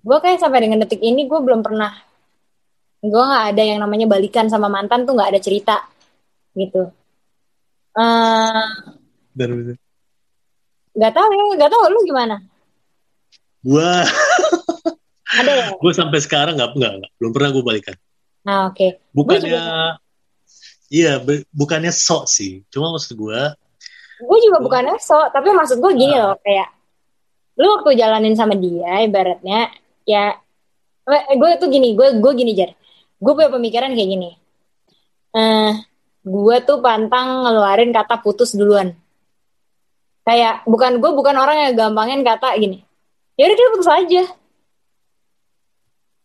Gue 0.00 0.18
kayak 0.22 0.40
sampai 0.40 0.64
dengan 0.64 0.80
detik 0.86 1.02
ini 1.04 1.28
gue 1.28 1.40
belum 1.42 1.60
pernah, 1.60 1.92
gue 3.04 3.22
nggak 3.28 3.46
ada 3.52 3.62
yang 3.66 3.80
namanya 3.84 4.06
balikan 4.08 4.48
sama 4.48 4.72
mantan 4.72 5.04
tuh 5.04 5.12
nggak 5.12 5.30
ada 5.36 5.40
cerita 5.42 5.76
gitu. 6.56 6.88
Dan 9.34 9.76
Nggak 10.94 11.12
tahu 11.12 11.28
ya, 11.30 11.44
nggak 11.58 11.70
tahu. 11.70 11.82
Lu 11.90 12.00
gimana? 12.06 12.36
gue 13.64 13.90
Ada 15.40 15.50
ya? 15.50 15.66
gue 15.82 15.92
sampai 15.96 16.20
sekarang 16.20 16.60
nggak 16.60 16.76
nggak 16.76 16.92
belum 17.16 17.32
pernah 17.32 17.50
gue 17.50 17.64
balikan. 17.64 17.96
Nah 18.44 18.68
oke. 18.68 19.00
bukannya 19.16 19.96
iya 20.92 21.16
be- 21.16 21.48
bukannya 21.48 21.90
sok 21.90 22.28
sih. 22.28 22.60
Cuma 22.68 22.92
maksud 22.92 23.16
gue 23.16 23.40
gue 24.14 24.38
juga 24.46 24.62
bukan 24.62 24.94
so 25.02 25.18
tapi 25.34 25.50
maksud 25.50 25.82
gue 25.82 25.92
gini 25.98 26.14
loh 26.14 26.38
kayak 26.38 26.70
lu 27.58 27.66
waktu 27.66 27.98
jalanin 27.98 28.38
sama 28.38 28.54
dia 28.54 29.02
ibaratnya 29.02 29.74
ya 30.06 30.38
gue 31.34 31.50
tuh 31.58 31.68
gini 31.68 31.98
gue 31.98 32.22
gue 32.22 32.32
gini 32.38 32.54
jar 32.54 32.72
gue 33.18 33.32
punya 33.32 33.48
pemikiran 33.48 33.96
kayak 33.96 34.10
gini. 34.12 34.30
Eh 35.34 35.72
gue 36.24 36.56
tuh 36.64 36.84
pantang 36.84 37.48
ngeluarin 37.48 37.92
kata 37.92 38.20
putus 38.20 38.52
duluan 38.52 38.92
kayak 40.24 40.64
bukan 40.64 40.98
gue 40.98 41.10
bukan 41.12 41.36
orang 41.36 41.68
yang 41.68 41.72
gampangin 41.76 42.24
kata 42.24 42.56
gini. 42.56 42.80
Ya 43.36 43.48
udah 43.48 43.72
putus 43.76 43.90
aja. 43.92 44.22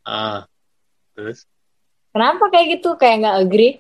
Ah 0.08 0.48
terus? 1.14 1.44
Kenapa 2.16 2.50
kayak 2.50 2.80
gitu? 2.80 2.96
Kayak 2.96 3.16
nggak 3.22 3.38
agree? 3.44 3.74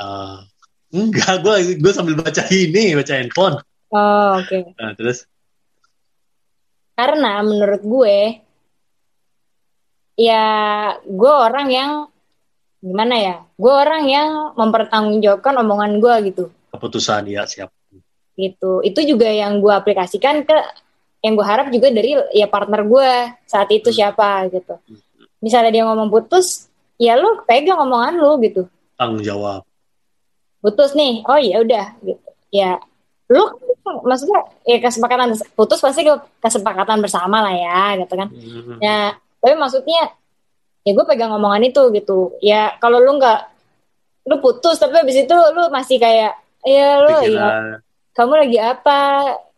Ah 0.00 0.48
enggak 0.92 1.40
gue 1.44 1.80
gue 1.80 1.92
sambil 1.92 2.16
baca 2.16 2.42
ini 2.52 2.96
baca 2.96 3.12
handphone. 3.12 3.56
Oh 3.92 4.40
oke. 4.40 4.72
Nah, 4.80 4.96
terus? 4.96 5.28
Karena 6.92 7.40
menurut 7.40 7.80
gue, 7.84 8.40
ya 10.16 10.44
gue 11.00 11.32
orang 11.32 11.68
yang 11.72 11.90
gimana 12.80 13.14
ya? 13.16 13.36
Gue 13.56 13.72
orang 13.72 14.04
yang 14.08 14.28
mempertanggungjawabkan 14.56 15.60
omongan 15.60 16.00
gue 16.00 16.14
gitu, 16.32 16.44
keputusan 16.72 17.28
ya 17.28 17.44
siap 17.44 17.72
gitu. 18.36 18.80
Itu 18.82 19.00
juga 19.04 19.28
yang 19.28 19.60
gue 19.60 19.72
aplikasikan 19.72 20.44
ke 20.46 20.56
yang 21.22 21.38
gue 21.38 21.46
harap 21.46 21.70
juga 21.70 21.88
dari 21.94 22.18
ya 22.34 22.50
partner 22.50 22.82
gue 22.82 23.10
saat 23.46 23.70
itu 23.70 23.88
Hmm. 23.92 23.96
siapa 23.96 24.50
gitu. 24.50 24.74
Misalnya 25.42 25.70
dia 25.70 25.82
ngomong 25.86 26.10
putus, 26.10 26.66
ya 26.98 27.18
lu 27.18 27.42
pegang 27.46 27.78
omongan 27.82 28.18
lu 28.18 28.38
gitu. 28.42 28.66
tanggung 28.98 29.24
jawab 29.24 29.66
Putus 30.62 30.94
nih, 30.94 31.26
oh 31.26 31.38
ya 31.42 31.58
udah 31.58 31.86
gitu. 32.06 32.28
Ya 32.54 32.78
lu 33.26 33.42
maksudnya 34.06 34.46
ya 34.62 34.78
kesepakatan 34.78 35.34
putus 35.58 35.82
pasti 35.82 36.06
kesepakatan 36.38 37.02
bersama 37.02 37.42
lah 37.42 37.54
ya 37.54 37.80
gitu 38.02 38.14
kan. 38.14 38.28
Hmm. 38.30 38.78
Ya, 38.78 39.18
tapi 39.42 39.54
maksudnya 39.58 40.14
ya 40.86 40.90
gue 40.94 41.06
pegang 41.06 41.34
omongan 41.34 41.66
itu 41.66 41.82
gitu. 41.94 42.34
Ya 42.42 42.78
kalau 42.78 43.02
lu 43.02 43.18
nggak 43.18 43.40
lu 44.30 44.38
putus 44.38 44.78
tapi 44.78 45.02
habis 45.02 45.18
itu 45.18 45.34
lu 45.34 45.66
masih 45.74 45.98
kayak 45.98 46.38
ya 46.62 46.88
lu 47.02 47.10
ya 47.10 47.18
pikiran 47.26 47.64
kamu 48.12 48.32
lagi 48.46 48.58
apa? 48.60 49.00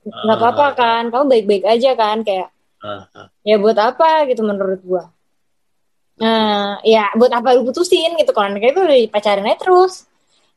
Nggak 0.04 0.38
apa-apa 0.38 0.66
kan? 0.76 1.02
Kamu 1.10 1.24
baik-baik 1.26 1.64
aja 1.66 1.90
kan? 1.98 2.22
Kayak 2.22 2.48
ah, 2.84 3.06
ah. 3.14 3.26
ya 3.42 3.56
buat 3.58 3.78
apa 3.78 4.28
gitu 4.30 4.42
menurut 4.46 4.80
gua. 4.84 5.14
Nah, 6.14 6.78
ya 6.86 7.10
buat 7.18 7.32
apa 7.34 7.58
lu 7.58 7.66
putusin 7.66 8.14
gitu 8.14 8.30
kalau 8.30 8.54
mereka 8.54 8.70
itu 8.70 8.80
udah 8.86 8.98
dipacarin 9.02 9.50
aja 9.50 9.58
terus 9.58 10.06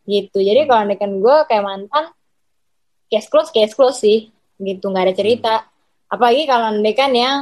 gitu. 0.06 0.38
Jadi 0.38 0.70
kalau 0.70 0.86
kan 0.94 1.12
gue 1.18 1.38
kayak 1.50 1.64
mantan 1.66 2.06
case 3.10 3.28
close 3.28 3.50
case 3.50 3.74
close 3.74 4.00
sih 4.04 4.30
gitu 4.62 4.86
nggak 4.94 5.06
ada 5.10 5.16
cerita. 5.18 5.54
Apalagi 6.08 6.46
kalau 6.46 6.78
kan 6.94 7.12
yang 7.12 7.38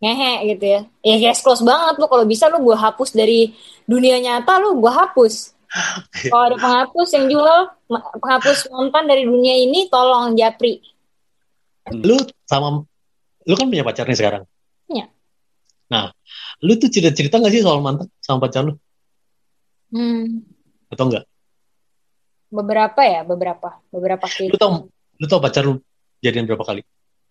ngehe 0.00 0.56
gitu 0.56 0.64
ya. 0.64 0.80
Ya 1.04 1.16
case 1.28 1.44
close 1.44 1.62
banget 1.62 2.00
lu 2.00 2.08
kalau 2.08 2.24
bisa 2.24 2.48
lu 2.48 2.64
gua 2.64 2.80
hapus 2.90 3.12
dari 3.12 3.52
dunia 3.84 4.16
nyata 4.18 4.56
lu 4.58 4.80
gua 4.80 5.06
hapus. 5.06 5.52
Kalau 6.28 6.44
ada 6.46 6.56
penghapus 6.56 7.08
yang 7.12 7.26
jual 7.28 7.58
penghapus 8.20 8.68
mantan 8.68 9.04
dari 9.04 9.24
dunia 9.24 9.56
ini 9.58 9.88
tolong 9.88 10.32
japri. 10.34 10.84
lu 11.90 12.14
sama 12.44 12.84
lu 13.42 13.54
kan 13.56 13.66
punya 13.66 13.82
pacar 13.82 14.06
nih 14.06 14.14
sekarang 14.14 14.42
Punya. 14.86 15.10
nah 15.88 16.14
lu 16.60 16.78
tuh 16.78 16.86
cerita 16.86 17.10
cerita 17.10 17.36
nggak 17.36 17.50
sih 17.50 17.58
soal 17.60 17.80
mantan 17.80 18.06
sama 18.18 18.46
pacar 18.46 18.62
lu 18.64 18.76
Hmm, 19.90 20.40
atau 20.88 21.04
enggak 21.04 21.24
beberapa 22.48 23.00
ya, 23.02 23.20
beberapa, 23.22 23.80
beberapa 23.88 24.24
lu 24.24 24.30
kali. 24.46 24.56
tau 24.56 24.72
lu 25.18 25.26
tau 25.26 25.40
pacar 25.40 25.64
lu 25.64 25.80
jadian 26.20 26.44
berapa 26.44 26.62
kali 26.62 26.80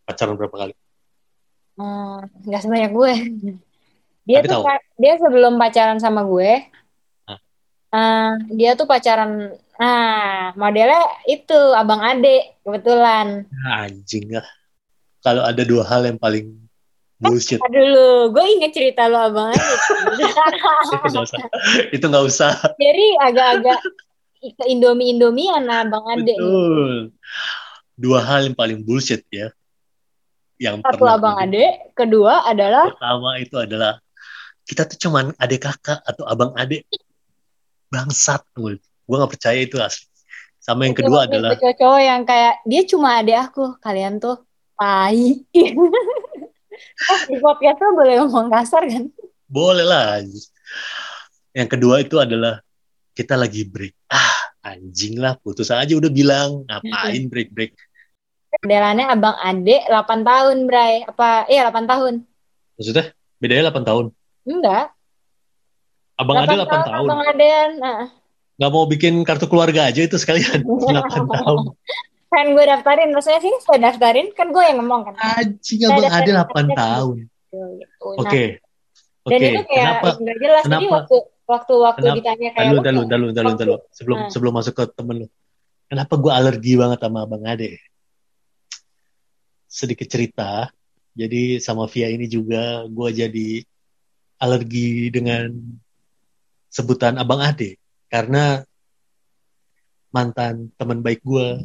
pacaran 0.04 0.36
berapa 0.36 0.58
kali 0.58 0.74
Hmm, 1.72 2.20
nggak 2.44 2.62
sebanyak 2.62 2.92
gue. 2.92 3.14
Dia 4.22 4.44
Tapi 4.44 4.48
tuh 4.52 4.60
tahu. 4.60 4.64
dia 5.00 5.14
sebelum 5.18 5.56
pacaran 5.56 5.98
sama 5.98 6.22
gue? 6.22 6.68
Eh, 7.92 8.32
dia 8.56 8.72
tuh 8.80 8.88
pacaran, 8.88 9.52
nah 9.76 10.56
modelnya 10.56 11.04
itu 11.28 11.56
abang 11.76 12.02
ade 12.02 12.56
kebetulan. 12.64 13.46
Nah, 13.48 13.88
anjing 13.88 14.32
lah 14.32 14.48
kalau 15.22 15.46
ada 15.46 15.62
dua 15.62 15.86
hal 15.86 16.10
yang 16.10 16.18
paling 16.18 16.58
bullshit 17.22 17.62
Aduh 17.62 17.86
lu, 17.86 18.10
gue 18.34 18.46
inget 18.58 18.74
cerita 18.74 19.06
lu 19.06 19.18
abang 19.18 19.54
ade. 19.54 19.62
itu 21.96 22.06
nggak 22.10 22.26
usah 22.26 22.58
usah 22.58 22.74
Jadi 22.82 23.06
agak-agak 23.22 23.80
ke 24.42 24.64
Indomie 24.66 25.14
Indomian 25.14 25.70
abang 25.70 26.02
ade. 26.10 26.26
nih. 26.26 26.38
betul 26.38 26.94
dua 28.02 28.20
hal 28.26 28.50
yang 28.50 28.58
paling 28.58 28.82
bullshit 28.82 29.22
ya 29.30 29.54
yang 30.58 30.82
Satu 30.82 31.02
pernah 31.02 31.18
abang 31.18 31.38
ade, 31.38 31.94
kedua 31.94 32.46
adalah 32.46 32.90
pertama 32.90 33.38
itu 33.38 33.56
adalah 33.58 34.02
kita 34.66 34.86
tuh 34.90 34.98
cuman 35.10 35.34
adik 35.38 35.66
kakak 35.66 36.02
atau 36.06 36.26
abang 36.26 36.54
adik 36.58 36.86
bangsat 37.92 38.42
gue 38.56 38.80
nggak 39.06 39.32
percaya 39.36 39.60
itu 39.60 39.76
asli 39.78 40.08
sama 40.62 40.88
yang 40.88 40.96
kedua 40.96 41.26
Tipe-tipe 41.26 41.36
adalah 41.42 41.52
cowok 41.76 42.02
yang 42.02 42.22
kayak 42.22 42.56
dia 42.70 42.82
cuma 42.86 43.18
adik 43.18 43.38
aku, 43.50 43.66
kalian 43.82 44.22
tuh 44.22 44.38
tai. 44.78 45.42
eh, 45.58 47.22
di 47.28 47.38
podcast 47.42 47.78
tuh 47.82 47.92
boleh 47.98 48.16
ngomong 48.22 48.48
kasar 48.54 48.86
kan? 48.86 49.10
boleh 49.52 49.84
lah 49.84 50.24
yang 51.52 51.68
kedua 51.68 52.00
itu 52.00 52.16
adalah 52.16 52.64
kita 53.12 53.36
lagi 53.36 53.68
break 53.68 53.92
ah 54.08 54.32
anjing 54.64 55.20
lah 55.20 55.36
putus 55.36 55.68
aja 55.68 55.92
udah 55.92 56.08
bilang 56.08 56.64
ngapain 56.70 57.28
break 57.28 57.52
break 57.52 57.74
Modelannya 58.52 59.08
abang 59.08 59.40
ade 59.40 59.80
8 59.88 60.28
tahun, 60.28 60.68
Bray. 60.68 61.08
Apa? 61.08 61.48
Iya, 61.48 61.72
8 61.72 61.88
tahun. 61.88 62.14
maksudnya 62.76 63.16
bedanya 63.40 63.72
8 63.72 63.88
tahun 63.88 64.06
Enggak. 64.44 64.92
Abang 66.22 66.38
ade 66.40 66.56
8 66.56 66.70
tahun 66.88 67.08
Abang 67.10 67.22
adean. 67.26 67.72
Nah, 67.82 68.02
nggak 68.62 68.72
mau 68.72 68.86
bikin 68.86 69.14
kartu 69.26 69.50
keluarga 69.50 69.90
aja 69.90 70.06
itu 70.06 70.16
sekalian 70.22 70.62
8 70.62 71.26
tahun 71.26 71.74
kan 72.32 72.46
gue 72.48 72.64
daftarin. 72.64 73.12
Maksudnya 73.12 73.44
sih 73.44 73.52
saya 73.60 73.92
daftarin. 73.92 74.32
Kan 74.32 74.56
gue 74.56 74.64
yang 74.64 74.80
ngomong 74.80 75.12
kan. 75.12 75.14
anjing 75.36 75.84
abang 75.84 76.08
Ada- 76.08 76.16
ade 76.24 76.32
ada- 76.32 76.48
8 76.48 76.64
ada- 76.64 76.78
tahun 76.80 77.18
Gitu. 77.52 78.08
Nah, 78.08 78.22
oke 78.24 78.44
Dan 79.28 79.38
oke 79.38 79.44
itu 79.44 79.62
kayak 79.68 79.68
kenapa 79.68 80.08
nggak 80.16 80.38
jelas. 80.40 80.64
Jadi 80.64 80.72
kenapa- 80.72 80.96
waktu 80.96 81.16
waktu 81.44 81.74
waktu 81.76 82.00
kenapa- 82.02 82.18
ditanya 82.24 82.50
kayak 82.56 82.64
Dalu, 82.64 82.72
lu 82.72 82.80
dalu, 82.80 83.02
dalu, 83.04 83.28
dalu, 83.36 83.48
waktu- 83.52 83.62
dalu. 83.68 83.76
Sebelum 83.92 84.18
Nah. 84.24 84.30
sebelum 84.32 84.54
masuk 84.56 84.74
ke 84.80 84.84
temen 84.96 85.16
lu. 85.20 85.28
Kenapa 85.92 86.14
gue 86.16 86.32
alergi 86.32 86.74
banget 86.80 87.00
sama 87.04 87.20
Abang 87.28 87.44
Ade? 87.44 87.70
Sedikit 89.68 90.08
cerita. 90.08 90.72
Jadi 91.12 91.60
sama 91.60 91.92
Via 91.92 92.08
ini 92.08 92.24
juga 92.28 92.88
gue 92.88 93.10
jadi 93.12 93.50
alergi 94.40 95.12
dengan 95.12 95.52
sebutan 96.72 97.20
Abang 97.20 97.44
Ade. 97.44 97.76
Karena 98.08 98.64
mantan 100.10 100.72
teman 100.80 101.04
baik 101.04 101.22
gue. 101.22 101.60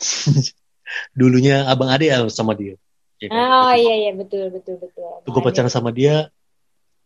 Dulunya 1.18 1.64
Abang 1.66 1.88
Ade 1.88 2.12
sama 2.28 2.52
dia. 2.52 2.76
Ya 3.20 3.26
kan? 3.28 3.36
Oh 3.36 3.72
iya 3.76 3.94
iya 4.06 4.12
betul 4.16 4.48
betul 4.48 4.80
betul. 4.80 5.24
Gue 5.28 5.42
pacaran 5.44 5.68
sama 5.68 5.92
dia, 5.92 6.32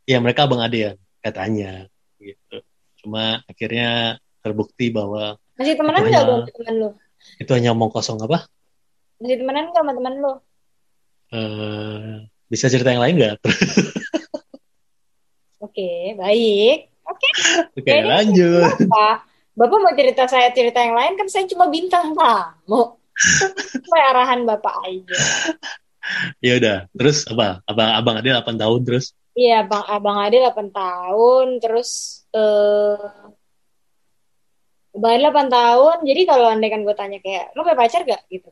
ya 0.04 0.18
mereka 0.20 0.44
Abang 0.46 0.60
Ade 0.62 0.78
ya. 0.78 0.92
katanya 1.24 1.88
gitu 2.20 2.60
cuma 3.00 3.40
akhirnya 3.48 4.20
terbukti 4.44 4.92
bahwa 4.92 5.40
Masih 5.56 5.72
temenan 5.72 6.04
nggak 6.04 6.20
sama 6.20 6.44
temen 6.52 6.74
lu? 6.76 6.88
itu 7.40 7.50
hanya 7.56 7.72
omong 7.72 7.88
kosong 7.88 8.20
apa 8.20 8.44
Masih 9.16 9.40
temenan 9.40 9.72
nggak 9.72 9.80
sama 9.80 9.92
temen 9.96 10.14
lu? 10.20 10.32
Eh, 11.32 12.28
bisa 12.52 12.68
cerita 12.68 12.92
yang 12.92 13.00
lain 13.00 13.16
nggak 13.16 13.36
Oke, 15.64 16.12
baik. 16.14 16.92
Oke, 17.04 17.28
oke 17.72 17.84
Jadi- 17.88 18.04
lanjut 18.08 18.74
Pak. 18.84 19.16
Bapak 19.54 19.78
mau 19.80 19.94
cerita 19.94 20.26
saya 20.26 20.50
cerita 20.50 20.82
yang 20.82 20.98
lain 20.98 21.14
kan 21.14 21.28
saya 21.30 21.46
cuma 21.46 21.70
bintang 21.70 22.12
tamu. 22.12 22.98
Saya 23.86 24.04
arahan 24.10 24.42
Bapak 24.42 24.74
aja. 24.82 25.18
ya 26.42 26.58
udah 26.58 26.78
terus 26.92 27.22
apa 27.30 27.62
abang 27.64 27.90
abang 27.94 28.16
Ade 28.18 28.28
8 28.28 28.58
tahun 28.58 28.80
terus 28.84 29.14
Iya, 29.34 29.66
Bang 29.66 29.82
Abang 29.90 30.18
Ade 30.22 30.38
8 30.38 30.70
tahun, 30.70 31.58
terus 31.58 32.22
eh 32.30 33.02
Abang 34.94 35.10
Ade 35.10 35.26
8 35.26 35.50
tahun. 35.50 35.96
Jadi 36.06 36.22
kalau 36.22 36.46
andai 36.46 36.70
kan 36.70 36.86
gue 36.86 36.94
tanya 36.94 37.18
kayak, 37.18 37.50
lo 37.58 37.66
punya 37.66 37.74
pacar 37.74 38.06
gak? 38.06 38.22
Gitu. 38.30 38.46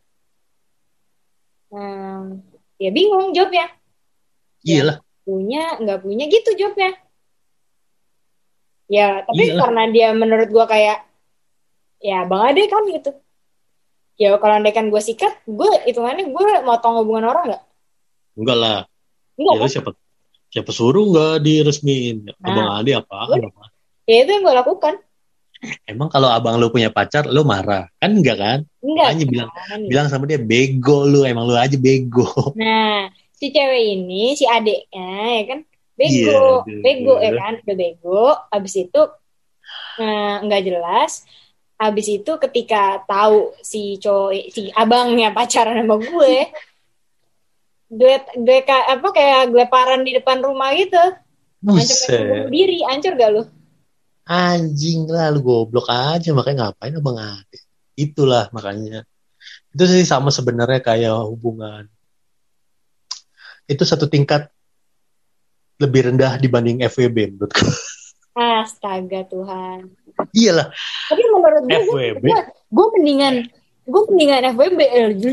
Hmm, 1.70 2.42
ya 2.76 2.90
bingung 2.90 3.30
jawabnya. 3.30 3.70
iya 4.62 4.82
lah 4.86 4.96
Punya, 5.22 5.78
nggak 5.78 6.02
punya 6.02 6.24
gitu 6.26 6.50
jawabnya. 6.54 6.98
Ya, 8.86 9.24
tapi 9.24 9.48
Iyalah. 9.48 9.60
karena 9.64 9.82
dia 9.88 10.08
menurut 10.12 10.48
gue 10.50 10.64
kayak, 10.68 10.98
ya 11.98 12.26
Bang 12.26 12.44
Ade 12.44 12.66
kan 12.68 12.82
gitu. 12.90 13.10
Ya 14.20 14.36
kalau 14.36 14.60
andai 14.60 14.76
kan 14.76 14.92
gue 14.92 15.00
sikat, 15.00 15.32
gue 15.48 15.66
hitungannya 15.88 16.28
gue 16.28 16.44
motong 16.62 17.00
hubungan 17.00 17.26
orang 17.26 17.44
nggak? 17.48 17.62
enggak 18.32 18.56
lah 18.56 18.78
Enggak 19.36 19.52
ya 19.52 19.60
kan? 19.60 19.68
siapa 19.68 19.90
siapa 20.48 20.70
suruh 20.72 21.04
nggak 21.04 21.34
diresmiin 21.40 22.28
abang 22.40 22.80
Ade 22.80 22.92
apa. 22.96 23.36
Ya 24.04 24.16
itu 24.24 24.30
yang 24.30 24.44
gue 24.44 24.54
lakukan. 24.54 24.94
emang 25.86 26.10
kalau 26.10 26.26
abang 26.26 26.58
lu 26.58 26.68
punya 26.68 26.90
pacar 26.90 27.22
lu 27.30 27.46
marah 27.46 27.86
kan 27.96 28.10
enggak 28.12 28.36
kan 28.36 28.58
Enggak. 28.82 29.06
Makanya 29.14 29.26
bilang 29.30 29.50
kan? 29.54 29.78
bilang 29.86 30.06
sama 30.10 30.24
dia 30.26 30.40
bego 30.42 31.06
lu 31.06 31.22
emang 31.22 31.46
lu 31.46 31.54
aja 31.54 31.78
bego 31.78 32.26
Nah, 32.58 33.08
si 33.42 33.50
cewek 33.50 33.82
ini, 33.98 34.38
si 34.38 34.46
adeknya, 34.46 35.10
ya 35.34 35.44
kan, 35.50 35.60
bego, 35.98 36.14
Iya, 36.14 36.38
aduh. 36.62 36.82
bego, 36.86 37.14
ya 37.18 37.32
kan, 37.34 37.52
udah 37.66 37.74
bego. 37.74 38.22
Abis 38.54 38.74
itu 38.78 39.02
eh, 39.98 40.34
nggak 40.46 40.62
jelas. 40.62 41.26
Abis 41.82 42.06
itu 42.22 42.32
ketika 42.38 43.02
tahu 43.10 43.50
si 43.58 43.98
cowok, 43.98 44.54
si 44.54 44.70
abangnya 44.70 45.34
pacaran 45.34 45.82
sama 45.82 45.98
gue, 45.98 46.34
gue, 47.90 48.14
gue 48.38 48.58
apa 48.70 49.08
kayak 49.10 49.50
geleparan 49.50 50.06
di 50.06 50.14
depan 50.14 50.38
rumah 50.38 50.70
gitu, 50.78 51.02
buset 51.58 52.46
diri, 52.54 52.86
hancur 52.86 53.18
gak 53.18 53.30
lu? 53.34 53.42
anjing 54.26 55.10
lah 55.10 55.34
lu 55.34 55.42
goblok 55.42 55.90
aja 55.90 56.30
makanya 56.30 56.70
ngapain 56.70 56.94
abang 56.94 57.18
Ade 57.18 57.58
itulah 57.98 58.46
makanya 58.54 59.02
itu 59.74 59.84
sih 59.90 60.06
sama 60.06 60.30
sebenarnya 60.30 60.80
kayak 60.80 61.26
hubungan 61.26 61.90
itu 63.66 63.82
satu 63.86 64.06
tingkat 64.10 64.50
lebih 65.78 66.12
rendah 66.12 66.38
dibanding 66.38 66.82
FWB 66.86 67.34
menurutku. 67.34 67.66
Astaga 68.32 69.26
Tuhan. 69.28 69.92
iyalah. 70.32 70.72
Tapi 71.10 71.22
menurut 71.28 71.62
gue, 71.68 71.68
gue, 71.68 71.82
FWB 71.84 72.24
gue, 72.24 72.40
gue 72.72 72.86
mendingan, 72.96 73.34
gue 73.84 74.02
mendingan 74.08 74.40
FWB, 74.56 74.80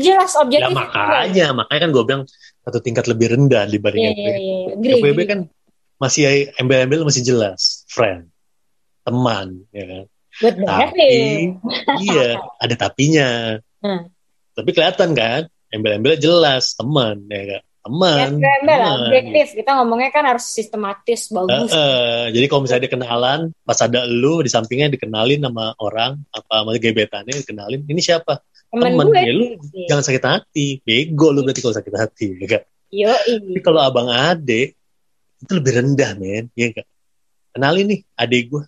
jelas 0.02 0.32
ya 0.36 0.40
objektif. 0.42 0.76
makanya 0.76 1.46
makanya 1.56 1.80
kan 1.86 1.90
gue 1.94 2.04
bilang 2.04 2.22
satu 2.60 2.78
tingkat 2.84 3.08
lebih 3.08 3.32
rendah 3.32 3.64
dibanding 3.70 4.04
Iya, 4.04 4.12
FWB 4.12 4.36
iya. 4.36 4.58
Agree, 4.76 4.94
FWB 5.00 5.20
kan 5.28 5.40
masih 6.00 6.22
embel-embel 6.60 7.04
masih 7.08 7.22
jelas. 7.24 7.84
Friend 7.88 8.28
teman 9.00 9.64
ya 9.72 9.84
kan? 9.88 10.04
Buat 10.40 10.54
tapi 10.60 11.08
iya 12.06 12.28
ada 12.60 12.74
tapinya. 12.76 13.28
Hmm. 13.80 14.12
tapi 14.52 14.76
kelihatan 14.76 15.16
kan 15.16 15.48
embel-embelnya 15.72 16.20
jelas 16.20 16.76
teman 16.76 17.16
ya 17.32 17.56
kan 17.56 17.62
teman 17.80 18.36
Ya, 18.36 18.54
teman. 18.60 18.80
objektif. 19.02 19.46
Kita 19.54 19.70
ngomongnya 19.74 20.10
kan 20.10 20.24
harus 20.26 20.44
sistematis, 20.46 21.28
bagus. 21.28 21.70
eh, 21.70 22.28
jadi 22.30 22.44
kalau 22.46 22.62
misalnya 22.62 22.84
dia 22.84 22.92
kenalan 22.92 23.40
pas 23.60 23.78
ada 23.78 24.04
lu 24.04 24.40
di 24.40 24.48
sampingnya 24.48 24.88
dikenalin 24.88 25.40
sama 25.40 25.72
orang 25.76 26.20
apa 26.28 26.52
sama 26.56 26.70
gebetannya 26.76 27.34
dikenalin 27.34 27.80
ini 27.84 27.98
siapa? 27.98 28.44
Temen 28.70 28.94
teman 28.94 29.06
gue. 29.08 29.18
ya 29.18 29.32
lu 29.32 29.44
jangan 29.86 30.04
sakit 30.04 30.22
hati. 30.22 30.66
Bego 30.80 31.32
lu 31.32 31.40
berarti 31.40 31.58
kalau 31.58 31.74
sakit 31.74 31.94
hati 31.94 32.26
ya 32.36 32.46
kan 32.48 32.62
Yo, 32.90 33.10
tapi 33.10 33.60
kalau 33.60 33.80
abang 33.80 34.06
ade 34.06 34.74
itu 35.38 35.52
lebih 35.54 35.72
rendah 35.74 36.14
men 36.14 36.50
ya 36.52 36.70
kan 36.70 36.86
kenalin 37.50 37.86
nih 37.86 38.00
adek 38.14 38.42
gue 38.46 38.64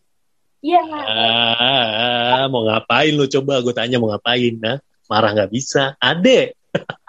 Iya. 0.63 0.79
ah 0.79 2.47
mau 2.47 2.63
ngapain 2.63 3.11
lu? 3.11 3.27
Coba 3.27 3.59
gue 3.59 3.71
tanya 3.71 3.99
mau 3.99 4.09
ngapain 4.09 4.55
nah 4.57 4.79
marah 5.07 5.35
nggak 5.35 5.51
bisa. 5.51 5.99
Ade 5.99 6.55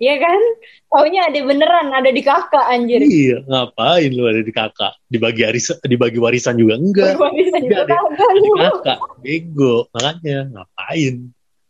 Iya 0.00 0.16
kan? 0.16 0.40
Taunya 0.88 1.28
ada 1.28 1.38
beneran, 1.38 1.92
ada 1.92 2.08
di 2.08 2.18
kakak 2.20 2.66
anjir. 2.66 2.98
iya 2.98 3.44
ngapain 3.44 4.08
lu 4.10 4.24
ada 4.24 4.40
di 4.40 4.48
kakak 4.50 4.96
dibagi 5.06 5.44
arisan 5.44 5.76
dibagi 5.82 6.16
warisan 6.16 6.56
juga 6.56 6.74
enggak 6.74 7.20
bisa 7.30 7.56
juga 7.60 7.84
Enggak 7.84 7.84
deh. 7.84 7.98
kagak 8.16 8.32
lu. 8.34 8.52
kakak 8.56 8.98
bego 9.20 9.74
makanya 9.90 10.38
ngapain 10.50 11.14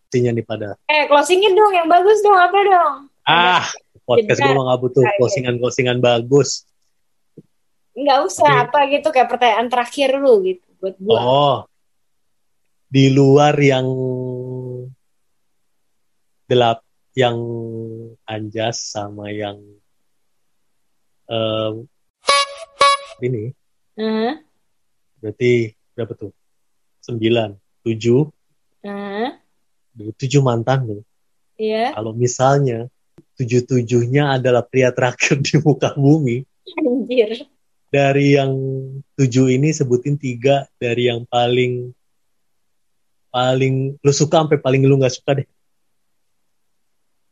intinya 0.06 0.30
nih 0.32 0.44
pada 0.44 0.68
Eh, 0.86 1.04
closingin 1.04 1.52
dong 1.52 1.70
yang 1.70 1.86
bagus 1.86 2.18
dong, 2.20 2.34
apa 2.34 2.58
dong? 2.60 2.94
ah 3.22 3.66
podcast 4.04 4.38
gue 4.38 4.48
mah 4.48 4.64
nggak 4.64 4.80
butuh 4.80 5.02
Ayo. 5.04 5.14
closingan 5.16 5.54
closingan 5.56 5.98
bagus 5.98 6.64
Enggak 7.92 8.18
usah, 8.24 8.64
apa 8.64 8.86
gitu 8.88 9.10
kayak 9.10 9.26
pertanyaan 9.28 9.66
terakhir 9.66 10.14
lu 10.16 10.40
gitu 10.40 10.64
buat 10.78 10.94
gua. 10.96 11.18
oh 11.18 11.56
di 12.86 13.10
luar 13.10 13.52
yang 13.54 13.86
gelap 16.46 16.82
yang 17.12 17.36
anjas 18.30 18.94
sama 18.94 19.34
yang 19.34 19.58
em, 21.26 21.74
ini 23.20 23.50
Heeh. 23.98 24.32
berarti 25.18 25.52
berapa 25.92 26.14
tuh 26.14 26.30
sembilan 27.02 27.58
tujuh 27.82 28.20
Heeh. 28.86 29.28
tujuh 30.14 30.40
mantan 30.40 30.86
lu 30.86 30.98
Iya. 31.60 31.92
kalau 31.92 32.16
misalnya 32.16 32.88
tujuh 33.36 33.68
tujuhnya 33.68 34.40
adalah 34.40 34.64
pria 34.64 34.88
terakhir 34.94 35.36
di 35.44 35.60
muka 35.60 35.92
bumi 35.92 36.40
Anjir. 36.80 37.44
dari 37.92 38.38
yang 38.38 38.52
tujuh 39.18 39.52
ini 39.52 39.68
sebutin 39.68 40.16
tiga 40.16 40.64
dari 40.80 41.12
yang 41.12 41.28
paling 41.28 41.92
paling 43.28 44.00
lu 44.00 44.12
suka 44.14 44.40
sampai 44.40 44.56
paling 44.56 44.82
lu 44.88 44.96
nggak 44.96 45.12
suka 45.12 45.42
deh 45.42 45.48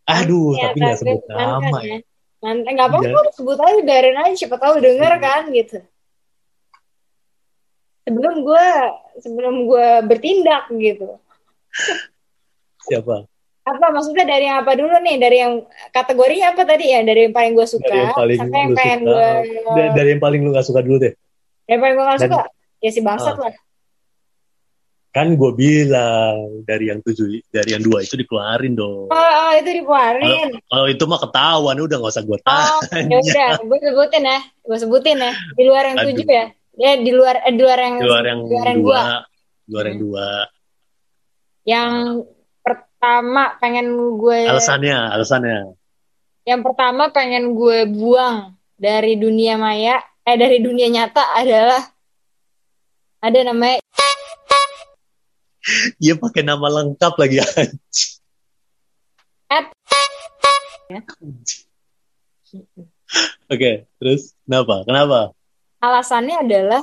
aduh 0.09 0.51
Ya, 0.53 0.63
tapi 0.67 0.79
nggak 0.81 0.97
sebut 0.97 1.21
mantan 1.23 1.37
nama 1.61 1.79
ya. 1.79 1.89
ya 1.91 1.99
Mantan 2.39 2.71
nggak 2.73 2.89
apa-apa, 2.89 3.09
Iya. 3.21 3.31
sebut 3.35 3.59
aja 3.59 3.81
biarin 3.83 4.17
aja 4.17 4.35
siapa 4.37 4.57
tahu 4.57 4.75
denger 4.79 5.13
Iya. 5.13 5.21
kan 5.21 5.43
gitu. 5.51 5.79
Sebelum 8.03 8.35
gua 8.41 8.67
sebelum 9.19 9.55
gua 9.65 10.01
bertindak 10.01 10.71
gitu. 10.73 11.19
siapa 12.83 13.29
Apa 13.63 13.93
maksudnya 13.93 14.25
dari 14.25 14.49
yang 14.49 14.65
apa 14.65 14.73
dulu 14.73 14.97
nih? 14.99 15.21
Dari 15.21 15.37
yang 15.39 15.61
kategorinya 15.91 16.57
apa 16.57 16.65
tadi 16.65 16.89
ya? 16.89 17.05
Dari 17.05 17.29
yang 17.29 17.37
paling 17.37 17.53
gue 17.53 17.69
suka 17.69 17.85
Dari 17.85 18.01
yang 18.01 18.17
paling 18.17 18.39
sampai 18.41 18.57
yang 18.59 18.71
pengen 18.73 18.99
suka. 18.99 19.13
gue 19.13 19.29
Da- 19.77 19.93
dari 19.93 20.09
yang 20.09 20.23
paling 20.23 20.41
lu 20.41 20.51
nggak 20.51 20.65
suka 20.65 20.81
dulu 20.81 20.97
deh 20.99 21.13
dari 21.61 21.69
yang 21.69 21.83
paling 21.85 21.95
gue 21.95 22.07
gak 22.07 22.17
Dan- 22.17 22.25
suka 22.25 22.41
ya 22.79 22.91
si 22.91 23.01
bangsat 23.03 23.35
Ah. 23.35 23.41
lah. 23.45 23.55
Kan 25.09 25.35
gue 25.35 25.51
bilang 25.57 26.63
dari 26.69 26.93
yang 26.93 27.01
tujuh 27.01 27.41
dari 27.49 27.73
yang 27.73 27.81
dua 27.81 28.05
itu 28.05 28.15
dikeluarin 28.15 28.77
dong 28.77 29.09
Oh, 29.09 29.17
oh, 29.17 29.53
itu 29.57 29.81
dikeluarin. 29.81 30.61
kalau 30.69 30.87
itu 30.87 31.05
mah 31.09 31.21
ketahuan 31.21 31.77
udah 31.81 31.97
nggak 31.97 32.13
usah 32.13 32.25
gue 32.29 32.39
Oh, 32.45 32.81
ya 32.93 33.17
udah, 33.17 33.51
gue 33.65 33.79
sebutin 33.83 34.23
ya, 34.23 34.39
gue 34.45 34.79
sebutin 34.79 35.17
ya. 35.17 35.33
Di 35.57 35.63
luar 35.65 35.83
yang 35.89 35.99
Aduh. 35.99 36.09
tujuh 36.13 36.29
ya, 36.29 36.45
ya 36.77 36.93
di 37.01 37.11
luar 37.11 37.35
eh, 37.43 37.53
di 37.53 37.61
luar 37.65 37.79
yang 37.81 37.95
di 37.97 38.05
luar 38.07 38.25
yang 38.25 38.41
di 38.45 38.53
luar 38.53 38.67
yang 38.69 38.79
dua 38.79 39.01
dua. 39.01 39.03
di 39.65 39.71
luar 39.73 39.85
yang 39.89 39.99
dua 39.99 40.27
Yang 41.65 41.93
pertama 42.61 43.43
pengen 43.59 43.87
gue, 44.17 44.41
alasannya 44.45 44.99
alasannya 45.13 45.59
yang 46.45 46.61
pertama 46.65 47.13
pengen 47.13 47.53
gue 47.53 47.85
buang 47.89 48.57
dari 48.73 49.17
dunia 49.17 49.57
maya, 49.61 49.99
eh 50.23 50.37
dari 50.37 50.61
dunia 50.61 50.89
nyata 50.89 51.37
adalah 51.37 51.83
ada 53.19 53.41
namanya 53.43 53.83
Iya 56.03 56.15
pakai 56.17 56.43
nama 56.47 56.67
lengkap 56.69 57.15
lagi 57.19 57.39
anjing. 57.45 58.13
At. 59.49 59.67
Oke, 63.53 63.89
terus 64.01 64.37
kenapa? 64.45 64.85
Kenapa? 64.85 65.33
alasannya 65.79 66.43
adalah 66.43 66.83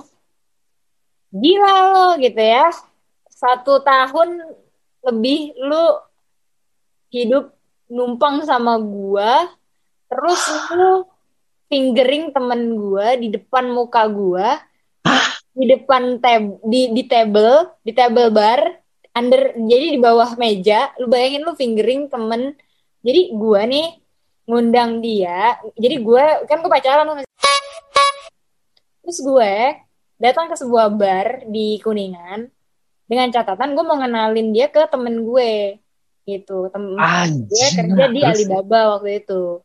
gila 1.36 1.76
lo 1.92 2.08
gitu 2.24 2.40
ya 2.40 2.72
satu 3.28 3.84
tahun 3.84 4.40
lebih 5.04 5.52
lu 5.60 6.00
hidup 7.12 7.52
numpang 7.92 8.48
sama 8.48 8.80
gua 8.80 9.52
terus 10.08 10.42
lu 10.72 11.04
fingering 11.70 12.32
temen 12.32 12.80
gua 12.80 13.20
di 13.20 13.28
depan 13.36 13.68
muka 13.68 14.08
gua 14.08 14.64
di 15.56 15.66
depan 15.72 16.20
tab 16.20 16.60
di 16.68 16.92
di 16.92 17.04
table 17.08 17.80
di 17.80 17.96
table 17.96 18.28
bar 18.36 18.60
under 19.16 19.56
jadi 19.56 19.96
di 19.96 20.00
bawah 20.00 20.36
meja. 20.36 20.92
Lu 21.00 21.08
bayangin 21.08 21.48
lu 21.48 21.56
fingering 21.56 22.12
temen. 22.12 22.60
Jadi 23.06 23.32
gua 23.32 23.64
nih 23.64 23.96
ngundang 24.46 25.00
dia. 25.00 25.58
Jadi 25.74 25.96
gue 26.04 26.24
kan 26.46 26.62
gue 26.62 26.70
pacaran 26.70 27.08
sama 27.08 27.24
terus 29.06 29.22
gue 29.22 29.54
datang 30.18 30.50
ke 30.50 30.56
sebuah 30.58 30.90
bar 30.94 31.46
di 31.50 31.78
kuningan. 31.82 32.50
Dengan 33.06 33.30
catatan 33.30 33.78
gue 33.78 33.86
mau 33.86 33.98
ngenalin 34.02 34.50
dia 34.50 34.68
ke 34.70 34.86
temen 34.90 35.24
gue. 35.24 35.78
Gitu. 36.26 36.74
Temen 36.74 36.98
gue 37.46 37.68
kerja 37.78 38.06
di 38.10 38.22
Alibaba 38.26 38.98
waktu 38.98 39.22
itu 39.22 39.62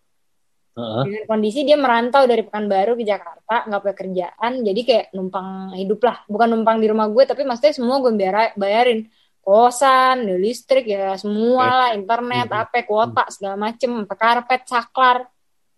uh-huh. 0.80 1.04
dengan 1.04 1.24
kondisi 1.28 1.68
dia 1.68 1.76
merantau 1.76 2.24
dari 2.24 2.40
Pekanbaru 2.40 2.96
ke 2.96 3.04
Jakarta 3.04 3.68
nggak 3.68 3.80
punya 3.84 3.96
kerjaan 3.96 4.52
jadi 4.64 4.80
kayak 4.80 5.06
numpang 5.12 5.76
hidup 5.76 6.00
lah 6.00 6.16
bukan 6.24 6.48
numpang 6.56 6.80
di 6.80 6.88
rumah 6.88 7.12
gue 7.12 7.28
tapi 7.28 7.44
maksudnya 7.44 7.76
semua 7.76 8.00
gue 8.00 8.12
bayarin 8.56 9.04
kosan, 9.40 10.28
listrik 10.38 10.86
ya 10.86 11.16
semua 11.16 11.66
lah, 11.66 11.90
internet, 11.96 12.46
uh 12.52 12.54
-huh. 12.60 12.64
apa 12.68 12.84
kuota 12.84 13.24
segala 13.32 13.56
macem, 13.56 14.04
karpet, 14.06 14.68
saklar. 14.68 15.26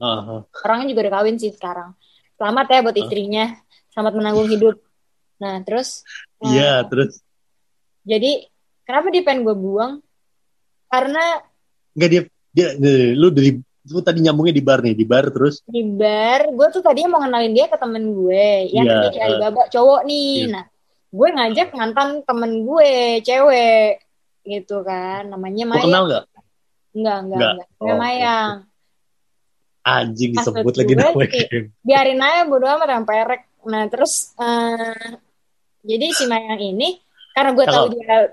Uh 0.02 0.20
-huh. 0.20 0.40
Orangnya 0.66 0.92
juga 0.92 1.00
udah 1.06 1.14
kawin 1.22 1.36
sih 1.38 1.54
sekarang. 1.54 1.94
Selamat 2.36 2.66
ya 2.68 2.82
buat 2.82 2.96
istrinya, 2.98 3.44
selamat 3.94 4.12
menanggung 4.18 4.50
hidup. 4.50 4.76
Nah 5.38 5.62
terus. 5.62 6.02
Iya 6.42 6.58
yeah, 6.58 6.74
uh, 6.82 6.90
terus. 6.90 7.22
Jadi 8.02 8.50
kenapa 8.82 9.14
dia 9.14 9.22
pengen 9.22 9.46
gue 9.46 9.56
buang? 9.56 10.02
Karena. 10.90 11.38
Enggak 11.94 12.10
dia, 12.10 12.22
dia, 12.50 12.68
dia 12.76 13.14
lu 13.14 13.30
dari 13.30 13.62
lu 13.90 13.98
tadi 13.98 14.22
nyambungnya 14.22 14.54
di 14.54 14.62
bar 14.62 14.78
nih, 14.78 14.94
di 14.94 15.02
bar 15.02 15.26
terus? 15.34 15.58
Di 15.66 15.82
bar, 15.82 16.46
gue 16.54 16.66
tuh 16.70 16.82
tadinya 16.86 17.18
mau 17.18 17.22
kenalin 17.26 17.50
dia 17.50 17.66
ke 17.66 17.74
temen 17.74 18.14
gue, 18.14 18.70
yang 18.70 18.86
yeah, 18.86 19.10
di 19.10 19.18
Alibaba, 19.18 19.66
cowok 19.66 20.06
nih. 20.06 20.30
Yeah. 20.46 20.50
Nah, 20.54 20.64
gue 21.12 21.28
ngajak 21.34 21.68
mantan 21.74 22.08
temen 22.22 22.52
gue 22.62 22.92
cewek 23.26 24.00
gitu 24.42 24.82
kan 24.82 25.30
namanya 25.30 25.64
Maya. 25.70 25.82
kenal 25.86 26.04
gak? 26.10 26.24
Enggak, 26.92 27.18
enggak, 27.26 27.38
enggak. 27.38 27.52
enggak. 27.52 27.68
Oh, 27.82 27.96
Mayang. 27.98 28.54
Anjing 29.82 30.30
disebut 30.38 30.74
lagi 30.78 30.94
namanya. 30.94 31.42
Biarin 31.82 32.22
aja 32.22 32.42
bodo 32.46 32.66
amat 32.70 32.88
yang 32.90 33.06
perek. 33.06 33.42
Nah, 33.66 33.84
terus 33.90 34.34
uh, 34.38 35.18
jadi 35.82 36.06
si 36.14 36.24
Mayang 36.30 36.62
ini 36.62 37.02
karena 37.34 37.50
gue 37.54 37.66
tahu 37.66 37.86
dia 37.98 38.30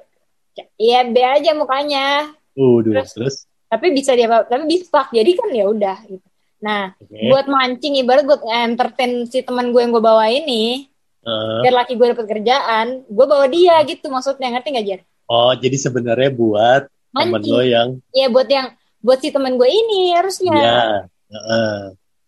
Iya 0.76 1.08
B 1.08 1.16
aja 1.24 1.52
mukanya. 1.56 2.36
Uh, 2.58 2.84
terus, 2.84 3.16
terus 3.16 3.36
tapi 3.70 3.94
bisa 3.94 4.18
dia 4.18 4.26
tapi 4.28 4.66
bisa 4.66 5.06
jadi 5.14 5.32
kan 5.38 5.50
ya 5.54 5.66
udah 5.70 5.98
gitu. 6.10 6.28
Nah, 6.60 6.92
okay. 7.00 7.32
buat 7.32 7.48
mancing 7.48 7.96
ibarat 8.04 8.28
buat 8.28 8.44
entertain 8.44 9.24
si 9.32 9.40
teman 9.40 9.72
gue 9.72 9.80
yang 9.80 9.96
gue 9.96 10.04
bawa 10.04 10.28
ini, 10.28 10.92
uh. 11.24 11.64
biar 11.64 11.72
laki 11.72 11.96
gue 11.96 12.12
dapet 12.12 12.28
kerjaan 12.28 13.08
gue 13.08 13.26
bawa 13.30 13.48
dia 13.48 13.80
gitu 13.88 14.12
maksudnya 14.12 14.52
ngerti 14.52 14.76
gak 14.76 14.86
Jer? 14.86 15.02
Oh 15.32 15.56
jadi 15.56 15.78
sebenarnya 15.80 16.36
buat 16.36 16.92
temen 17.16 17.42
lo 17.46 17.62
yang 17.64 17.90
Iya 18.12 18.28
buat 18.28 18.50
yang 18.52 18.76
buat 19.00 19.24
si 19.24 19.32
temen 19.32 19.56
gue 19.56 19.70
ini 19.70 20.12
harusnya. 20.18 20.52
Iya. 20.58 20.84
Uh. 21.32 21.84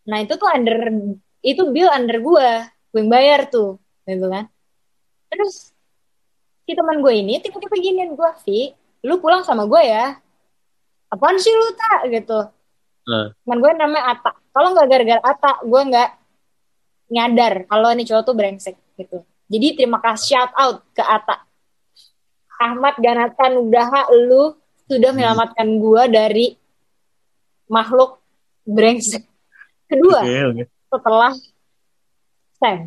Nah 0.08 0.18
itu 0.24 0.34
tuh 0.40 0.48
under 0.48 0.80
itu 1.42 1.62
bill 1.74 1.90
under 1.90 2.22
gue, 2.22 2.50
gue 2.94 3.00
yang 3.02 3.12
bayar 3.12 3.50
tuh, 3.50 3.82
gitu 4.06 4.30
kan. 4.30 4.46
Terus 5.28 5.74
si 6.64 6.72
teman 6.72 7.02
gue 7.02 7.14
ini 7.18 7.42
tiba-tiba 7.42 7.76
giniin 7.76 8.14
gue 8.14 8.32
sih, 8.46 8.72
lu 9.04 9.20
pulang 9.20 9.44
sama 9.44 9.68
gue 9.68 9.82
ya. 9.82 10.22
Apaan 11.12 11.38
sih 11.38 11.52
lu 11.52 11.68
tak 11.76 12.08
gitu. 12.10 12.40
Uh. 13.06 13.28
Teman 13.44 13.58
gue 13.60 13.72
namanya 13.76 14.16
Ata. 14.16 14.32
Kalau 14.56 14.72
nggak 14.72 14.88
gara-gara 14.88 15.22
Ata, 15.22 15.52
gue 15.62 15.82
nggak 15.92 16.10
nyadar 17.12 17.68
kalau 17.68 17.92
nih 17.92 18.08
cowok 18.08 18.24
tuh 18.24 18.36
brengsek 18.36 18.76
gitu. 18.96 19.28
Jadi 19.52 19.68
terima 19.84 20.00
kasih 20.00 20.40
shout 20.40 20.52
out 20.56 20.80
ke 20.96 21.04
Ata. 21.04 21.44
Ahmad 22.62 22.96
Ganatan 23.04 23.68
Udaha 23.68 24.08
lu 24.16 24.56
sudah 24.88 25.12
menyelamatkan 25.12 25.68
gua 25.82 26.08
dari 26.08 26.56
makhluk 27.68 28.22
brengsek. 28.64 29.28
Kedua, 29.92 30.24
okay, 30.24 30.44
okay. 30.48 30.66
setelah 30.88 31.34
Sam, 32.62 32.80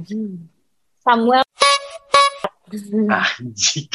Samuel 1.04 1.44
Anjing. 3.12 3.88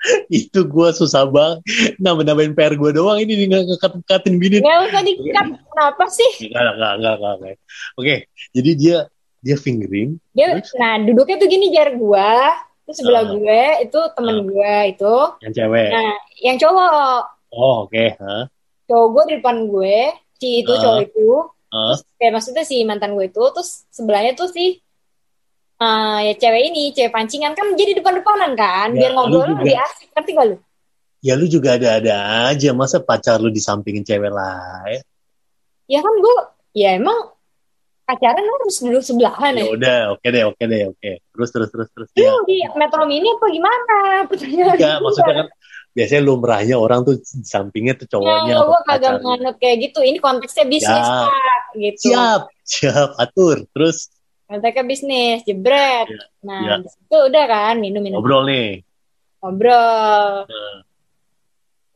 itu 0.32 0.60
gue 0.64 0.88
susah 0.96 1.28
banget. 1.28 1.60
Nambah 2.00 2.24
nambahin 2.24 2.56
PR 2.56 2.74
gue 2.74 2.90
doang 2.96 3.20
ini 3.20 3.48
nggak 3.48 3.68
ngekat-ngekatin 3.68 4.34
bini 4.40 4.56
nggak 4.60 4.78
usah 4.90 5.02
dikat 5.04 5.46
kenapa 5.60 6.04
sih? 6.08 6.30
Nggak 6.50 6.62
nggak 6.76 6.92
nggak 7.00 7.14
nggak 7.20 7.56
oke 7.98 8.16
jadi 8.56 8.70
dia 8.76 8.98
dia 9.40 9.56
fingering 9.56 10.20
dia 10.36 10.60
terus? 10.60 10.76
nah 10.76 11.00
duduknya 11.00 11.36
tuh 11.40 11.48
gini 11.48 11.72
jar 11.72 11.96
gua 11.96 12.60
terus 12.84 12.96
sebelah 13.00 13.24
uh, 13.24 13.32
gue 13.38 13.62
itu 13.86 14.00
temen 14.18 14.36
uh, 14.36 14.44
gue 14.50 14.74
itu. 14.90 15.14
Yang 15.46 15.52
cewek? 15.62 15.88
Nah 15.94 16.12
yang 16.42 16.56
cowok. 16.58 17.20
Oh 17.54 17.86
oke 17.86 17.94
okay. 17.94 18.08
huh? 18.18 18.44
cowok 18.90 19.06
gue 19.14 19.22
di 19.30 19.34
depan 19.38 19.56
gue 19.70 19.98
si 20.42 20.48
itu 20.66 20.72
uh, 20.74 20.80
cowok 20.82 21.00
itu. 21.06 21.30
Uh, 21.70 21.94
terus 21.94 22.02
kayak 22.18 22.32
maksudnya 22.34 22.64
si 22.66 22.76
mantan 22.82 23.14
gue 23.14 23.30
itu 23.30 23.44
terus 23.54 23.86
sebelahnya 23.94 24.34
tuh 24.34 24.50
si 24.50 24.82
uh, 26.20 26.28
ya 26.28 26.34
cewek 26.36 26.62
ini 26.68 26.92
cewek 26.92 27.08
pancingan 27.08 27.56
kan 27.56 27.72
jadi 27.72 27.96
depan-depanan 27.96 28.52
kan 28.52 28.92
ya, 28.92 29.08
biar 29.08 29.10
ngobrol 29.16 29.56
lebih 29.56 29.80
asik 29.80 30.12
ngerti 30.12 30.30
gak 30.36 30.46
lu 30.52 30.56
ya 31.24 31.32
lu 31.40 31.48
juga 31.48 31.80
ada-ada 31.80 32.48
aja 32.52 32.76
masa 32.76 33.00
pacar 33.00 33.40
lu 33.40 33.48
disampingin 33.48 34.04
cewek 34.04 34.28
lain 34.28 35.00
ya 35.88 35.98
kan 36.04 36.14
gue 36.20 36.36
ya 36.76 37.00
emang 37.00 37.32
pacaran 38.10 38.42
harus 38.42 38.76
duduk 38.82 39.02
sebelahan 39.06 39.52
ya. 39.54 39.62
Ya 39.62 39.66
udah, 39.70 40.00
oke 40.18 40.26
deh, 40.26 40.42
oke 40.42 40.62
deh, 40.66 40.82
oke. 40.90 41.10
Terus 41.22 41.48
terus 41.54 41.68
terus 41.70 41.88
terus. 41.94 42.08
Lu 42.18 42.22
ya. 42.26 42.32
di 42.46 42.58
Metro 42.74 43.02
Mini 43.06 43.28
apa 43.30 43.46
gimana? 43.46 43.96
Pertanyaan. 44.26 44.74
Enggak, 44.74 44.96
maksudnya 44.98 45.34
kan 45.34 45.48
biasanya 45.90 46.22
lumrahnya 46.26 46.76
orang 46.78 47.00
tuh 47.06 47.14
di 47.18 47.46
sampingnya 47.46 47.94
tuh 47.98 48.06
cowoknya. 48.10 48.54
Ya, 48.58 48.66
gue 48.66 48.80
kagak 48.86 49.12
menganut 49.22 49.56
kayak 49.62 49.76
gitu. 49.90 50.00
Ini 50.02 50.18
konteksnya 50.18 50.64
bisnis 50.66 51.06
ya. 51.06 51.26
Kak, 51.30 51.62
gitu. 51.78 52.06
Siap, 52.10 52.42
siap, 52.66 53.10
atur. 53.14 53.56
Terus 53.70 54.10
konteksnya 54.50 54.82
bisnis, 54.82 55.46
jebret. 55.46 56.10
Ya. 56.10 56.26
Nah, 56.42 56.60
ya. 56.66 56.74
itu 56.82 57.16
udah 57.30 57.44
kan 57.46 57.78
minum-minum. 57.78 58.18
Ngobrol 58.18 58.50
nih. 58.50 58.82
Ngobrol. 59.38 60.50
Nah 60.50 60.90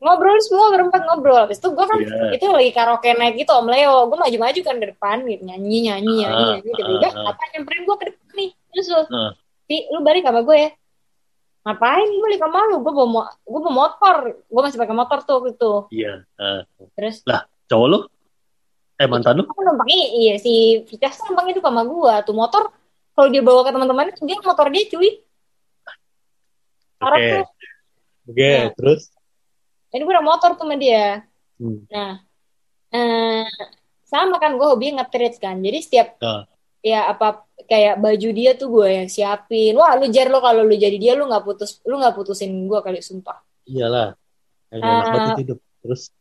ngobrol 0.05 0.37
semua 0.43 0.69
berempat 0.69 1.01
ngobrol 1.07 1.39
habis 1.47 1.57
itu 1.57 1.71
gue 1.73 1.85
kan 1.89 1.99
yeah. 2.03 2.35
itu 2.37 2.45
lagi 2.45 2.71
karaoke 2.75 3.09
night 3.17 3.35
gitu 3.39 3.51
om 3.57 3.65
Leo 3.65 4.05
gue 4.11 4.17
maju-maju 4.21 4.59
kan 4.61 4.75
ke 4.77 4.87
depan 4.93 5.17
gitu 5.25 5.41
nyanyi 5.47 5.89
nyanyi 5.89 6.13
nyanyi 6.21 6.43
uh, 6.45 6.49
nyanyi 6.61 6.71
tiba-tiba 6.77 7.09
uh, 7.09 7.31
apa 7.33 7.43
nyamperin 7.57 7.83
gue 7.89 7.97
ke 7.97 8.05
depan 8.13 8.33
nih 8.37 8.49
terus 8.69 8.87
lu 8.93 9.01
uh. 9.01 9.31
lu 9.65 9.99
balik 10.05 10.23
sama 10.27 10.41
gue 10.45 10.57
ya 10.61 10.69
ngapain 11.65 12.05
gue 12.05 12.21
balik 12.21 12.39
sama 12.45 12.59
lu 12.69 12.75
gue 12.85 12.93
bawa 12.93 13.23
gue 13.33 13.61
bawa 13.65 13.73
motor 13.73 14.15
gue 14.37 14.61
masih 14.61 14.77
pakai 14.77 14.95
motor 14.95 15.19
tuh 15.25 15.39
gitu 15.49 15.71
iya 15.89 16.21
yeah. 16.37 16.61
uh. 16.61 16.87
terus 16.93 17.25
lah 17.25 17.49
cowok 17.65 17.87
lu 17.89 17.99
eh 18.95 19.07
mantan 19.11 19.39
lu 19.39 19.43
aku 19.43 19.61
numpang 19.63 19.87
iya 19.91 20.39
si 20.39 20.83
Vitas 20.87 21.19
numpang 21.27 21.51
itu 21.51 21.59
sama 21.59 21.83
gue 21.83 22.13
tuh 22.23 22.35
motor 22.35 22.71
kalau 23.15 23.27
dia 23.31 23.43
bawa 23.43 23.67
ke 23.67 23.71
teman-teman 23.75 24.11
dia 24.23 24.37
motor 24.43 24.67
dia 24.71 24.85
cuy 24.91 25.11
Oke. 26.95 27.11
Okay. 27.11 27.37
Oke, 28.25 28.33
okay, 28.33 28.55
nah. 28.65 28.71
terus? 28.73 29.01
ini 29.95 30.03
gue 30.03 30.11
udah 30.11 30.27
motor 30.27 30.59
tuh 30.59 30.67
sama 30.67 30.75
dia 30.75 31.23
hmm. 31.55 31.87
nah 31.87 32.19
eh, 32.91 33.47
sama 34.03 34.35
kan 34.43 34.59
gue 34.59 34.67
hobi 34.67 34.91
ngetrit 34.99 35.39
kan 35.39 35.55
jadi 35.63 35.79
setiap 35.79 36.07
uh. 36.19 36.43
ya 36.83 37.07
apa 37.07 37.47
kayak 37.65 38.03
baju 38.03 38.29
dia 38.35 38.51
tuh 38.59 38.67
gue 38.75 38.87
yang 38.91 39.09
siapin 39.09 39.73
wah 39.79 39.95
lu 39.95 40.11
jar 40.11 40.27
lo 40.27 40.43
kalau 40.43 40.67
lu 40.67 40.75
jadi 40.75 40.99
dia 40.99 41.13
lu 41.15 41.31
nggak 41.31 41.47
putus 41.47 41.79
lu 41.87 41.95
nggak 41.95 42.13
putusin 42.13 42.51
gue 42.67 42.79
kali 42.83 42.99
sumpah 42.99 43.39
iyalah 43.65 44.13
uh, 44.75 45.33
hidup 45.39 45.57
terus 45.79 46.11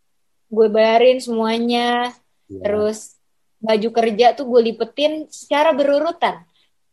gue 0.49 0.67
bayarin 0.71 1.19
semuanya 1.19 2.15
yeah. 2.51 2.63
terus 2.63 3.19
baju 3.61 3.89
kerja 3.93 4.27
tuh 4.37 4.45
gue 4.49 4.61
lipetin 4.73 5.25
secara 5.33 5.73
berurutan 5.73 6.45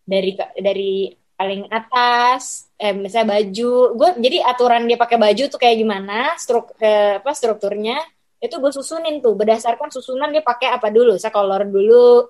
dari 0.07 0.35
dari 0.55 1.11
paling 1.35 1.67
atas 1.73 2.69
eh 2.77 2.93
misalnya 2.93 3.41
baju 3.41 3.71
gue 3.97 4.09
jadi 4.21 4.37
aturan 4.45 4.85
dia 4.85 4.95
pakai 4.95 5.17
baju 5.17 5.43
tuh 5.49 5.57
kayak 5.57 5.81
gimana 5.81 6.37
struk 6.37 6.77
eh, 6.77 7.17
apa 7.17 7.33
strukturnya 7.33 7.97
itu 8.41 8.55
gue 8.57 8.71
susunin 8.73 9.21
tuh 9.21 9.33
berdasarkan 9.33 9.89
susunan 9.89 10.29
dia 10.29 10.45
pakai 10.45 10.69
apa 10.69 10.93
dulu 10.93 11.17
saya 11.17 11.33
kolor 11.33 11.65
dulu 11.65 12.29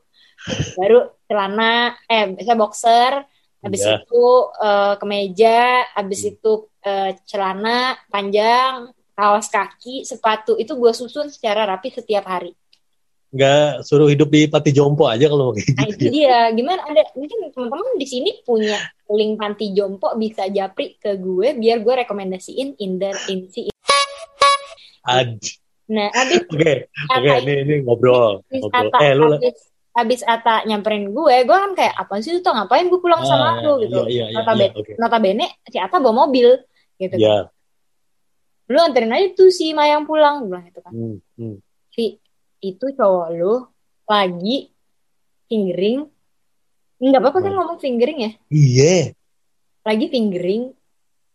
baru 0.79 1.11
celana 1.27 1.95
eh 2.07 2.31
misalnya 2.31 2.59
boxer 2.59 3.13
habis 3.61 3.81
yeah. 3.85 4.01
itu 4.01 4.25
uh, 4.57 4.95
kemeja 4.97 5.85
habis 5.93 6.25
hmm. 6.25 6.31
itu 6.33 6.51
uh, 6.81 7.11
celana 7.29 7.99
panjang 8.09 8.89
kaos 9.13 9.47
kaki 9.53 10.01
sepatu 10.01 10.57
itu 10.57 10.73
gue 10.73 10.91
susun 10.97 11.29
secara 11.29 11.67
rapi 11.69 11.93
setiap 11.93 12.25
hari 12.25 12.57
nggak 13.31 13.87
suruh 13.87 14.11
hidup 14.11 14.27
di 14.27 14.51
panti 14.51 14.75
jompo 14.75 15.07
aja 15.07 15.31
kalau 15.31 15.55
kayak 15.55 15.71
nah, 15.71 15.87
gitu. 15.87 16.03
Nah, 16.03 16.11
dia 16.11 16.37
gimana 16.51 16.81
ada 16.83 17.01
mungkin 17.15 17.37
teman-teman 17.55 17.95
di 17.95 18.07
sini 18.07 18.29
punya 18.43 18.75
link 19.07 19.39
panti 19.39 19.71
jompo 19.71 20.11
bisa 20.19 20.51
japri 20.51 20.99
ke 20.99 21.15
gue 21.15 21.55
biar 21.55 21.79
gue 21.79 21.93
rekomendasiin 22.03 22.75
Inder 22.83 23.15
Insi. 23.31 23.71
Ad. 25.07 25.39
Nah, 25.91 26.07
abis 26.11 26.43
Oke, 26.51 26.73
oke, 26.91 27.31
ini 27.47 27.53
ini 27.63 27.75
ngobrol. 27.87 28.43
ngobrol. 28.51 28.91
Ata, 28.91 28.97
eh 28.99 29.11
lu 29.15 29.31
abis, 29.39 29.57
abis 29.95 30.21
Ata 30.27 30.55
nyamperin 30.67 31.11
gue, 31.11 31.35
gue 31.47 31.57
kan 31.57 31.71
kayak 31.71 31.95
apa 31.95 32.19
sih 32.19 32.39
tuh 32.43 32.51
ngapain 32.51 32.87
gue 32.91 32.99
pulang 32.99 33.23
sama 33.23 33.59
Ah, 33.59 33.63
lu 33.63 33.73
gitu. 33.83 34.07
iya, 34.11 34.27
iya, 34.27 34.35
iya, 34.35 34.35
notabene, 34.39 34.71
iya, 34.71 34.79
oke. 34.79 34.91
notabene 34.99 35.45
si 35.71 35.77
Ata 35.79 36.03
bawa 36.03 36.27
mobil 36.27 36.47
gitu. 36.99 37.15
Ya. 37.15 37.47
Lu 38.71 38.79
anterin 38.79 39.11
aja 39.11 39.27
tuh 39.35 39.51
si 39.51 39.75
Mayang 39.75 40.03
pulang, 40.03 40.43
gue 40.43 40.51
bilang 40.51 40.63
gitu 40.67 40.79
kan. 40.83 40.91
Hmm, 40.91 41.17
hmm. 41.39 41.55
Si 41.91 42.19
itu 42.61 42.85
cowok 42.93 43.27
lu 43.33 43.65
lagi 44.05 44.69
fingering. 45.45 46.05
Enggak 46.97 47.19
apa-apa 47.19 47.39
kan 47.41 47.53
ngomong 47.53 47.77
fingering 47.77 48.19
ya. 48.21 48.31
Iya. 48.47 48.95
Lagi 49.81 50.05
fingering 50.07 50.71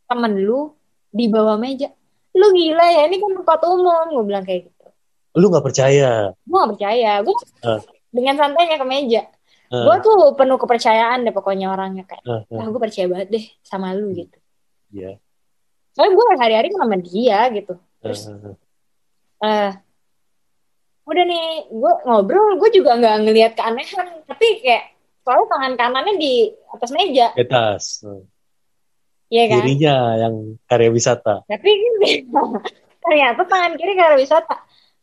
temen 0.07 0.33
lu 0.39 0.71
di 1.11 1.27
bawah 1.27 1.59
meja. 1.59 1.91
Lu 2.31 2.53
gila 2.53 2.87
ya, 2.87 3.03
ini 3.07 3.17
kan 3.17 3.33
tempat 3.35 3.61
umum, 3.65 4.07
gue 4.13 4.25
bilang 4.25 4.45
kayak 4.45 4.71
gitu. 4.71 4.87
Lu 5.35 5.49
nggak 5.49 5.65
percaya. 5.65 6.31
Gue 6.45 6.57
gak 6.57 6.73
percaya, 6.77 7.13
gue 7.21 7.35
Ah. 7.61 7.81
dengan 8.09 8.37
santainya 8.37 8.77
ke 8.77 8.87
meja. 8.87 9.23
Ah, 9.67 9.83
Gue 9.83 9.97
tuh 9.99 10.15
penuh 10.33 10.55
kepercayaan 10.57 11.27
deh 11.27 11.35
pokoknya 11.35 11.75
orangnya 11.75 12.07
kayak. 12.07 12.23
ah, 12.23 12.47
ah. 12.47 12.59
Ah, 12.63 12.67
gue 12.71 12.79
percaya 12.79 13.07
banget 13.11 13.29
deh 13.35 13.45
sama 13.61 13.91
lu 13.93 14.15
Hmm. 14.15 14.17
gitu. 14.17 14.39
Iya. 14.95 15.19
Soalnya 15.91 16.13
gue 16.15 16.25
hari-hari 16.39 16.69
sama 16.71 16.97
dia 17.01 17.39
gitu. 17.51 17.75
Terus 17.99 18.21
ah. 18.31 18.55
eh 19.43 19.71
udah 21.07 21.25
nih 21.25 21.45
gue 21.69 21.93
ngobrol 22.03 22.59
gue 22.59 22.71
juga 22.73 22.95
nggak 22.95 23.17
ngelihat 23.23 23.53
keanehan 23.55 24.07
tapi 24.25 24.59
kayak 24.59 24.91
soalnya 25.23 25.47
tangan 25.49 25.73
kanannya 25.75 26.15
di 26.17 26.35
atas 26.69 26.91
meja 26.91 27.27
Di 27.33 27.43
atas. 27.43 27.83
Ah. 28.03 28.23
ya 29.29 29.45
kan 29.47 29.59
Kirinya 29.61 29.95
yang 30.17 30.35
karya 30.65 30.91
wisata. 30.91 31.43
tapi 31.45 31.71
ternyata 33.03 33.43
tangan 33.43 33.73
kiri 33.75 33.95
karena 33.95 34.17
wisata 34.17 34.57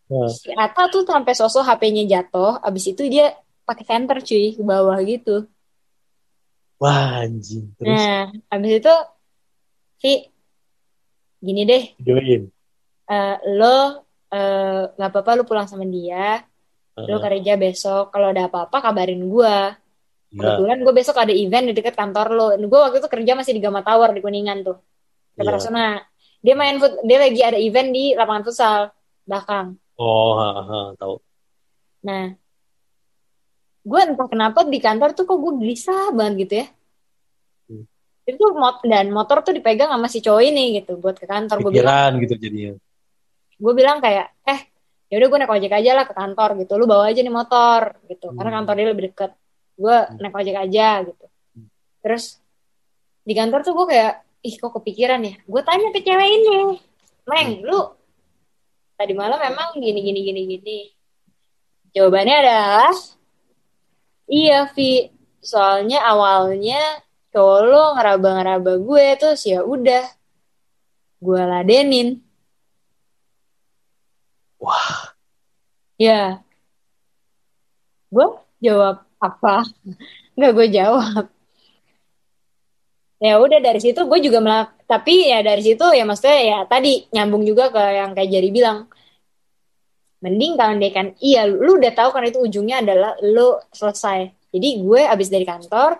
Ah. 0.06 0.28
si 0.28 0.52
Ata 0.52 0.88
tuh 0.88 1.02
sampai 1.02 1.32
sosok 1.32 1.64
HP-nya 1.64 2.04
jatuh 2.06 2.60
abis 2.60 2.92
itu 2.92 3.08
dia 3.08 3.32
pakai 3.64 3.84
center 3.84 4.20
cuy 4.20 4.52
ke 4.52 4.62
bawah 4.62 5.00
gitu 5.00 5.48
Wah 6.76 7.24
anjing. 7.24 7.72
Terus 7.80 7.96
nah 7.96 8.28
abis 8.52 8.72
itu 8.78 8.94
si 9.98 10.12
gini 11.40 11.64
deh 11.64 11.84
videoin. 11.96 12.52
eh, 13.06 13.36
lo 13.56 14.03
eh, 14.34 14.82
nggak 14.98 15.10
apa-apa 15.14 15.32
lu 15.38 15.44
pulang 15.46 15.70
sama 15.70 15.86
dia 15.86 16.42
lu 16.94 17.18
Ah, 17.18 17.22
kerja 17.26 17.58
besok 17.58 18.14
kalau 18.14 18.30
ada 18.30 18.46
apa-apa 18.50 18.78
kabarin 18.82 19.26
gua 19.26 19.74
ya. 20.34 20.42
Kebetulan 20.42 20.78
gue 20.82 20.94
besok 20.94 21.16
ada 21.22 21.34
event 21.34 21.66
di 21.70 21.74
dekat 21.78 21.94
kantor 21.94 22.28
lo. 22.34 22.48
Gue 22.58 22.80
waktu 22.82 22.98
itu 22.98 23.10
kerja 23.10 23.38
masih 23.38 23.54
di 23.54 23.62
Gama 23.62 23.86
Tower 23.86 24.10
di 24.18 24.22
Kuningan 24.22 24.66
tuh. 24.66 24.78
Di 25.38 25.46
Iya. 25.46 25.54
Rasuna. 25.54 26.02
Dia 26.44 26.56
main 26.60 26.76
foot, 26.82 27.06
dia 27.06 27.18
lagi 27.22 27.40
ada 27.40 27.56
event 27.56 27.90
di 27.94 28.18
lapangan 28.18 28.44
futsal 28.44 28.92
belakang. 29.24 29.78
Oh, 29.96 30.36
ha, 30.36 30.50
ha, 30.60 30.80
tahu. 31.00 31.16
Nah, 32.04 32.36
gue 33.86 34.02
entah 34.04 34.28
kenapa 34.28 34.68
di 34.68 34.80
kantor 34.82 35.16
tuh 35.16 35.24
kok 35.24 35.38
gue 35.40 35.54
gelisah 35.64 36.12
banget 36.12 36.34
gitu 36.44 36.54
ya. 36.60 36.68
Hmm. 37.72 37.86
Itu 38.28 38.44
mot 38.60 38.84
dan 38.84 39.08
motor 39.14 39.40
tuh 39.40 39.56
dipegang 39.56 39.88
sama 39.94 40.12
si 40.12 40.20
cowok 40.20 40.44
ini 40.44 40.84
gitu 40.84 41.00
buat 41.00 41.16
ke 41.16 41.24
kantor. 41.24 41.64
Gue 41.64 41.80
bilang, 41.80 42.20
gitu 42.20 42.36
jadinya. 42.36 42.76
Gue 43.64 43.74
bilang 43.74 44.04
kayak, 44.04 44.28
eh 44.44 44.60
ya 45.08 45.16
udah 45.24 45.28
gue 45.32 45.40
naik 45.40 45.56
ojek 45.56 45.72
aja 45.72 45.92
lah 45.96 46.04
ke 46.04 46.12
kantor 46.12 46.50
gitu. 46.60 46.76
Lu 46.76 46.84
bawa 46.84 47.08
aja 47.08 47.24
nih 47.24 47.32
motor 47.32 47.96
gitu. 48.12 48.36
Karena 48.36 48.50
Hmm. 48.52 48.58
kantor 48.60 48.74
dia 48.76 48.88
lebih 48.92 49.04
deket. 49.08 49.32
Gue 49.80 49.96
naik 50.20 50.36
ojek 50.36 50.58
aja 50.60 50.88
gitu. 51.08 51.26
Hmm. 51.56 51.68
Terus 52.04 52.24
di 53.24 53.32
kantor 53.32 53.60
tuh 53.64 53.74
gue 53.80 53.88
kayak, 53.96 54.14
ih 54.44 54.56
kok 54.60 54.76
kepikiran 54.76 55.24
ya. 55.24 55.36
Gue 55.48 55.62
tanya 55.64 55.88
ke 55.96 56.04
cewek 56.04 56.28
ini, 56.28 56.76
Meng, 57.24 57.64
Hmm. 57.64 57.64
lu 57.64 57.80
tadi 59.00 59.16
malam 59.16 59.40
memang 59.40 59.80
gini 59.80 60.00
gini 60.04 60.20
gini 60.28 60.42
gini. 60.44 60.80
Jawabannya 61.96 62.36
adalah, 62.44 62.92
iya 64.28 64.68
Vi. 64.76 65.08
Soalnya 65.44 66.04
awalnya 66.04 66.80
cowok 67.32 67.60
lo 67.68 67.84
ngeraba-ngeraba 68.00 68.74
gue 68.80 69.06
terus 69.20 69.44
ya 69.48 69.64
udah 69.64 70.04
gue 71.24 71.42
ladenin. 71.48 72.20
Wah, 74.64 75.12
Ya. 76.00 76.40
Gue 78.14 78.28
jawab 78.64 78.96
apa? 79.20 79.68
Nggak 80.38 80.52
gue 80.58 80.68
jawab. 80.78 81.26
Ya 83.24 83.40
udah 83.40 83.60
dari 83.64 83.80
situ 83.80 84.00
gue 84.04 84.20
juga 84.20 84.40
melak 84.44 84.76
tapi 84.84 85.32
ya 85.32 85.40
dari 85.40 85.64
situ 85.64 85.86
ya 85.96 86.04
maksudnya 86.04 86.40
ya 86.44 86.58
tadi 86.68 87.08
nyambung 87.16 87.44
juga 87.48 87.72
ke 87.72 87.82
yang 88.00 88.12
kayak 88.16 88.30
Jari 88.32 88.50
bilang. 88.52 88.80
Mending 90.24 90.56
kalau 90.56 90.80
kan 90.96 91.08
iya 91.20 91.44
lu 91.44 91.76
udah 91.80 91.92
tahu 91.92 92.10
kan 92.16 92.24
itu 92.24 92.40
ujungnya 92.40 92.80
adalah 92.84 93.12
lu 93.20 93.60
selesai. 93.76 94.32
Jadi 94.56 94.68
gue 94.80 95.02
abis 95.04 95.28
dari 95.28 95.44
kantor 95.44 96.00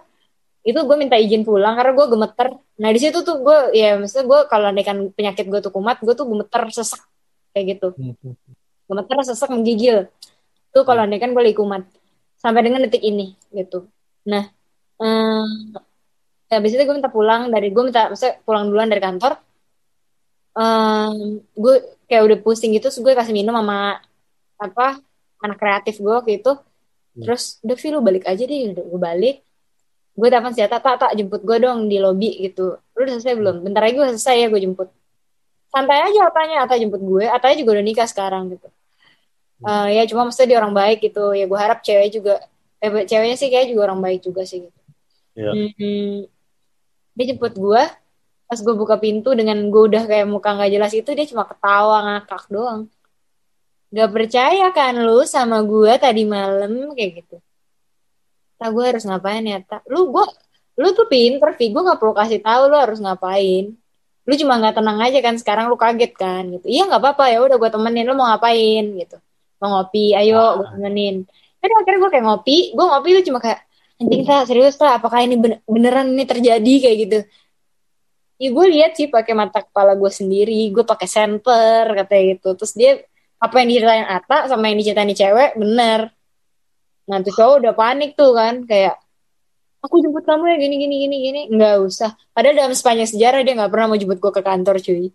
itu 0.64 0.80
gue 0.80 0.98
minta 1.00 1.20
izin 1.20 1.44
pulang 1.44 1.76
karena 1.76 1.92
gue 2.00 2.08
gemeter. 2.14 2.48
Nah 2.80 2.90
di 2.96 3.00
situ 3.04 3.20
tuh 3.28 3.36
gue 3.44 3.58
ya 3.76 4.00
maksudnya 4.00 4.26
gue 4.32 4.40
kalau 4.48 4.70
kan 4.80 4.98
penyakit 5.12 5.46
gue 5.52 5.60
tuh 5.60 5.72
kumat 5.76 6.00
gue 6.00 6.14
tuh 6.16 6.28
gemeter 6.28 6.64
sesak 6.72 7.04
kayak 7.54 7.78
gitu. 7.78 7.88
Hmm, 7.96 8.14
hmm. 8.18 8.36
gemeter 8.90 9.16
sesak 9.24 9.50
menggigil. 9.54 10.10
Tuh 10.74 10.84
kalau 10.84 11.06
andai 11.06 11.22
kan 11.22 11.32
gue 11.32 11.44
lagi 11.46 11.56
kumat 11.56 11.86
sampai 12.42 12.66
dengan 12.66 12.84
detik 12.84 13.06
ini 13.06 13.38
gitu. 13.54 13.88
Nah 14.28 14.50
eh, 15.00 15.46
habis 16.50 16.74
itu 16.74 16.82
gue 16.84 16.96
minta 16.98 17.14
pulang 17.14 17.50
dari 17.54 17.70
gue 17.70 17.84
minta 17.86 18.10
maksudnya 18.10 18.42
pulang 18.44 18.68
duluan 18.68 18.90
dari 18.90 19.02
kantor. 19.02 19.38
Em, 20.54 21.42
gue 21.58 21.76
kayak 22.10 22.24
udah 22.30 22.38
pusing 22.46 22.74
gitu 22.78 22.90
terus 22.90 23.02
gue 23.02 23.14
kasih 23.14 23.34
minum 23.34 23.58
sama 23.58 23.98
apa 24.62 25.02
anak 25.42 25.58
kreatif 25.62 26.02
gue 26.02 26.14
waktu 26.14 26.42
itu. 26.42 26.52
Terus 27.14 27.62
udah 27.62 27.78
Vi 27.78 27.88
lu 27.94 28.02
balik 28.02 28.26
aja 28.26 28.42
deh. 28.42 28.74
Udah 28.74 28.86
gue 28.90 29.00
balik. 29.02 29.36
Gue 30.14 30.30
telepon 30.30 30.54
si 30.54 30.62
Ata, 30.62 30.78
tak 30.78 30.96
tak 31.02 31.12
jemput 31.18 31.42
gue 31.42 31.58
dong 31.62 31.90
di 31.90 31.98
lobi 31.98 32.38
gitu. 32.46 32.78
Lu 32.78 33.00
udah 33.02 33.18
selesai 33.18 33.34
belum? 33.38 33.56
Bentar 33.66 33.82
lagi 33.86 33.98
gue 33.98 34.08
selesai 34.14 34.36
ya 34.46 34.48
gue 34.50 34.62
jemput 34.62 34.90
santai 35.74 36.00
aja 36.06 36.30
Atanya 36.30 36.56
Ata 36.62 36.78
jemput 36.78 37.02
gue? 37.02 37.26
Atanya 37.26 37.66
juga 37.66 37.82
udah 37.82 37.86
nikah 37.86 38.06
sekarang 38.06 38.54
gitu. 38.54 38.70
Eh, 39.64 39.88
ya 39.98 40.04
cuma 40.06 40.30
maksudnya 40.30 40.54
dia 40.54 40.58
orang 40.62 40.76
baik 40.78 41.02
gitu. 41.02 41.34
Ya 41.34 41.50
gue 41.50 41.60
harap 41.60 41.82
cewek 41.82 42.14
juga 42.14 42.46
eh 42.78 42.92
ceweknya 43.10 43.36
sih 43.40 43.50
kayak 43.50 43.74
juga 43.74 43.82
orang 43.90 44.00
baik 44.06 44.22
juga 44.22 44.46
sih 44.46 44.70
gitu. 44.70 44.80
Iya. 45.34 45.52
Hmm, 45.56 46.30
dia 47.18 47.26
jemput 47.34 47.58
gue 47.58 47.84
pas 48.44 48.60
gue 48.62 48.76
buka 48.78 49.02
pintu 49.02 49.34
dengan 49.34 49.58
gue 49.74 49.84
udah 49.90 50.04
kayak 50.06 50.30
muka 50.30 50.54
nggak 50.54 50.70
jelas 50.70 50.94
itu 50.94 51.10
dia 51.18 51.26
cuma 51.26 51.50
ketawa 51.50 51.98
ngakak 52.06 52.44
doang. 52.54 52.86
Gak 53.94 54.10
percaya 54.10 54.74
kan 54.74 54.94
lu 55.00 55.22
sama 55.26 55.62
gue 55.62 55.94
tadi 55.98 56.26
malam 56.26 56.94
kayak 56.94 57.24
gitu. 57.24 57.38
Tak 58.62 58.70
gue 58.70 58.84
harus 58.84 59.04
ngapain 59.10 59.42
ya 59.42 59.58
tak 59.64 59.82
lu 59.90 60.12
gue 60.14 60.26
lu 60.78 60.88
tuh 60.98 61.06
pinter 61.10 61.54
Vi 61.58 61.70
gue 61.70 61.82
nggak 61.82 62.00
perlu 62.02 62.14
kasih 62.14 62.42
tahu 62.42 62.62
lu 62.70 62.78
harus 62.78 62.98
ngapain 62.98 63.78
lu 64.24 64.34
cuma 64.40 64.56
nggak 64.56 64.76
tenang 64.80 65.00
aja 65.04 65.20
kan 65.20 65.36
sekarang 65.36 65.66
lu 65.68 65.76
kaget 65.76 66.14
kan 66.16 66.48
gitu. 66.48 66.66
Iya 66.72 66.88
nggak 66.88 67.02
apa-apa 67.04 67.24
ya 67.28 67.44
udah 67.44 67.58
gue 67.60 67.70
temenin 67.72 68.08
lu 68.08 68.16
mau 68.16 68.28
ngapain 68.32 68.84
gitu. 68.96 69.18
Mau 69.60 69.70
ngopi 69.80 70.16
ayo 70.16 70.64
gue 70.64 70.68
temenin. 70.80 71.16
Tapi 71.60 71.72
akhirnya 71.76 72.00
gue 72.00 72.12
kayak 72.12 72.26
ngopi 72.28 72.58
gue 72.72 72.86
ngopi 72.88 73.10
tuh 73.20 73.24
cuma 73.28 73.40
kayak 73.44 73.60
anjing 74.00 74.24
tak 74.24 74.44
serius 74.48 74.76
tak 74.80 75.00
apakah 75.00 75.20
ini 75.24 75.36
ben- 75.40 75.62
beneran 75.68 76.08
ini 76.16 76.24
terjadi? 76.24 76.74
kayak 76.88 76.98
gitu. 77.04 77.20
Ya 78.40 78.50
gue 78.50 78.66
lihat 78.72 78.92
sih 78.96 79.08
pakai 79.12 79.36
mata 79.36 79.60
kepala 79.60 79.96
gue 80.00 80.12
sendiri 80.12 80.72
gue 80.72 80.84
pakai 80.88 81.08
center 81.08 81.84
katanya 81.92 82.24
gitu. 82.40 82.50
Terus 82.56 82.74
dia 82.80 82.92
apa 83.44 83.60
yang 83.60 83.68
diceritain 83.76 84.08
Ata 84.08 84.48
sama 84.48 84.72
yang 84.72 84.80
diceritain 84.80 85.12
di 85.12 85.18
cewek 85.20 85.60
bener. 85.60 86.16
Nah 87.12 87.20
tuh 87.20 87.36
cowok 87.36 87.56
udah 87.60 87.74
panik 87.76 88.16
tuh 88.16 88.32
kan 88.32 88.64
kayak 88.64 89.03
aku 89.84 90.00
jemput 90.00 90.24
kamu 90.24 90.44
ya 90.48 90.58
gini 90.58 90.76
gini 90.80 90.96
gini 91.04 91.16
gini. 91.20 91.42
Nggak 91.52 91.76
usah. 91.84 92.16
Padahal 92.32 92.56
dalam 92.56 92.74
sepanjang 92.74 93.10
sejarah 93.12 93.44
dia 93.44 93.54
nggak 93.60 93.72
pernah 93.72 93.88
mau 93.92 94.00
jemput 94.00 94.20
gue 94.24 94.32
ke 94.32 94.42
kantor 94.42 94.76
cuy. 94.80 95.12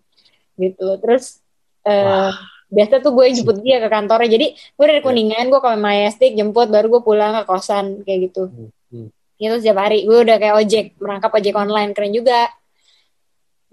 Gitu. 0.61 0.87
Terus 1.01 1.41
eh, 1.89 2.05
Wah. 2.05 2.33
biasa 2.69 2.93
tuh 3.01 3.11
gue 3.17 3.25
jemput 3.33 3.57
dia 3.65 3.81
ke 3.81 3.89
kantornya. 3.89 4.29
Jadi 4.29 4.47
gue 4.53 4.85
dari 4.85 5.01
kuningan 5.01 5.49
gue 5.49 5.59
ke 5.59 5.69
Majestic 5.73 6.31
jemput 6.37 6.69
baru 6.69 6.85
gue 6.87 7.01
pulang 7.01 7.41
ke 7.41 7.43
kosan 7.49 8.05
kayak 8.05 8.29
gitu. 8.29 8.53
Hmm, 8.53 8.69
hmm. 8.93 9.09
itu 9.41 9.55
setiap 9.57 9.81
hari. 9.81 10.05
Gue 10.05 10.21
udah 10.21 10.37
kayak 10.37 10.55
ojek 10.61 10.85
merangkap 11.01 11.31
ojek 11.33 11.55
online. 11.57 11.91
Keren 11.97 12.13
juga. 12.13 12.45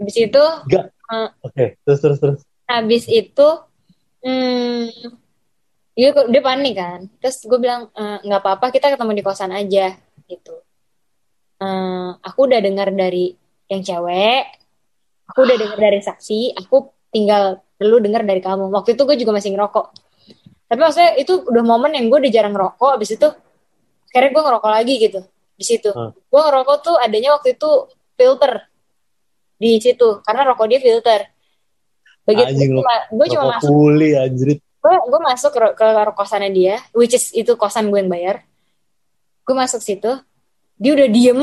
Habis 0.01 0.17
itu 0.17 0.45
Enggak. 0.73 0.85
Eh. 1.07 1.29
Oke, 1.39 1.65
terus 1.87 2.01
terus 2.03 2.19
terus. 2.19 2.41
habis 2.67 3.07
itu 3.07 3.49
hmm, 4.27 4.91
dia, 5.95 6.11
dia 6.11 6.43
panik 6.43 6.75
kan. 6.75 7.01
Terus 7.23 7.47
gue 7.47 7.59
bilang 7.63 7.93
"Eh, 7.95 8.19
nggak 8.27 8.41
apa-apa 8.43 8.75
kita 8.75 8.91
ketemu 8.97 9.13
di 9.15 9.23
kosan 9.23 9.55
aja. 9.55 9.95
Gitu 10.27 10.66
Eh, 11.57 12.11
aku 12.21 12.39
udah 12.45 12.61
dengar 12.61 12.93
dari 12.93 13.33
yang 13.67 13.81
cewek 13.81 14.45
aku 15.27 15.39
udah 15.43 15.57
dengar 15.59 15.79
dari 15.81 15.99
saksi 16.05 16.55
aku 16.55 16.93
tinggal 17.09 17.65
perlu 17.81 17.97
dengar 18.01 18.23
dari 18.29 18.45
kamu. 18.45 18.69
Waktu 18.69 18.93
itu 18.93 19.03
gue 19.09 19.17
juga 19.17 19.33
masih 19.37 19.57
ngerokok. 19.57 19.87
Tapi 20.67 20.81
maksudnya 20.81 21.13
itu 21.17 21.49
udah 21.49 21.65
momen 21.65 21.95
yang 21.95 22.13
gue 22.13 22.19
udah 22.19 22.33
jarang 22.33 22.53
ngerokok 22.53 22.91
habis 22.99 23.11
itu 23.15 23.29
akhirnya 24.11 24.31
gue 24.33 24.43
ngerokok 24.49 24.71
lagi 24.73 24.95
gitu 25.01 25.21
di 25.57 25.65
situ. 25.65 25.91
Hmm. 25.93 26.13
gue 26.13 26.41
ngerokok 26.41 26.77
tuh 26.85 26.97
adanya 27.01 27.33
waktu 27.37 27.57
itu 27.57 27.71
filter 28.17 28.53
di 29.57 29.81
situ 29.81 30.09
karena 30.25 30.43
rokok 30.53 30.67
dia 30.69 30.81
filter. 30.81 31.21
Begitu 32.29 32.53
Anjing 32.53 32.71
lu, 32.75 32.83
gue 33.17 33.27
cuma 33.33 33.45
masuk 33.57 33.71
kuli 33.73 34.11
anjrit. 34.13 34.59
gue 34.61 34.95
gue 34.95 35.21
masuk 35.25 35.51
ke, 35.57 35.61
ke 35.73 35.87
kosannya 36.13 36.51
dia 36.53 36.77
which 36.93 37.17
is 37.17 37.33
itu 37.33 37.57
kosan 37.57 37.89
gue 37.89 37.97
yang 37.97 38.13
bayar. 38.13 38.45
Gue 39.47 39.57
masuk 39.57 39.81
situ 39.81 40.21
dia 40.77 40.93
udah 40.93 41.09
diem. 41.09 41.41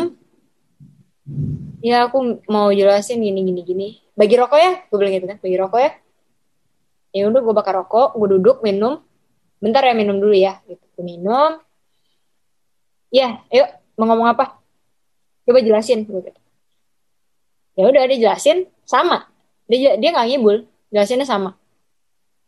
Ya 1.83 2.07
aku 2.07 2.39
mau 2.47 2.71
jelasin 2.71 3.19
gini 3.19 3.43
gini 3.43 3.61
gini. 3.65 3.87
Bagi 4.13 4.37
rokok 4.37 4.59
ya 4.59 4.71
gue 4.87 4.97
bilang 4.97 5.13
gitu 5.17 5.27
kan 5.27 5.37
bagi 5.41 5.57
rokok 5.57 5.79
ya. 5.81 5.91
Ya 7.13 7.23
udah 7.29 7.41
gue 7.41 7.53
bakar 7.53 7.73
rokok 7.77 8.15
gue 8.17 8.27
duduk 8.39 8.57
minum. 8.61 9.01
Bentar 9.59 9.83
ya 9.83 9.93
minum 9.97 10.19
dulu 10.21 10.35
ya 10.35 10.61
gitu. 10.69 10.83
Gue 10.95 11.05
minum. 11.05 11.59
Ya 13.13 13.41
yuk 13.49 13.67
mau 13.97 14.09
ngomong 14.13 14.37
apa? 14.37 14.57
Coba 15.43 15.59
jelasin 15.59 16.05
gitu. 16.07 16.31
Ya 17.73 17.83
udah 17.89 18.01
dia 18.05 18.19
jelasin 18.29 18.69
sama. 18.85 19.27
Dia 19.65 19.97
dia 19.97 20.09
nggak 20.13 20.27
ngibul 20.29 20.69
jelasinnya 20.93 21.25
sama. 21.25 21.57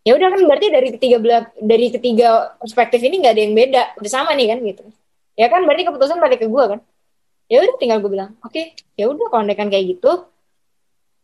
Ya 0.05 0.13
udah 0.13 0.29
kan 0.29 0.41
berarti 0.45 0.69
dari 0.69 0.89
ketiga 0.93 1.17
belah 1.17 1.49
dari 1.57 1.89
ketiga 1.89 2.53
perspektif 2.61 3.01
ini 3.01 3.25
nggak 3.25 3.33
ada 3.33 3.41
yang 3.41 3.55
beda. 3.57 3.83
Udah 3.97 4.11
sama 4.11 4.37
nih 4.37 4.53
kan 4.53 4.61
gitu 4.61 4.85
ya 5.35 5.47
kan 5.51 5.61
berarti 5.67 5.83
keputusan 5.87 6.17
balik 6.23 6.39
ke 6.43 6.47
gue 6.47 6.63
kan? 6.71 6.79
Ya 7.45 7.61
udah 7.61 7.75
tinggal 7.77 8.01
gue 8.01 8.11
bilang 8.11 8.33
oke 8.41 8.51
okay, 8.51 8.73
ya 8.97 9.05
udah 9.11 9.27
kalau 9.29 9.45
kan 9.53 9.67
kayak 9.69 9.85
gitu 9.97 10.11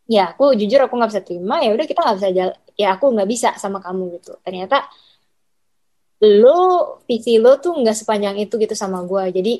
ya 0.06 0.34
aku 0.34 0.54
jujur 0.54 0.78
aku 0.86 0.94
nggak 0.98 1.10
bisa 1.10 1.22
terima 1.24 1.62
ya 1.64 1.70
udah 1.74 1.86
kita 1.88 2.00
nggak 2.04 2.18
bisa 2.20 2.30
jalan 2.30 2.56
ya 2.78 2.88
aku 2.94 3.04
nggak 3.14 3.28
bisa 3.28 3.48
sama 3.58 3.78
kamu 3.82 4.20
gitu. 4.20 4.32
Ternyata 4.44 4.86
lo 6.22 6.60
visi 7.10 7.34
lo 7.42 7.58
tuh 7.58 7.74
nggak 7.82 7.96
sepanjang 7.98 8.36
itu 8.38 8.54
gitu 8.54 8.74
sama 8.78 9.02
gue 9.02 9.22
jadi 9.34 9.52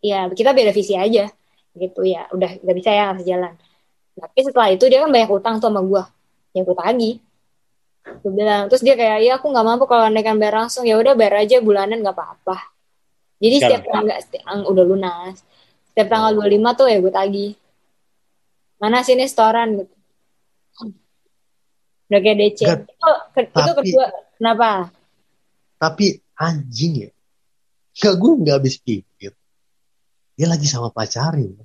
ya 0.00 0.30
kita 0.30 0.50
beda 0.54 0.70
visi 0.70 0.94
aja 0.94 1.26
gitu 1.74 2.00
ya 2.06 2.30
udah 2.30 2.50
nggak 2.62 2.76
bisa 2.78 2.90
ya 2.94 3.04
harus 3.10 3.24
jalan. 3.26 3.54
Tapi 4.20 4.38
setelah 4.46 4.68
itu 4.70 4.84
dia 4.90 5.02
kan 5.02 5.10
banyak 5.10 5.30
utang 5.32 5.54
tuh 5.58 5.68
sama 5.72 5.82
gue 5.82 6.02
yang 6.54 6.64
gue 6.68 6.76
tagih. 6.78 7.14
Gue 8.22 8.32
bilang 8.32 8.70
terus 8.70 8.82
dia 8.86 8.94
kayak 8.94 9.18
ya 9.26 9.32
aku 9.38 9.46
nggak 9.50 9.66
mampu 9.66 9.84
kalau 9.90 10.06
naikkan 10.10 10.38
bayar 10.38 10.66
langsung. 10.66 10.84
Ya 10.86 10.94
udah 10.98 11.14
bayar 11.18 11.42
aja 11.46 11.58
bulanan 11.58 12.02
nggak 12.02 12.14
apa-apa 12.14 12.79
jadi 13.40 13.56
Sekarang. 13.56 13.80
setiap 13.80 13.82
tanggal 13.88 14.18
setiap, 14.20 14.44
udah 14.68 14.84
lunas. 14.84 15.36
Setiap 15.90 16.08
tanggal 16.12 16.30
25 16.36 16.78
tuh 16.78 16.86
ya 16.86 16.98
gue 17.00 17.12
tagih 17.12 17.52
mana 18.80 19.04
sih 19.04 19.16
ini 19.16 19.28
setoran 19.28 19.80
gitu. 19.80 19.94
Udah 22.10 22.20
kayak 22.20 22.36
DC 22.36 22.60
Gak, 22.64 22.78
itu, 22.88 23.10
tapi, 23.32 23.48
itu 23.48 23.72
kedua 23.76 24.06
kenapa? 24.36 24.68
Tapi 25.80 26.06
anjing 26.36 26.92
ya. 27.08 27.10
Gak 27.96 28.14
gue 28.16 28.32
nggak 28.44 28.56
habis 28.60 28.76
pikir. 28.80 29.32
Dia 30.36 30.46
lagi 30.48 30.64
sama 30.68 30.92
pacarnya 30.92 31.64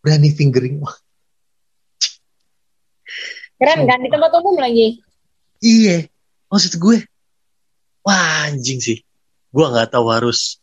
berani 0.00 0.32
fingering 0.32 0.80
keren 3.60 3.84
kan 3.84 4.00
di 4.00 4.08
tempat 4.08 4.32
umum 4.40 4.56
lagi. 4.56 5.04
Iya 5.60 6.08
maksud 6.48 6.80
gue. 6.80 7.04
Wah 8.00 8.48
anjing 8.48 8.80
sih 8.80 9.04
gue 9.50 9.66
nggak 9.66 9.90
tahu 9.90 10.06
harus 10.14 10.62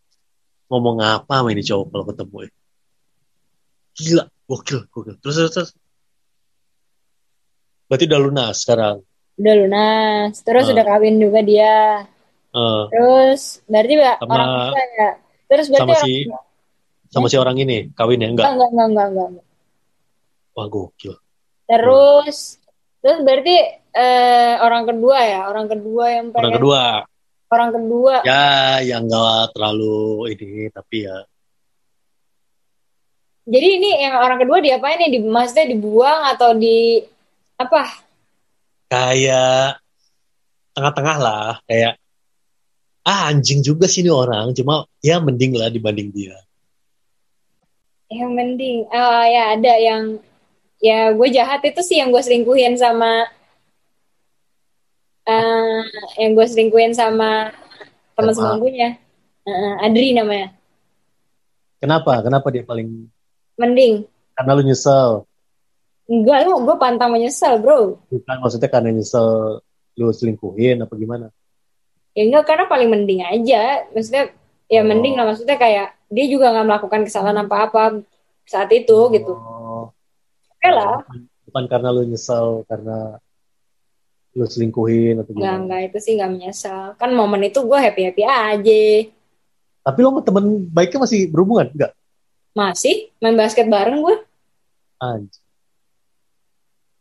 ngomong 0.72 1.00
apa 1.04 1.44
sama 1.44 1.50
ini 1.52 1.64
cowok 1.64 1.86
kalau 1.92 2.06
ketemu 2.08 2.38
ya. 2.44 2.52
Gila 3.98 4.24
gokil 4.48 4.80
gokil. 4.92 5.16
Terus 5.20 5.36
terus, 5.36 5.52
terus. 5.56 5.72
berarti 7.88 8.04
udah 8.08 8.20
lunas 8.20 8.56
sekarang? 8.64 8.96
Udah 9.40 9.56
lunas. 9.60 10.32
Terus 10.44 10.66
uh. 10.68 10.72
udah 10.76 10.86
kawin 10.88 11.16
juga 11.20 11.40
dia. 11.44 11.76
Uh. 12.56 12.90
terus 12.90 13.62
berarti 13.68 13.94
sama, 14.00 14.34
orang 14.34 14.50
tua 14.72 14.84
ya? 14.98 15.12
Terus 15.48 15.66
berarti 15.68 15.94
sama 15.94 15.96
si 16.04 16.14
sama 17.08 17.28
si 17.32 17.36
orang 17.40 17.58
ini 17.60 17.92
kawin 17.96 18.24
ya? 18.24 18.30
Enggak? 18.32 18.48
Enggak 18.56 18.70
enggak 18.72 18.88
enggak 18.88 19.08
enggak, 19.08 19.28
enggak. 19.32 19.46
wah 20.56 20.68
gokil. 20.68 21.16
Terus 21.68 22.38
terus 23.04 23.20
berarti 23.24 23.56
eh, 23.96 24.54
orang 24.64 24.84
kedua 24.88 25.18
ya? 25.24 25.42
Orang 25.48 25.68
kedua 25.72 26.06
yang 26.12 26.26
pengen, 26.32 26.44
orang 26.44 26.56
kedua 26.56 26.82
orang 27.52 27.70
kedua. 27.74 28.16
Ya 28.28 28.80
yang 28.84 29.08
enggak 29.08 29.56
terlalu 29.56 30.36
ini 30.36 30.68
tapi 30.72 31.08
ya. 31.08 31.18
Jadi 33.48 33.68
ini 33.80 33.90
yang 34.04 34.20
orang 34.20 34.44
kedua 34.44 34.60
diapain 34.60 35.00
nih? 35.00 35.10
Di 35.16 35.20
maksudnya 35.24 35.72
dibuang 35.72 36.22
atau 36.36 36.52
di 36.52 37.00
apa? 37.56 38.04
Kayak 38.92 39.80
tengah-tengah 40.76 41.18
lah 41.18 41.56
kayak 41.64 41.96
ah 43.08 43.32
anjing 43.32 43.64
juga 43.64 43.88
sih 43.88 44.04
ini 44.04 44.12
orang. 44.12 44.52
Cuma 44.52 44.84
ya 45.00 45.24
mending 45.24 45.56
lah 45.56 45.72
dibanding 45.72 46.12
dia. 46.12 46.36
Yang 48.12 48.32
mending. 48.36 48.78
Uh, 48.92 49.26
ya 49.32 49.44
ada 49.56 49.74
yang 49.80 50.04
ya 50.84 51.16
gue 51.16 51.28
jahat 51.32 51.64
itu 51.64 51.82
sih 51.82 52.04
yang 52.04 52.12
gue 52.12 52.20
selingkuhin 52.20 52.76
sama 52.76 53.32
yang 56.18 56.32
gue 56.34 56.46
selingkuhin 56.46 56.94
sama 56.94 57.52
teman 58.18 58.34
sebangkunya 58.34 58.98
uh, 59.48 59.86
Adri 59.86 60.14
namanya. 60.14 60.54
Kenapa? 61.78 62.26
Kenapa 62.26 62.48
dia 62.50 62.66
paling 62.66 63.06
mending. 63.58 64.10
Karena 64.34 64.52
lu 64.58 64.64
nyesel. 64.66 65.26
Enggak 66.08 66.48
lu 66.48 66.64
gue 66.64 66.76
pantang 66.80 67.14
menyesal 67.14 67.60
bro. 67.62 68.00
Bukan 68.10 68.38
maksudnya 68.42 68.70
karena 68.72 68.90
nyesel 68.96 69.60
lu 69.98 70.10
selingkuhin 70.14 70.82
apa 70.82 70.94
gimana? 70.98 71.28
Ya 72.18 72.26
enggak 72.26 72.50
karena 72.50 72.66
paling 72.66 72.90
mending 72.90 73.22
aja. 73.22 73.86
Maksudnya 73.94 74.34
ya 74.68 74.82
oh. 74.82 74.88
mending 74.88 75.16
lah 75.16 75.26
maksudnya 75.30 75.56
kayak 75.56 75.96
dia 76.08 76.26
juga 76.28 76.52
nggak 76.52 76.68
melakukan 76.68 77.02
kesalahan 77.08 77.44
apa-apa 77.48 78.04
saat 78.48 78.72
itu 78.72 78.96
oh. 78.96 79.12
gitu 79.12 79.34
oke 80.58 80.70
lah. 80.72 81.04
Bukan 81.48 81.66
karena 81.72 81.90
lu 81.96 82.04
nyesel 82.04 82.68
karena 82.68 83.22
lu 84.38 84.46
selingkuhin 84.46 85.18
atau 85.18 85.34
gimana? 85.34 85.42
Enggak, 85.42 85.58
enggak 85.66 85.82
itu 85.90 85.98
sih 85.98 86.14
nggak 86.14 86.32
menyesal. 86.32 86.84
Kan 87.02 87.10
momen 87.18 87.42
itu 87.50 87.58
gue 87.66 87.80
happy 87.82 88.02
happy 88.06 88.24
aja. 88.24 88.86
Tapi 89.82 89.98
lo 90.06 90.14
sama 90.14 90.22
temen 90.22 90.46
baiknya 90.70 91.00
masih 91.02 91.26
berhubungan 91.34 91.74
enggak? 91.74 91.92
Masih 92.54 93.10
main 93.18 93.34
basket 93.34 93.66
bareng 93.66 94.06
gue. 94.06 94.16
Anjir. 95.02 95.42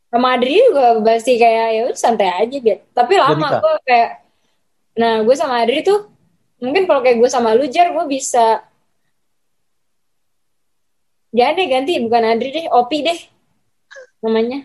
Sama 0.09 0.33
Adri 0.33 0.57
juga 0.57 0.97
masih 1.05 1.37
kayak 1.37 1.69
ya 1.77 1.83
santai 1.93 2.33
aja 2.33 2.57
biar. 2.57 2.79
Tapi 2.97 3.15
lama 3.21 3.49
gue 3.61 3.75
kayak, 3.85 4.11
nah 4.97 5.21
gue 5.21 5.35
sama 5.37 5.61
Adri 5.61 5.85
tuh 5.85 6.09
mungkin 6.57 6.89
kalau 6.89 7.05
kayak 7.05 7.21
gue 7.21 7.29
sama 7.29 7.53
lu 7.53 7.69
jar 7.69 7.93
gue 7.93 8.05
bisa 8.09 8.65
Jangan 11.37 11.53
deh 11.61 11.69
ganti, 11.69 11.93
bukan 12.01 12.23
Adri 12.33 12.49
deh, 12.49 12.67
Opi 12.73 13.05
deh 13.05 13.19
namanya. 14.25 14.65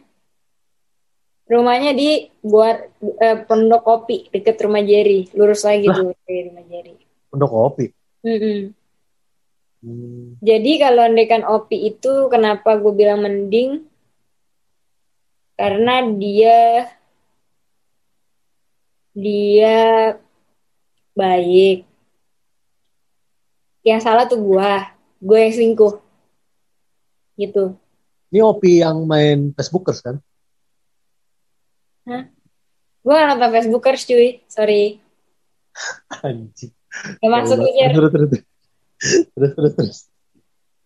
Rumahnya 1.51 1.91
di 1.91 2.31
buat 2.39 2.77
eh, 3.19 3.43
Pondok 3.43 3.83
Kopi 3.83 4.31
deket 4.31 4.55
rumah 4.63 4.79
Jerry, 4.79 5.27
lurus 5.35 5.67
lagi 5.67 5.91
lah. 5.91 5.99
tuh 5.99 6.15
dari 6.23 6.47
rumah 6.47 6.63
Jerry. 6.63 6.95
Pondok 7.27 7.51
Kopi. 7.51 7.85
Mm 8.23 8.39
-mm. 8.39 8.59
Hmm. 9.81 10.37
Jadi 10.39 10.71
kalau 10.77 11.01
andekan 11.03 11.43
Opi 11.43 11.91
itu 11.91 12.31
kenapa 12.31 12.79
gue 12.79 12.93
bilang 12.95 13.25
mending? 13.25 13.83
Karena 15.59 16.07
dia 16.15 16.87
dia 19.11 20.15
baik. 21.11 21.83
Yang 23.83 24.01
salah 24.05 24.29
tuh 24.29 24.39
gue, 24.39 24.71
gue 25.19 25.37
yang 25.41 25.51
selingkuh 25.51 25.93
gitu. 27.35 27.75
Ini 28.31 28.39
Opi 28.45 28.85
yang 28.85 29.03
main 29.03 29.51
Facebookers 29.57 29.99
kan? 29.99 30.21
Hah? 32.07 32.23
Gue 33.01 33.13
gak 33.17 33.27
nonton 33.33 33.51
Facebookers 33.53 34.03
cuy, 34.05 34.29
sorry. 34.45 35.01
Anjing. 36.21 36.73
Gak 37.19 37.31
masuk 37.31 37.57
mikir. 37.61 37.89
Terus, 37.93 38.11
terus, 38.11 38.29
terus, 39.33 39.51
terus, 39.55 39.73
terus. 39.77 39.99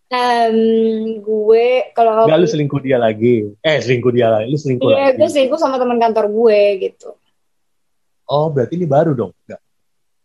Um, 0.06 1.18
gue 1.18 1.90
kalau 1.92 2.30
Gak 2.30 2.38
lu 2.40 2.48
selingkuh 2.48 2.80
dia 2.80 2.96
lagi. 2.96 3.52
Eh, 3.60 3.78
selingkuh 3.82 4.12
dia 4.14 4.32
lagi. 4.32 4.46
Lu 4.48 4.58
selingkuh 4.58 4.88
iya, 4.88 4.96
lagi. 4.96 5.02
Iya, 5.02 5.10
gue 5.18 5.28
selingkuh 5.28 5.58
sama 5.60 5.76
teman 5.76 5.98
kantor 5.98 6.26
gue 6.30 6.60
gitu. 6.88 7.10
Oh, 8.26 8.48
berarti 8.48 8.78
ini 8.78 8.86
baru 8.88 9.12
dong? 9.12 9.32
Enggak. 9.44 9.60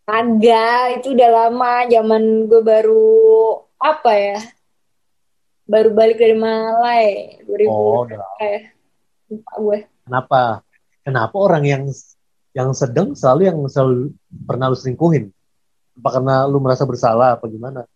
Agak, 0.08 0.84
itu 1.02 1.08
udah 1.14 1.30
lama. 1.30 1.74
Zaman 1.92 2.24
gue 2.48 2.62
baru 2.64 3.20
apa 3.82 4.12
ya? 4.16 4.40
baru 5.72 5.90
balik 5.96 6.20
dari 6.20 6.36
Malai 6.36 7.40
2000 7.48 7.72
oh, 7.72 8.04
eh, 8.44 8.76
lupa 9.32 9.54
gue 9.56 9.80
kenapa 10.04 10.42
kenapa 11.02 11.36
orang 11.38 11.64
yang 11.66 11.84
yang 12.52 12.70
sedang 12.76 13.16
selalu 13.16 13.42
yang 13.48 13.58
selalu 13.68 14.12
pernah 14.46 14.72
lu 14.72 14.78
selingkuhin 14.78 15.32
apa 16.02 16.10
karena 16.18 16.36
lu 16.48 16.58
merasa 16.60 16.84
bersalah 16.88 17.38
apa 17.38 17.46
gimana 17.48 17.88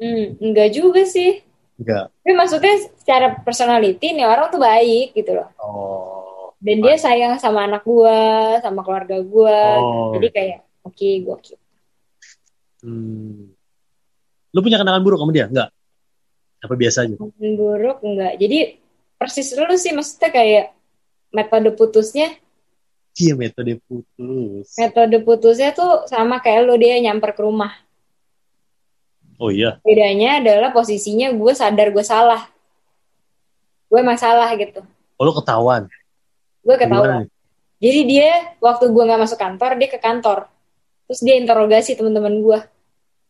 hmm 0.00 0.42
enggak 0.42 0.70
juga 0.74 1.02
sih 1.06 1.42
enggak 1.80 2.10
tapi 2.22 2.32
maksudnya 2.34 2.74
secara 2.98 3.38
personality 3.40 4.12
nih 4.12 4.26
orang 4.26 4.52
tuh 4.52 4.60
baik 4.60 5.14
gitu 5.16 5.36
loh 5.36 5.48
oh 5.60 6.54
dan 6.62 6.78
dia 6.78 6.94
sayang 6.94 7.42
sama 7.42 7.66
anak 7.66 7.82
gua 7.82 8.58
sama 8.62 8.86
keluarga 8.86 9.18
gua 9.18 9.82
oh. 9.82 10.14
jadi 10.14 10.28
kayak 10.30 10.60
oke 10.86 10.94
okay, 10.94 11.14
gua 11.20 11.36
keep 11.42 11.58
hmm 12.86 13.62
Lu 14.52 14.60
punya 14.60 14.76
kenangan 14.76 15.00
buruk 15.00 15.20
sama 15.24 15.32
dia? 15.32 15.48
Enggak? 15.48 15.68
Apa 16.62 16.74
biasa 16.76 17.08
aja? 17.08 17.16
Kenangan 17.16 17.52
buruk 17.56 17.98
enggak. 18.04 18.32
Jadi 18.36 18.58
persis 19.22 19.54
lu 19.54 19.78
sih 19.78 19.94
maksudnya 19.94 20.34
kayak 20.34 20.74
metode 21.30 21.70
putusnya 21.78 22.34
Cie 23.12 23.36
metode 23.36 23.76
putus. 23.84 24.72
Metode 24.80 25.16
putusnya 25.20 25.76
tuh 25.76 26.08
sama 26.08 26.40
kayak 26.40 26.64
lo 26.64 26.80
dia 26.80 26.96
nyamper 26.96 27.36
ke 27.36 27.44
rumah. 27.44 27.76
Oh 29.36 29.52
iya. 29.52 29.76
Bedanya 29.84 30.40
adalah 30.40 30.72
posisinya 30.72 31.28
gue 31.36 31.52
sadar 31.52 31.92
gue 31.92 32.04
salah. 32.04 32.48
Gue 33.92 34.00
emang 34.00 34.16
salah 34.16 34.48
gitu. 34.56 34.80
Oh 35.20 35.28
lo 35.28 35.36
ketahuan. 35.36 35.92
Gue 36.64 36.76
ketahuan. 36.80 37.28
Jadi 37.84 38.00
dia 38.08 38.56
waktu 38.64 38.88
gue 38.88 39.02
nggak 39.04 39.20
masuk 39.20 39.36
kantor 39.36 39.76
dia 39.76 39.88
ke 39.92 40.00
kantor. 40.00 40.48
Terus 41.04 41.20
dia 41.20 41.36
interogasi 41.36 41.92
teman-teman 41.92 42.40
gue. 42.40 42.58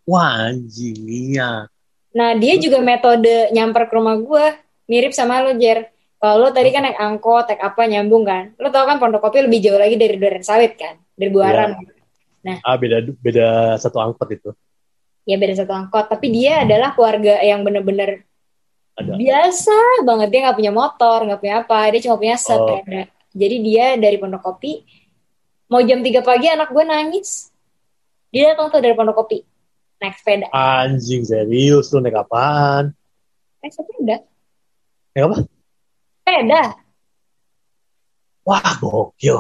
Wah 0.07 0.47
anjing 0.47 1.03
iya. 1.11 1.67
Nah 2.15 2.39
dia 2.39 2.55
juga 2.63 2.79
metode 2.79 3.51
nyamper 3.51 3.91
ke 3.91 3.95
rumah 3.99 4.15
gue 4.15 4.47
mirip 4.93 5.17
sama 5.17 5.41
lo 5.41 5.57
Jer. 5.57 5.89
Kalau 6.21 6.37
lo 6.39 6.49
tadi 6.53 6.69
kan 6.71 6.85
naik 6.85 7.01
angkot, 7.01 7.49
naik 7.49 7.63
apa 7.65 7.83
nyambung 7.89 8.29
kan. 8.29 8.53
Lo 8.61 8.69
tau 8.69 8.85
kan 8.85 9.01
Pondok 9.01 9.25
Kopi 9.25 9.43
lebih 9.43 9.65
jauh 9.65 9.81
lagi 9.81 9.97
dari 9.97 10.21
Duren 10.21 10.45
Sawit 10.45 10.77
kan, 10.77 11.01
dari 11.17 11.33
Buaran. 11.33 11.73
Ah 12.61 12.77
beda 12.77 13.01
beda 13.19 13.75
satu 13.81 13.99
angkot 13.99 14.29
itu. 14.31 14.51
Ya 15.25 15.41
beda 15.41 15.57
satu 15.57 15.73
angkot. 15.73 16.13
Tapi 16.13 16.29
dia 16.31 16.63
adalah 16.63 16.93
keluarga 16.95 17.41
yang 17.43 17.65
bener-bener 17.65 18.23
Ada. 18.95 19.17
biasa 19.19 20.05
banget. 20.05 20.29
Dia 20.31 20.41
nggak 20.47 20.59
punya 20.61 20.73
motor, 20.75 21.19
nggak 21.27 21.41
punya 21.41 21.55
apa. 21.65 21.79
Dia 21.91 22.01
cuma 22.07 22.17
punya 22.21 22.37
Oh. 22.37 22.43
sepeda. 22.43 23.03
Jadi 23.33 23.57
dia 23.65 23.87
dari 23.97 24.17
Pondok 24.21 24.43
Kopi. 24.45 24.85
Mau 25.73 25.81
jam 25.81 26.05
3 26.05 26.21
pagi 26.21 26.47
anak 26.53 26.69
gue 26.69 26.85
nangis. 26.85 27.49
Dia 28.29 28.53
datang 28.53 28.69
tuh 28.69 28.79
dari 28.85 28.93
Pondok 28.93 29.25
Kopi. 29.25 29.41
Naik 29.99 30.19
sepeda. 30.19 30.47
Anjing 30.53 31.23
serius 31.23 31.91
lu 31.91 31.99
naik 31.99 32.19
apaan? 32.19 32.91
Naik 33.63 33.73
sepeda. 33.73 34.17
Naik 35.13 35.25
apa? 35.29 35.37
Sepeda. 36.25 36.63
Wah 38.49 38.73
gokil. 38.81 39.39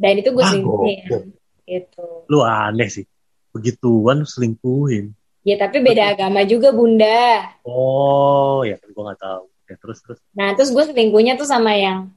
Dan 0.00 0.18
itu 0.18 0.32
gue 0.32 0.44
selingkuhin. 0.48 1.24
Gitu. 1.68 2.06
Lu 2.26 2.40
aneh 2.40 2.88
sih. 2.88 3.04
Begituan 3.52 4.24
selingkuhin. 4.24 5.12
Ya 5.44 5.60
tapi 5.60 5.84
beda 5.84 6.16
agama 6.16 6.40
juga 6.48 6.72
bunda. 6.72 7.52
Oh 7.68 8.64
ya 8.64 8.80
kan 8.80 8.88
gue 8.88 9.02
nggak 9.04 9.20
tahu. 9.20 9.44
Ya, 9.68 9.76
terus 9.76 9.98
terus 10.00 10.18
Nah 10.32 10.56
terus 10.56 10.72
gue 10.72 10.84
selingkuhnya 10.88 11.36
tuh 11.36 11.46
sama 11.46 11.76
yang 11.76 12.08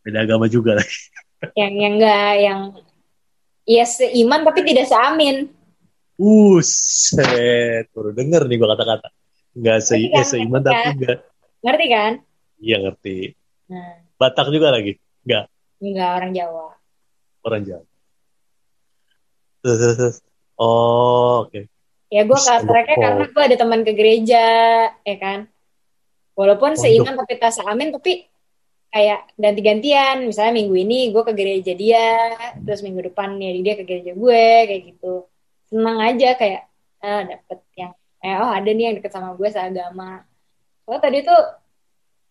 beda 0.00 0.24
agama 0.24 0.48
juga 0.48 0.80
lagi. 0.80 1.00
yang 1.60 1.72
yang 1.76 1.94
enggak 2.00 2.32
yang 2.40 2.60
ya 3.68 3.84
seiman 3.84 4.40
tapi 4.40 4.64
tidak 4.64 4.88
seamin. 4.88 5.52
Buset, 6.16 7.90
baru 7.92 8.14
denger 8.16 8.48
nih 8.48 8.56
gue 8.56 8.68
kata-kata. 8.72 9.08
Nggak 9.54 9.78
se 9.86 9.94
Ngerti 9.94 10.10
kan, 10.10 10.18
eh, 10.18 10.26
seiman 10.26 10.60
ngerti 10.60 10.66
tapi 10.66 10.82
kan? 10.82 10.94
enggak. 10.94 11.18
Ngerti 11.62 11.86
kan? 11.86 12.12
Iya 12.58 12.76
ngerti. 12.82 13.16
Nah, 13.70 13.92
Batak 14.18 14.46
juga 14.50 14.68
lagi. 14.74 14.92
Enggak, 15.24 15.44
enggak 15.80 16.10
orang 16.18 16.30
Jawa. 16.34 16.66
orang 17.44 17.62
Jawa. 17.64 17.84
Oh, 20.54 21.50
oke. 21.50 21.66
Ya 22.14 22.22
gue 22.22 22.30
pondok- 22.38 22.94
karena 22.94 23.26
gue 23.26 23.42
ada 23.42 23.56
teman 23.58 23.82
ke 23.82 23.90
gereja, 23.90 24.46
ya 24.94 25.16
kan. 25.18 25.50
Walaupun 26.38 26.78
seiman 26.78 27.18
tapi 27.18 27.42
tak 27.42 27.50
seamin, 27.58 27.90
tapi 27.90 28.30
kayak 28.94 29.34
ganti-gantian. 29.34 30.22
Misalnya 30.30 30.62
minggu 30.62 30.78
ini 30.78 31.10
gue 31.10 31.22
ke 31.26 31.34
gereja 31.34 31.74
dia, 31.74 32.38
terus 32.62 32.86
minggu 32.86 33.10
depan 33.10 33.34
ya 33.42 33.50
dia 33.58 33.74
ke 33.74 33.82
gereja 33.82 34.14
gue, 34.14 34.46
kayak 34.70 34.82
gitu. 34.94 35.26
Senang 35.66 35.98
aja 35.98 36.38
kayak 36.38 36.70
ah, 37.02 37.26
dapet 37.26 37.58
eh, 38.24 38.36
oh 38.40 38.48
ada 38.48 38.70
nih 38.72 38.84
yang 38.88 38.96
deket 38.96 39.12
sama 39.12 39.36
gue 39.36 39.48
seagama. 39.52 40.24
Soalnya 40.88 41.00
tadi 41.04 41.18
tuh 41.20 41.40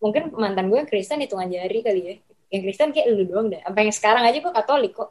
mungkin 0.02 0.34
mantan 0.34 0.66
gue 0.66 0.78
yang 0.82 0.90
Kristen 0.90 1.22
hitungan 1.22 1.46
jari 1.46 1.78
kali 1.86 2.02
ya. 2.02 2.14
Yang 2.50 2.60
Kristen 2.66 2.90
kayak 2.90 3.06
lu 3.14 3.24
doang 3.30 3.46
deh. 3.54 3.62
Sampai 3.62 3.86
yang 3.86 3.94
sekarang 3.94 4.22
aja 4.26 4.38
gue 4.42 4.52
Katolik 4.52 4.92
kok. 4.98 5.10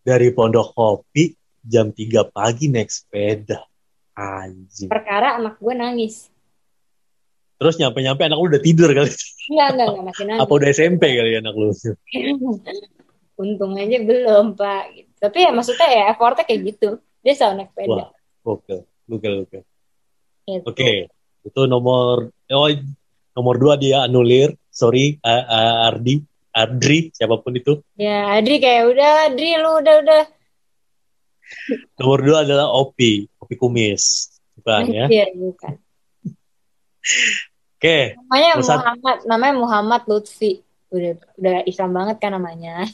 Dari 0.00 0.28
Pondok 0.32 0.76
Kopi 0.76 1.32
jam 1.64 1.92
3 1.92 2.28
pagi 2.28 2.68
naik 2.68 2.92
sepeda. 2.92 3.64
Anjing. 4.16 4.92
Perkara 4.92 5.40
anak 5.40 5.56
gue 5.56 5.72
nangis. 5.72 6.28
Terus 7.60 7.76
nyampe-nyampe 7.76 8.24
anak 8.24 8.40
lu 8.40 8.48
udah 8.48 8.62
tidur 8.64 8.88
kali. 8.92 9.12
Enggak, 9.52 9.68
enggak, 9.76 9.88
enggak 9.88 10.04
masih 10.08 10.24
nangis. 10.24 10.40
Apa 10.44 10.52
udah 10.56 10.68
SMP 10.72 11.02
kali 11.16 11.32
anak 11.36 11.54
lu? 11.56 11.68
Untung 13.40 13.72
aja 13.76 13.98
belum, 14.00 14.56
Pak. 14.56 14.84
Tapi 15.20 15.38
ya 15.44 15.50
maksudnya 15.52 15.88
ya 15.88 16.02
effortnya 16.12 16.44
kayak 16.48 16.60
gitu. 16.76 17.00
Dia 17.20 17.34
selalu 17.36 17.54
naik 17.60 17.70
sepeda. 17.72 17.90
Wah, 17.90 18.08
oke. 18.46 18.76
Oke, 19.10 19.28
oke. 19.44 19.58
Oke, 20.66 20.90
itu 21.44 21.60
nomor 21.66 22.30
oh 22.50 22.68
nomor 23.36 23.54
dua 23.60 23.74
dia 23.76 24.06
anulir. 24.06 24.56
Sorry, 24.70 25.18
A- 25.20 25.46
A- 25.46 25.78
Ardi, 25.92 26.22
Adri, 26.54 27.10
siapa 27.12 27.36
pun 27.42 27.52
itu. 27.54 27.82
Ya, 27.94 28.32
Adri 28.32 28.58
kayak 28.62 28.90
udah, 28.90 29.12
Adri 29.28 29.50
lu 29.58 29.70
udah 29.82 29.94
udah. 30.02 30.22
Nomor 32.00 32.18
dua 32.22 32.38
adalah 32.46 32.70
Opi, 32.70 33.26
Opi 33.42 33.54
Kumis, 33.58 34.30
bukan 34.56 34.94
ya? 34.94 35.06
Anjir, 35.10 35.28
bukan. 35.34 35.74
Oke, 37.76 38.14
Namanya 38.16 38.50
Nomor 38.54 38.64
satu. 38.64 38.78
Muhammad, 38.80 39.16
namanya 39.26 39.54
Muhammad 39.58 40.02
Lutfi. 40.06 40.62
Udah 40.90 41.12
udah 41.38 41.56
Islam 41.66 41.90
banget 41.94 42.16
kan 42.22 42.34
namanya. 42.34 42.86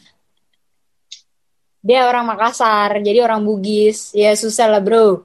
Dia 1.87 2.11
orang 2.11 2.27
Makassar, 2.27 2.99
jadi 2.99 3.23
orang 3.23 3.47
Bugis. 3.47 4.11
Ya 4.11 4.35
susah 4.35 4.67
lah, 4.67 4.83
Bro. 4.83 5.23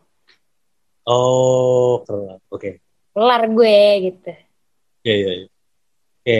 oh, 1.10 2.06
keren. 2.06 2.38
Oke, 2.54 2.78
Kelar 3.12 3.50
gue 3.50 3.78
gitu. 4.06 4.32
ya, 5.02 5.16
ya, 5.18 5.32
ya. 5.42 5.48
Oke, 6.22 6.40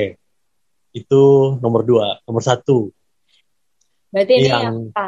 itu 0.94 1.22
nomor 1.58 1.82
dua. 1.82 2.22
Nomor 2.24 2.46
satu, 2.46 2.94
Berarti 4.14 4.34
ini 4.38 4.48
Yang- 4.52 4.62
yang 4.62 4.78
apa? 4.92 5.08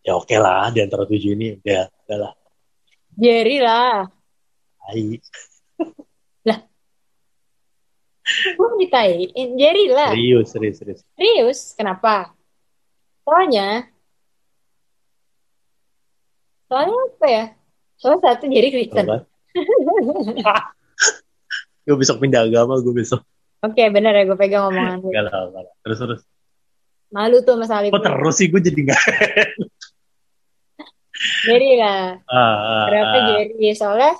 ya 0.00 0.12
oke 0.16 0.36
lah, 0.38 0.70
di 0.72 0.80
antara 0.80 1.04
tujuh 1.04 1.34
ini, 1.36 1.58
ya, 1.60 1.84
adalah 2.06 2.32
Jerry 3.12 3.58
lah. 3.60 4.06
Hai. 4.88 5.18
Gue 8.56 8.68
ditain, 8.78 9.24
Jerry 9.58 9.88
lah. 9.90 10.12
Serius, 10.14 10.46
serius, 10.52 10.76
serius. 10.78 11.00
Serius, 11.12 11.58
kenapa? 11.74 12.32
Soalnya, 13.26 13.88
soalnya 16.68 16.94
apa 16.94 17.26
ya? 17.26 17.44
Soalnya 17.98 18.20
satu 18.22 18.44
jadi 18.46 18.68
Kristen. 18.70 19.06
gue 21.88 21.96
besok 21.96 22.20
pindah 22.20 22.44
agama, 22.44 22.78
gue 22.78 22.94
besok. 22.94 23.24
Oke, 23.64 23.90
bener 23.90 24.14
ya 24.14 24.22
gue 24.28 24.38
pegang 24.38 24.70
omongan 24.70 25.02
lu. 25.02 25.10
Enggak 25.10 25.24
lah, 25.32 25.50
enggak 25.50 25.62
lah. 25.66 25.74
Terus, 25.82 25.98
terus. 25.98 26.20
Malu 27.08 27.40
tuh 27.42 27.56
Mas 27.58 27.72
Ali. 27.72 27.90
Kok 27.90 28.04
terus 28.04 28.34
sih 28.38 28.46
gue 28.52 28.60
jadi 28.60 28.80
enggak? 28.86 29.02
Jerry 31.48 31.72
lah. 31.80 32.22
Ah, 32.30 32.38
ah, 32.38 32.84
Kenapa 32.86 33.16
ah. 33.16 33.24
Jerry? 33.34 33.74
Soalnya 33.74 34.14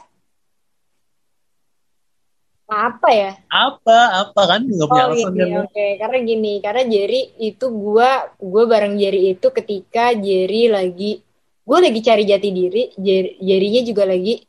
apa 2.69 3.09
ya? 3.09 3.33
apa 3.49 4.29
apa 4.29 4.43
kan 4.45 4.61
nggak 4.61 4.89
punya 4.93 5.05
Oh 5.09 5.09
alasan 5.09 5.33
gini, 5.33 5.41
kan 5.41 5.65
oke. 5.65 5.87
Karena 5.97 6.19
gini, 6.21 6.53
karena 6.61 6.83
Jerry 6.85 7.23
itu 7.41 7.67
gua 7.73 8.29
gua 8.37 8.65
bareng 8.69 9.01
Jerry 9.01 9.33
itu 9.33 9.49
ketika 9.49 10.13
Jerry 10.13 10.69
lagi 10.69 11.25
gue 11.69 11.79
lagi 11.85 12.01
cari 12.01 12.25
jati 12.25 12.49
diri, 12.49 12.83
Jerry-nya 13.37 13.85
juga 13.85 14.09
lagi 14.09 14.41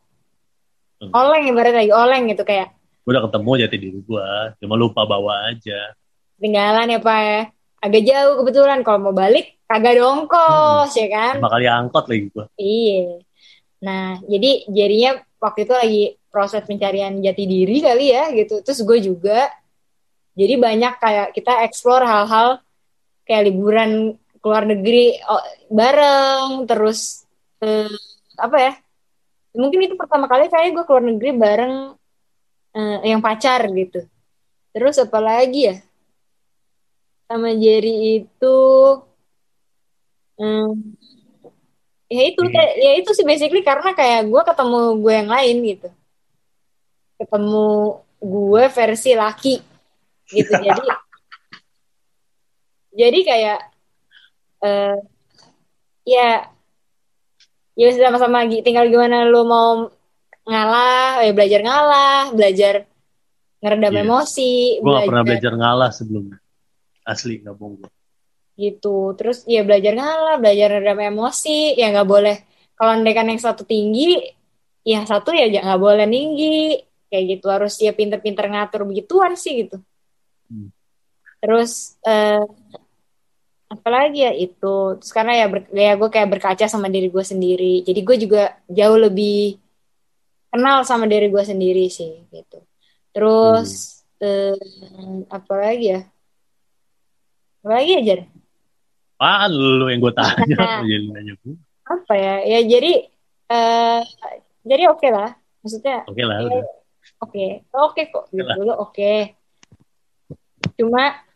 Hmm. 0.99 1.15
oleng 1.15 1.47
ibarat 1.47 1.71
lagi 1.71 1.91
oleng 1.95 2.27
gitu 2.27 2.43
kayak 2.43 2.75
gue 3.07 3.11
udah 3.15 3.23
ketemu 3.23 3.51
jati 3.55 3.75
diri 3.79 3.99
gue 4.03 4.27
cuma 4.59 4.75
lupa 4.75 5.07
bawa 5.07 5.47
aja 5.47 5.95
tinggalan 6.35 6.91
ya 6.91 6.99
Pak 6.99 7.19
ya. 7.23 7.41
Agak 7.79 8.03
jauh 8.03 8.33
kebetulan 8.43 8.83
kalau 8.83 8.99
mau 8.99 9.15
balik 9.15 9.55
kagak 9.63 9.95
dongkos 9.95 10.91
ya 10.91 11.07
kan. 11.07 11.39
lima 11.39 11.47
kali 11.47 11.65
angkot 11.71 12.05
lagi 12.11 12.27
gue 12.27 12.45
Iya. 12.59 13.23
Nah, 13.79 14.19
jadi 14.27 14.51
jadinya 14.67 15.11
waktu 15.39 15.59
itu 15.63 15.73
lagi 15.79 16.03
proses 16.27 16.67
pencarian 16.67 17.23
jati 17.23 17.43
diri 17.47 17.79
kali 17.79 18.11
ya 18.11 18.35
gitu. 18.35 18.59
Terus 18.59 18.83
gue 18.83 18.99
juga. 18.99 19.47
Jadi 20.35 20.59
banyak 20.59 20.93
kayak 20.99 21.27
kita 21.31 21.63
explore 21.63 22.03
hal-hal 22.03 22.59
kayak 23.23 23.47
liburan 23.47 24.19
ke 24.39 24.45
luar 24.47 24.63
negeri 24.63 25.19
oh, 25.27 25.43
bareng 25.67 26.63
terus 26.65 27.27
eh, 27.59 27.91
apa 28.39 28.57
ya? 28.57 28.73
Mungkin 29.53 29.89
itu 29.89 29.95
pertama 29.99 30.31
kali 30.31 30.47
kayak 30.47 30.75
gue 30.75 30.83
ke 30.87 30.91
luar 30.91 31.05
negeri 31.05 31.29
bareng 31.35 31.75
eh, 32.75 32.97
yang 33.11 33.19
pacar 33.19 33.67
gitu. 33.71 34.07
Terus 34.71 34.95
apa 35.01 35.19
lagi 35.19 35.61
ya? 35.69 35.75
Sama 37.29 37.53
Jerry 37.53 38.25
itu 38.25 38.57
hmm, 40.39 40.71
ya 42.09 42.23
itu 42.25 42.41
Hmm. 42.41 42.57
ya 42.57 42.91
itu 42.97 43.11
sih 43.13 43.25
basically 43.27 43.61
karena 43.61 43.93
kayak 43.93 44.25
gue 44.25 44.41
ketemu 44.41 44.79
gue 44.97 45.13
yang 45.13 45.29
lain 45.29 45.55
gitu 45.61 45.89
ketemu 47.21 47.69
gue 48.17 48.63
versi 48.73 49.11
laki 49.13 49.55
gitu 50.33 50.53
jadi 50.57 50.81
jadi 53.05 53.19
kayak 53.21 53.59
eh 54.65 54.97
ya 56.03 56.47
ya 57.79 57.87
sama-sama 57.95 58.43
tinggal 58.49 58.91
gimana 58.91 59.23
lu 59.29 59.47
mau 59.47 59.87
ngalah 60.43 61.23
ya 61.23 61.31
belajar 61.31 61.61
ngalah 61.63 62.23
belajar 62.33 62.73
ngeredam 63.59 63.93
Iya. 63.95 64.03
emosi 64.07 64.51
gue 64.79 64.91
gak 64.91 65.07
pernah 65.07 65.23
belajar 65.27 65.53
ngalah 65.55 65.89
sebelumnya. 65.91 66.37
Asli 67.03 67.43
nggak 67.43 67.55
bohong 67.55 67.75
gue 67.83 67.89
gitu. 68.59 69.15
Terus 69.15 69.47
ya 69.47 69.63
belajar 69.63 69.95
ngalah 69.95 70.35
belajar 70.39 70.67
redam 70.79 70.99
emosi 70.99 71.79
ya 71.79 71.95
nggak 71.95 72.09
boleh. 72.09 72.37
Kalau 72.75 72.91
andekan 72.95 73.31
yang 73.31 73.39
satu 73.39 73.63
tinggi 73.63 74.19
ya 74.83 75.03
satu 75.07 75.31
ya 75.31 75.47
nggak 75.47 75.79
boleh 75.79 76.07
tinggi 76.07 76.75
kayak 77.07 77.23
gitu. 77.37 77.45
Harus 77.47 77.79
ya 77.79 77.91
pinter-pinter 77.95 78.51
ngatur 78.51 78.83
begituan 78.83 79.39
sih 79.39 79.63
gitu. 79.67 79.79
Hmm. 80.49 80.73
terus 81.39 81.95
eh, 82.03 82.41
apalagi 83.69 84.25
ya 84.25 84.33
itu. 84.33 84.97
Terus 84.99 85.11
karena 85.13 85.33
ya 85.37 85.45
ber, 85.47 85.69
ya 85.69 85.93
gue 85.95 86.09
kayak 86.09 86.29
berkaca 86.29 86.65
sama 86.65 86.89
diri 86.89 87.07
gue 87.07 87.23
sendiri. 87.23 87.85
Jadi 87.85 87.99
gue 88.01 88.15
juga 88.17 88.57
jauh 88.65 88.97
lebih 88.97 89.61
kenal 90.49 90.81
sama 90.83 91.05
diri 91.05 91.29
gue 91.29 91.43
sendiri 91.45 91.87
sih 91.87 92.25
gitu. 92.33 92.59
Terus 93.13 94.01
eh, 94.19 94.57
apa 95.29 95.53
lagi 95.53 95.85
ya? 95.93 96.01
Apa 97.61 97.69
lagi 97.77 97.91
ya? 98.01 98.25
Apaan 99.19 99.51
lu 99.53 99.85
yang 99.87 100.01
gue 100.01 100.13
tanya? 100.17 100.57
Nah. 100.79 100.81
gue 100.81 101.55
apa 101.89 102.13
ya? 102.13 102.35
Ya 102.45 102.59
jadi 102.65 102.93
eh 103.49 104.01
jadi 104.65 104.83
oke 104.89 105.07
lah. 105.09 105.33
Maksudnya 105.61 106.05
oke 106.05 106.23
lah 106.23 106.35
ya, 106.45 106.61
oke. 107.21 107.45
Oke 107.73 108.01
kok 108.09 108.25
gitu 108.33 108.61
oke. 108.77 109.13
Cuma 110.79 111.28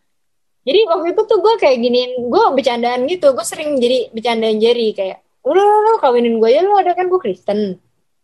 jadi 0.64 0.80
waktu 0.88 1.07
itu 1.11 1.22
tuh 1.27 1.38
gue 1.44 1.53
kayak 1.60 1.77
giniin 1.80 2.11
gue 2.31 2.44
bercandaan 2.56 3.02
gitu 3.07 3.35
gue 3.35 3.45
sering 3.45 3.77
jadi 3.77 4.11
bercandaan 4.15 4.57
Jerry 4.60 4.95
kayak 4.95 5.19
udah 5.44 5.60
lu, 5.60 5.77
lu 5.84 5.99
kawinin 5.99 6.40
gue 6.40 6.49
ya 6.49 6.64
lu 6.64 6.73
ada 6.80 6.95
kan 6.95 7.11
gue 7.11 7.19
Kristen 7.19 7.77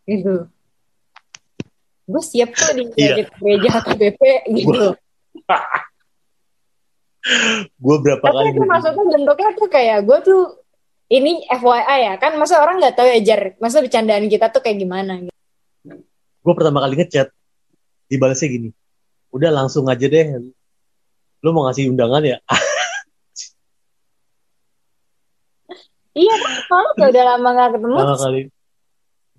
gitu 0.08 0.48
gue 2.10 2.24
siap 2.26 2.50
tuh 2.56 2.74
di 2.74 2.84
Iya. 2.98 3.28
gereja 3.38 3.72
KBP 3.86 4.22
gitu 4.56 4.96
gue 7.78 7.96
berapa 8.00 8.24
tapi 8.24 8.34
kali 8.34 8.50
itu 8.56 8.62
maksudnya 8.64 9.04
bentuknya 9.06 9.50
tuh 9.54 9.68
kayak 9.70 9.98
gue 10.08 10.18
tuh 10.24 10.42
ini 11.12 11.44
FYI 11.46 12.00
ya 12.08 12.14
kan 12.18 12.38
masa 12.40 12.64
orang 12.64 12.80
nggak 12.80 12.96
tahu 12.96 13.08
ya 13.10 13.20
Jar 13.22 13.42
masa 13.60 13.84
bercandaan 13.84 14.26
kita 14.32 14.48
tuh 14.50 14.62
kayak 14.64 14.80
gimana 14.80 15.28
gitu. 15.28 15.36
gue 16.40 16.54
pertama 16.56 16.80
kali 16.82 16.96
ngechat 17.04 17.28
dibalasnya 18.08 18.48
gini 18.50 18.70
udah 19.30 19.52
langsung 19.54 19.86
aja 19.86 20.08
deh 20.08 20.26
lu 21.40 21.50
mau 21.56 21.64
ngasih 21.68 21.92
undangan 21.92 22.24
ya? 22.24 22.38
Iya 26.20 26.34
kan 26.36 26.52
malu 26.68 26.90
kayak 27.00 27.12
udah 27.16 27.24
lama 27.36 27.50
gak 27.56 27.70
ketemu. 27.78 27.96
Pertama 27.96 28.18
kali. 28.20 28.42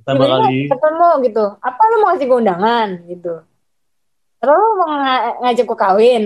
Pertama 0.01 0.25
kali. 0.25 0.59
ketemu 0.71 1.09
gitu. 1.29 1.45
Apa 1.61 1.83
lu 1.85 1.97
mau 2.01 2.09
ngasih 2.15 2.29
undangan? 2.31 2.89
Gitu. 3.05 3.35
Terus 4.41 4.57
lu 4.57 4.69
mau 4.81 4.89
nga- 4.97 5.37
ngajak 5.45 5.65
gue 5.69 5.79
kawin? 5.79 6.25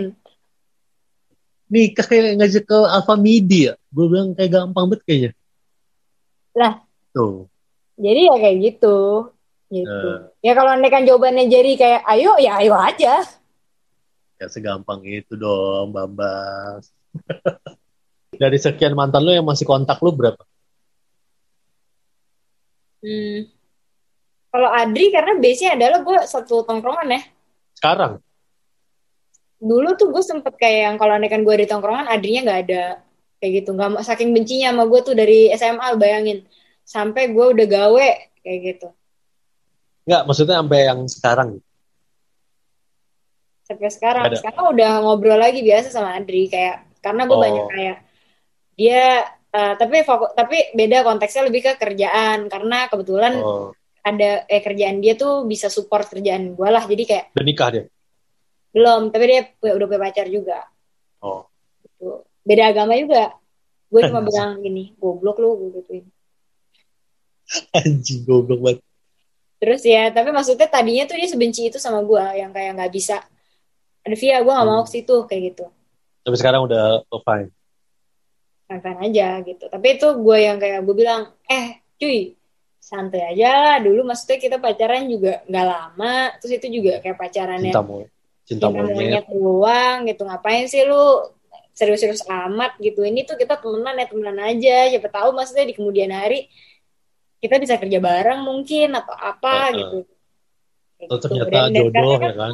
Nikah 1.66 2.06
kayak 2.06 2.38
ngajak 2.38 2.64
ke 2.70 2.78
Alfa 2.86 3.14
Midi 3.18 3.66
ya? 3.66 3.74
Gue 3.90 4.06
bilang 4.06 4.36
kayak 4.36 4.50
gampang 4.52 4.86
banget 4.86 5.00
kayaknya. 5.02 5.30
Lah. 6.54 6.74
tuh. 7.10 7.50
Jadi 7.98 8.20
ya 8.30 8.34
kayak 8.38 8.56
gitu. 8.62 8.98
Gitu. 9.74 9.90
Eh. 9.90 10.18
ya 10.44 10.52
kalau 10.54 10.70
andekan 10.70 11.02
jawabannya 11.02 11.50
jadi 11.50 11.72
kayak 11.74 12.00
ayo 12.14 12.38
ya 12.38 12.62
ayo 12.62 12.78
aja 12.78 13.26
ya 14.38 14.46
segampang 14.50 15.00
itu 15.06 15.34
dong 15.38 15.94
Bambas. 15.94 16.90
Dari 18.42 18.58
sekian 18.58 18.98
mantan 18.98 19.22
lu 19.22 19.30
yang 19.30 19.46
masih 19.46 19.66
kontak 19.66 20.02
lu 20.02 20.10
berapa? 20.10 20.42
Hmm. 23.04 23.52
kalau 24.48 24.70
Adri 24.70 25.12
karena 25.12 25.36
base 25.36 25.60
nya 25.60 25.76
adalah 25.76 26.00
gue 26.00 26.18
satu 26.24 26.64
tongkrongan 26.64 27.20
ya. 27.20 27.22
Sekarang? 27.76 28.22
Dulu 29.60 29.98
tuh 29.98 30.08
gue 30.14 30.22
sempet 30.24 30.54
kayak 30.56 30.80
yang 30.88 30.96
kalau 30.96 31.18
andekan 31.18 31.42
gue 31.42 31.52
di 31.58 31.66
tongkrongan 31.66 32.06
Adrinya 32.06 32.48
nggak 32.48 32.60
ada. 32.70 32.84
Kayak 33.42 33.52
gitu 33.60 33.70
mau- 33.76 34.00
saking 34.00 34.30
bencinya 34.32 34.72
sama 34.72 34.84
gue 34.88 35.00
tuh 35.04 35.14
dari 35.18 35.50
SMA 35.52 35.98
bayangin. 35.98 36.46
Sampai 36.86 37.34
gue 37.34 37.46
udah 37.50 37.66
gawe 37.66 38.08
kayak 38.40 38.58
gitu. 38.62 38.88
Enggak, 40.06 40.22
maksudnya 40.28 40.56
sampai 40.62 40.80
yang 40.86 41.00
sekarang 41.10 41.48
sampai 43.64 43.88
sekarang. 43.88 44.24
Ada. 44.28 44.36
sekarang 44.44 44.76
udah 44.76 44.92
ngobrol 45.00 45.40
lagi 45.40 45.64
biasa 45.64 45.88
sama 45.88 46.14
Adri 46.14 46.52
kayak 46.52 46.84
karena 47.00 47.24
gue 47.24 47.36
Oh. 47.36 47.42
banyak 47.42 47.66
kayak 47.72 47.96
dia 48.74 49.04
eh, 49.54 49.74
tapi 49.80 50.04
fokus 50.04 50.30
tapi 50.36 50.72
beda 50.76 51.00
konteksnya 51.04 51.48
lebih 51.48 51.64
ke 51.64 51.72
kerjaan 51.80 52.48
karena 52.52 52.88
kebetulan 52.92 53.32
oh, 53.40 53.70
ada 54.04 54.44
eh 54.44 54.60
kerjaan 54.60 55.00
dia 55.00 55.16
tuh 55.16 55.48
bisa 55.48 55.72
support 55.72 56.04
kerjaan 56.12 56.52
gue 56.52 56.68
lah 56.68 56.84
jadi 56.84 57.02
kayak 57.08 57.24
udah 57.32 57.44
nikah 57.46 57.68
dia? 57.72 57.84
Belum 58.74 59.08
tapi 59.08 59.24
dia 59.32 59.40
udah 59.64 59.86
punya 59.88 60.00
pacar 60.00 60.26
juga. 60.28 60.60
Oh. 61.24 61.48
Gitu. 61.80 62.20
beda 62.44 62.64
agama 62.76 62.92
juga. 63.00 63.32
Gue 63.88 64.00
cuma 64.04 64.20
bilang 64.28 64.60
gini 64.60 64.92
goblok 65.00 65.40
lu 65.40 65.56
gue 65.56 65.80
gituin. 65.80 66.04
Anjing 67.72 68.28
goblok 68.28 68.60
banget. 68.60 68.80
Terus 69.62 69.80
ya 69.88 70.12
tapi 70.12 70.28
maksudnya 70.34 70.68
tadinya 70.68 71.08
tuh 71.08 71.16
dia 71.16 71.28
sebenci 71.30 71.72
itu 71.72 71.80
sama 71.80 72.04
gue 72.04 72.24
yang 72.36 72.52
kayak 72.52 72.76
nggak 72.76 72.92
bisa 72.92 73.24
ada 74.04 74.14
via 74.20 74.36
gue 74.44 74.52
nggak 74.52 74.68
mau 74.68 74.84
ke 74.84 74.90
situ 74.92 75.16
kayak 75.24 75.42
gitu. 75.52 75.64
Tapi 76.24 76.36
sekarang 76.36 76.68
udah 76.68 77.04
oh, 77.08 77.20
fine 77.24 77.48
fine 78.68 79.00
aja 79.00 79.40
gitu. 79.44 79.64
Tapi 79.68 79.86
itu 79.96 80.08
gue 80.18 80.38
yang 80.40 80.56
kayak 80.60 80.82
gue 80.84 80.94
bilang 80.96 81.32
eh 81.48 81.80
cuy 81.96 82.36
santai 82.80 83.32
aja. 83.32 83.50
Lah 83.54 83.76
dulu 83.80 84.04
maksudnya 84.04 84.38
kita 84.40 84.56
pacaran 84.60 85.08
juga 85.08 85.40
nggak 85.48 85.66
lama. 85.66 86.14
Terus 86.40 86.52
itu 86.60 86.66
juga 86.80 87.00
kayak 87.00 87.16
pacarannya 87.16 87.72
cinta 87.72 87.82
monyet. 87.84 88.10
Cinta 88.44 88.66
monyet. 88.68 89.24
doang 89.30 89.96
gitu. 90.04 90.22
Ngapain 90.28 90.64
sih 90.68 90.84
lu 90.84 91.32
serius-serius 91.74 92.24
amat 92.28 92.76
gitu. 92.78 93.02
Ini 93.02 93.24
tuh 93.26 93.34
kita 93.40 93.56
temenan 93.58 93.96
ya 93.98 94.06
temenan 94.06 94.38
aja. 94.42 94.90
Siapa 94.92 95.08
tahu 95.10 95.32
maksudnya 95.32 95.64
di 95.64 95.74
kemudian 95.74 96.12
hari 96.12 96.46
kita 97.40 97.60
bisa 97.60 97.76
kerja 97.76 98.00
bareng 98.00 98.40
mungkin 98.40 98.96
atau 98.96 99.12
apa 99.12 99.72
gitu. 99.76 99.98
Kayak 100.96 101.08
Oh, 101.10 101.16
gitu. 101.18 101.24
ternyata 101.28 101.58
Dan- 101.68 101.74
jodoh, 101.76 102.14
karena 102.16 102.24
ya 102.24 102.34
kan? 102.38 102.52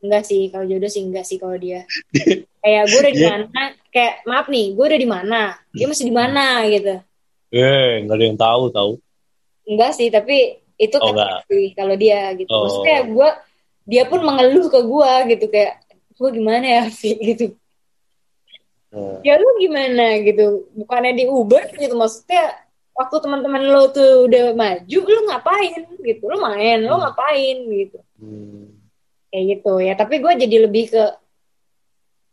Enggak 0.00 0.22
sih 0.24 0.48
kalau 0.48 0.64
jodoh 0.64 0.88
sih 0.88 1.02
enggak 1.02 1.24
sih 1.24 1.36
kalau 1.36 1.56
dia. 1.56 1.84
Kayak 2.62 2.82
gue 2.86 2.98
udah 3.00 3.12
di 3.12 3.18
Dia- 3.18 3.30
mana 3.32 3.62
kayak 3.88 4.14
maaf 4.22 4.46
nih 4.46 4.66
gue 4.70 4.84
udah 4.84 5.00
di 5.00 5.08
mana? 5.08 5.40
Dia 5.70 5.86
masih 5.86 6.04
di 6.04 6.12
mana 6.12 6.44
gitu. 6.66 6.94
Eh 7.50 8.04
nggak 8.04 8.16
ada 8.16 8.24
yang 8.26 8.36
tahu 8.36 8.62
tahu. 8.68 8.90
Enggak 9.64 9.92
sih 9.94 10.08
tapi 10.08 10.36
itu 10.76 10.96
Oh, 10.96 11.08
kan 11.08 11.12
enggak. 11.16 11.38
sih 11.46 11.66
kalau 11.72 11.94
dia 11.94 12.32
gitu. 12.34 12.48
Oh. 12.48 12.64
maksudnya 12.64 12.98
gue 13.06 13.28
dia 13.86 14.02
pun 14.04 14.20
mengeluh 14.20 14.68
ke 14.68 14.80
gue 14.82 15.12
gitu. 15.30 15.44
Kayak 15.48 15.72
gue 16.14 16.28
gimana 16.30 16.64
ya 16.66 16.82
Vi 16.86 17.10
gitu. 17.32 17.46
Eh, 18.90 19.16
ya 19.22 19.38
lu 19.38 19.48
gimana? 19.56 20.18
Gitu. 20.20 20.44
Bukannya 20.74 21.12
di 21.14 21.24
Uber 21.24 21.64
gitu. 21.72 21.94
Maksudnya 21.94 22.44
waktu 22.92 23.16
teman-teman 23.20 23.62
lo 23.66 23.88
tuh 23.88 24.26
udah 24.26 24.52
maju 24.52 24.98
lu 25.00 25.20
ngapain? 25.26 25.80
Gitu. 25.96 26.22
Lu 26.22 26.36
main 26.36 26.78
lu 26.82 26.90
Hmm. 26.90 27.02
ngapain? 27.02 27.56
Gitu. 27.64 27.98
Hmm, 28.18 28.68
kayak 29.30 29.44
gitu 29.56 29.72
ya. 29.80 29.94
Tapi 29.94 30.18
gue 30.18 30.32
jadi 30.46 30.56
lebih 30.66 30.84
ke 30.92 31.04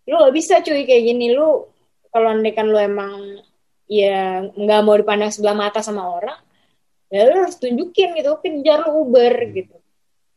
lu 0.10 0.16
gak 0.18 0.36
bisa 0.36 0.60
cuy 0.66 0.84
kayak 0.84 1.04
gini. 1.14 1.32
Lu 1.32 1.70
kalau 2.10 2.34
andekan 2.34 2.68
lu 2.68 2.78
emang 2.82 3.40
ya 3.88 4.44
nggak 4.44 4.82
mau 4.84 5.00
dipandang 5.00 5.32
sebelah 5.32 5.56
mata 5.56 5.80
sama 5.80 6.04
orang 6.04 6.36
ya 7.08 7.24
lu 7.30 7.48
harus 7.48 7.56
tunjukin 7.62 8.18
gitu. 8.18 8.36
Kejar 8.42 8.90
lu 8.90 9.08
Uber 9.08 9.34
gitu. 9.54 9.78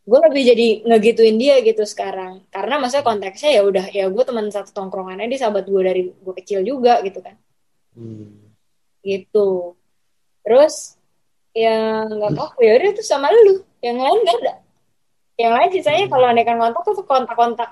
Gue 0.01 0.19
lebih 0.23 0.43
jadi 0.53 0.67
ngegituin 0.87 1.37
dia 1.41 1.59
gitu 1.65 1.83
sekarang. 1.83 2.45
Karena 2.53 2.77
masa 2.77 3.01
konteksnya 3.01 3.57
ya 3.57 3.61
udah 3.65 3.85
ya 3.91 4.05
gue 4.07 4.23
teman 4.23 4.47
satu 4.53 4.71
tongkrongannya 4.71 5.27
dia 5.27 5.45
sahabat 5.45 5.65
gue 5.67 5.81
dari 5.81 6.03
gue 6.13 6.33
kecil 6.45 6.61
juga 6.63 7.01
gitu 7.01 7.19
kan. 7.19 7.35
Hmm. 7.91 8.39
gitu. 9.03 9.75
Terus 10.45 10.95
yang 11.51 12.07
nggak 12.07 12.31
tahu 12.37 12.63
ya 12.63 12.71
udah 12.79 12.89
itu 12.93 13.03
sama 13.03 13.27
lu. 13.33 13.65
Yang 13.81 13.97
lain 13.97 14.19
nggak 14.23 14.37
ada 14.45 14.53
yang 15.39 15.53
lain 15.55 15.69
sisanya 15.71 16.05
kalau 16.11 16.27
andekan 16.27 16.59
kontak 16.59 16.83
tuh 16.83 17.05
kontak-kontak 17.07 17.69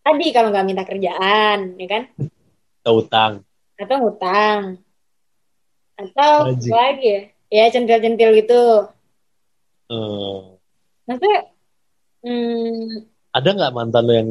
tadi 0.00 0.26
kalau 0.32 0.48
nggak 0.50 0.66
minta 0.66 0.82
kerjaan 0.84 1.76
ya 1.76 1.86
kan? 1.86 2.02
Kita 2.80 2.90
utang 2.90 3.32
atau 3.80 3.96
ngutang 3.96 4.60
atau 5.96 6.32
apa 6.52 6.76
lagi 6.76 7.08
ya? 7.08 7.22
Ya 7.50 7.64
centil-centil 7.72 8.30
gitu. 8.44 8.62
Eh, 9.90 10.38
maksudnya 11.08 11.50
hmm, 12.22 13.10
ada 13.34 13.48
nggak 13.50 13.74
mantan 13.74 14.02
lo 14.06 14.12
yang 14.14 14.30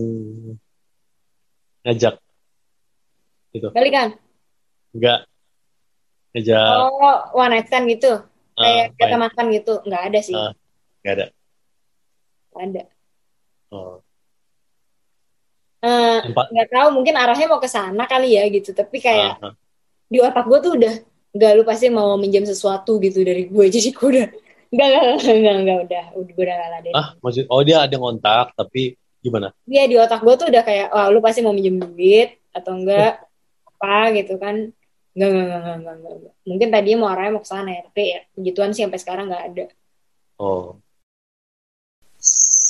ngajak 1.84 2.16
balikan 3.74 4.16
nggak. 4.96 5.20
Ngajak 6.36 6.64
oh 6.80 7.18
one 7.36 7.52
night 7.54 7.68
stand 7.68 7.90
gitu. 7.90 8.24
Eh, 8.60 8.92
kayak 8.92 9.00
kata 9.00 9.16
main? 9.16 9.24
makan 9.28 9.46
gitu. 9.56 9.74
Nggak 9.88 10.04
ada 10.12 10.20
sih. 10.20 10.36
Ah. 10.36 10.52
nggak 11.00 11.14
ada 11.16 11.26
ada 12.56 12.84
oh. 13.74 14.02
Eh, 15.80 16.20
Empat. 16.28 16.52
nggak 16.52 16.70
tahu 16.76 16.88
mungkin 16.92 17.16
arahnya 17.16 17.48
mau 17.48 17.64
ke 17.64 17.72
sana 17.72 18.04
kali 18.04 18.36
ya 18.36 18.44
gitu 18.52 18.76
tapi 18.76 19.00
kayak 19.00 19.40
Ah, 19.40 19.52
ah. 19.52 19.54
di 20.12 20.20
otak 20.20 20.44
gue 20.44 20.60
tuh 20.60 20.74
udah 20.76 20.94
nggak 21.32 21.52
lu 21.56 21.64
pasti 21.64 21.88
mau 21.88 22.20
minjem 22.20 22.44
sesuatu 22.44 23.00
gitu 23.00 23.24
dari 23.24 23.48
gue 23.48 23.66
jadi 23.76 23.90
gue 23.96 24.08
udah 24.12 24.28
nggak 24.70 24.88
nggak 24.90 25.04
nggak 25.24 25.38
nggak, 25.40 25.58
nggak 25.64 25.80
udah 25.88 26.04
udah 26.20 26.32
gue 26.36 26.44
udah 26.44 26.56
nggak 26.60 26.70
ladenin 26.76 26.96
ah 27.00 27.08
maksud 27.24 27.46
oh 27.48 27.62
dia 27.64 27.78
ada 27.80 27.96
ngontak 27.96 28.52
tapi 28.60 29.00
gimana? 29.20 29.52
Iya 29.68 29.84
di 29.88 29.96
otak 30.00 30.24
gue 30.24 30.36
tuh 30.40 30.48
udah 30.48 30.64
kayak, 30.64 30.88
wah 30.96 31.08
lu 31.12 31.20
pasti 31.20 31.44
mau 31.44 31.52
minjem 31.52 31.76
duit 31.80 32.40
atau 32.56 32.76
enggak 32.80 33.20
apa 33.68 34.16
gitu 34.16 34.40
kan? 34.40 34.72
Enggak, 35.16 35.30
enggak, 35.30 35.60
enggak, 35.60 35.76
enggak, 35.76 36.14
enggak. 36.16 36.34
Mungkin 36.48 36.68
tadinya 36.72 36.98
mau 37.04 37.10
arahnya 37.12 37.32
mau 37.36 37.44
ke 37.44 37.50
sana 37.50 37.70
ya, 37.76 37.82
tapi 37.84 38.02
ya 38.16 38.20
begituan 38.36 38.72
sih 38.72 38.84
sampai 38.88 39.00
sekarang 39.02 39.26
nggak 39.28 39.44
ada. 39.52 39.66
Oh. 40.40 40.80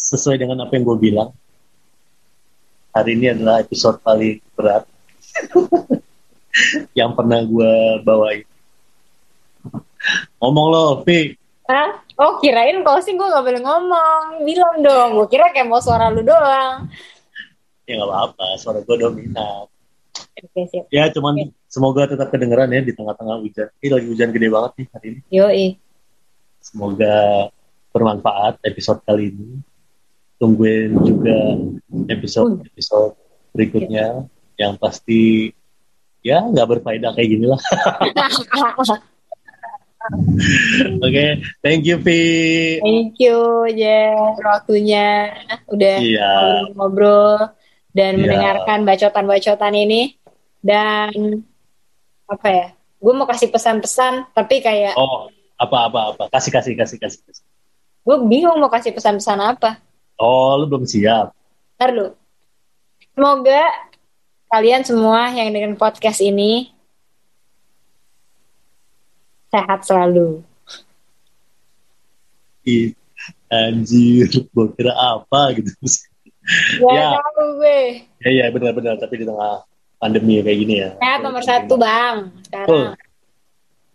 Sesuai 0.09 0.41
dengan 0.41 0.65
apa 0.65 0.73
yang 0.73 0.89
gue 0.89 0.97
bilang, 0.97 1.29
hari 2.89 3.13
ini 3.13 3.29
adalah 3.29 3.61
episode 3.61 4.01
paling 4.01 4.41
berat 4.57 4.89
yang 6.97 7.13
pernah 7.13 7.45
gue 7.45 8.01
bawain. 8.01 8.41
Ngomong 10.41 10.67
lo, 10.73 10.83
Vi. 11.05 11.37
Hah? 11.69 12.01
Oh 12.17 12.41
kirain 12.41 12.81
closing 12.81 13.21
gue 13.21 13.29
gak 13.29 13.45
boleh 13.45 13.61
ngomong. 13.61 14.41
Bilang 14.41 14.81
dong, 14.81 15.09
gue 15.21 15.27
kira 15.29 15.53
kayak 15.53 15.69
mau 15.69 15.77
suara 15.77 16.09
lu 16.09 16.25
doang. 16.25 16.89
Ya 17.85 18.01
nggak 18.01 18.09
apa-apa, 18.09 18.57
suara 18.57 18.81
gue 18.81 18.97
dominan. 18.97 19.69
Oke 20.41 20.61
siap. 20.73 20.89
Ya 20.89 21.05
cuman 21.13 21.53
semoga 21.69 22.09
tetap 22.09 22.33
kedengeran 22.33 22.73
ya 22.73 22.81
di 22.81 22.97
tengah-tengah 22.97 23.45
hujan. 23.45 23.69
Ini 23.77 23.93
lagi 23.93 24.07
hujan 24.09 24.29
gede 24.33 24.47
banget 24.49 24.71
nih 24.73 24.87
hari 24.89 25.05
ini. 25.13 25.19
Yoi. 25.29 25.65
Semoga 26.65 27.47
bermanfaat 27.93 28.57
episode 28.65 29.05
kali 29.05 29.29
ini. 29.29 29.68
Tungguin 30.39 30.95
juga 31.03 31.37
episode-episode 32.07 33.13
berikutnya 33.51 34.23
yang 34.55 34.79
pasti 34.79 35.51
ya 36.19 36.39
nggak 36.41 36.79
berfaedah 36.79 37.11
kayak 37.11 37.29
gini 37.29 37.45
lah. 37.45 37.59
Oke, 41.05 41.25
thank 41.61 41.83
you 41.85 41.99
Vi. 41.99 42.23
Thank 42.81 43.19
you 43.19 43.67
ya 43.69 44.15
waktunya 44.41 45.29
udah 45.69 45.95
Iya. 45.99 46.31
ngobrol 46.73 47.51
dan 47.91 48.15
Iya. 48.15 48.21
mendengarkan 48.23 48.79
bacotan-bacotan 48.87 49.75
ini 49.75 50.15
dan 50.63 51.43
apa 52.25 52.47
ya? 52.47 52.67
Gue 52.97 53.13
mau 53.13 53.27
kasih 53.27 53.51
pesan-pesan 53.51 54.31
tapi 54.33 54.59
kayak 54.59 54.95
Oh, 54.95 55.27
apa 55.55 55.77
apa 55.87 55.99
apa. 56.15 56.23
Kasih 56.31 56.51
kasih 56.51 56.73
kasih 56.73 56.97
kasih. 56.97 57.19
kasih. 57.21 57.43
gue 57.99 58.17
bingung 58.25 58.57
mau 58.57 58.71
kasih 58.71 58.95
pesan-pesan 58.95 59.37
apa. 59.37 59.77
Oh, 60.19 60.59
lu 60.59 60.67
belum 60.67 60.83
siap. 60.83 61.31
Ntar 61.79 61.89
lu. 61.95 62.07
Semoga 63.15 63.63
kalian 64.51 64.83
semua 64.83 65.31
yang 65.31 65.49
dengan 65.49 65.73
podcast 65.75 66.19
ini 66.19 66.71
sehat 69.49 69.87
selalu. 69.87 70.43
Ih, 72.63 72.93
Anjir, 73.49 74.29
gue 74.29 74.65
kira 74.77 74.93
apa 74.93 75.55
gitu. 75.57 75.71
Ya, 76.81 76.93
Ya. 76.93 77.09
tahu 77.17 77.61
gue. 77.61 77.81
ya 78.21 78.29
ya 78.29 78.45
benar-benar 78.49 78.97
tapi 78.97 79.21
di 79.21 79.25
tengah 79.25 79.65
pandemi 79.97 80.41
kayak 80.41 80.59
gini 80.59 80.75
ya. 80.81 80.89
Sehat 80.97 81.19
nomor 81.21 81.41
satu 81.41 81.73
bang. 81.75 82.29
Sekarang. 82.45 82.67
Betul. 82.67 82.85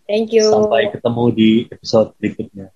Thank 0.04 0.28
you. 0.36 0.46
Sampai 0.52 0.92
ketemu 0.92 1.24
di 1.32 1.50
episode 1.72 2.12
berikutnya. 2.20 2.73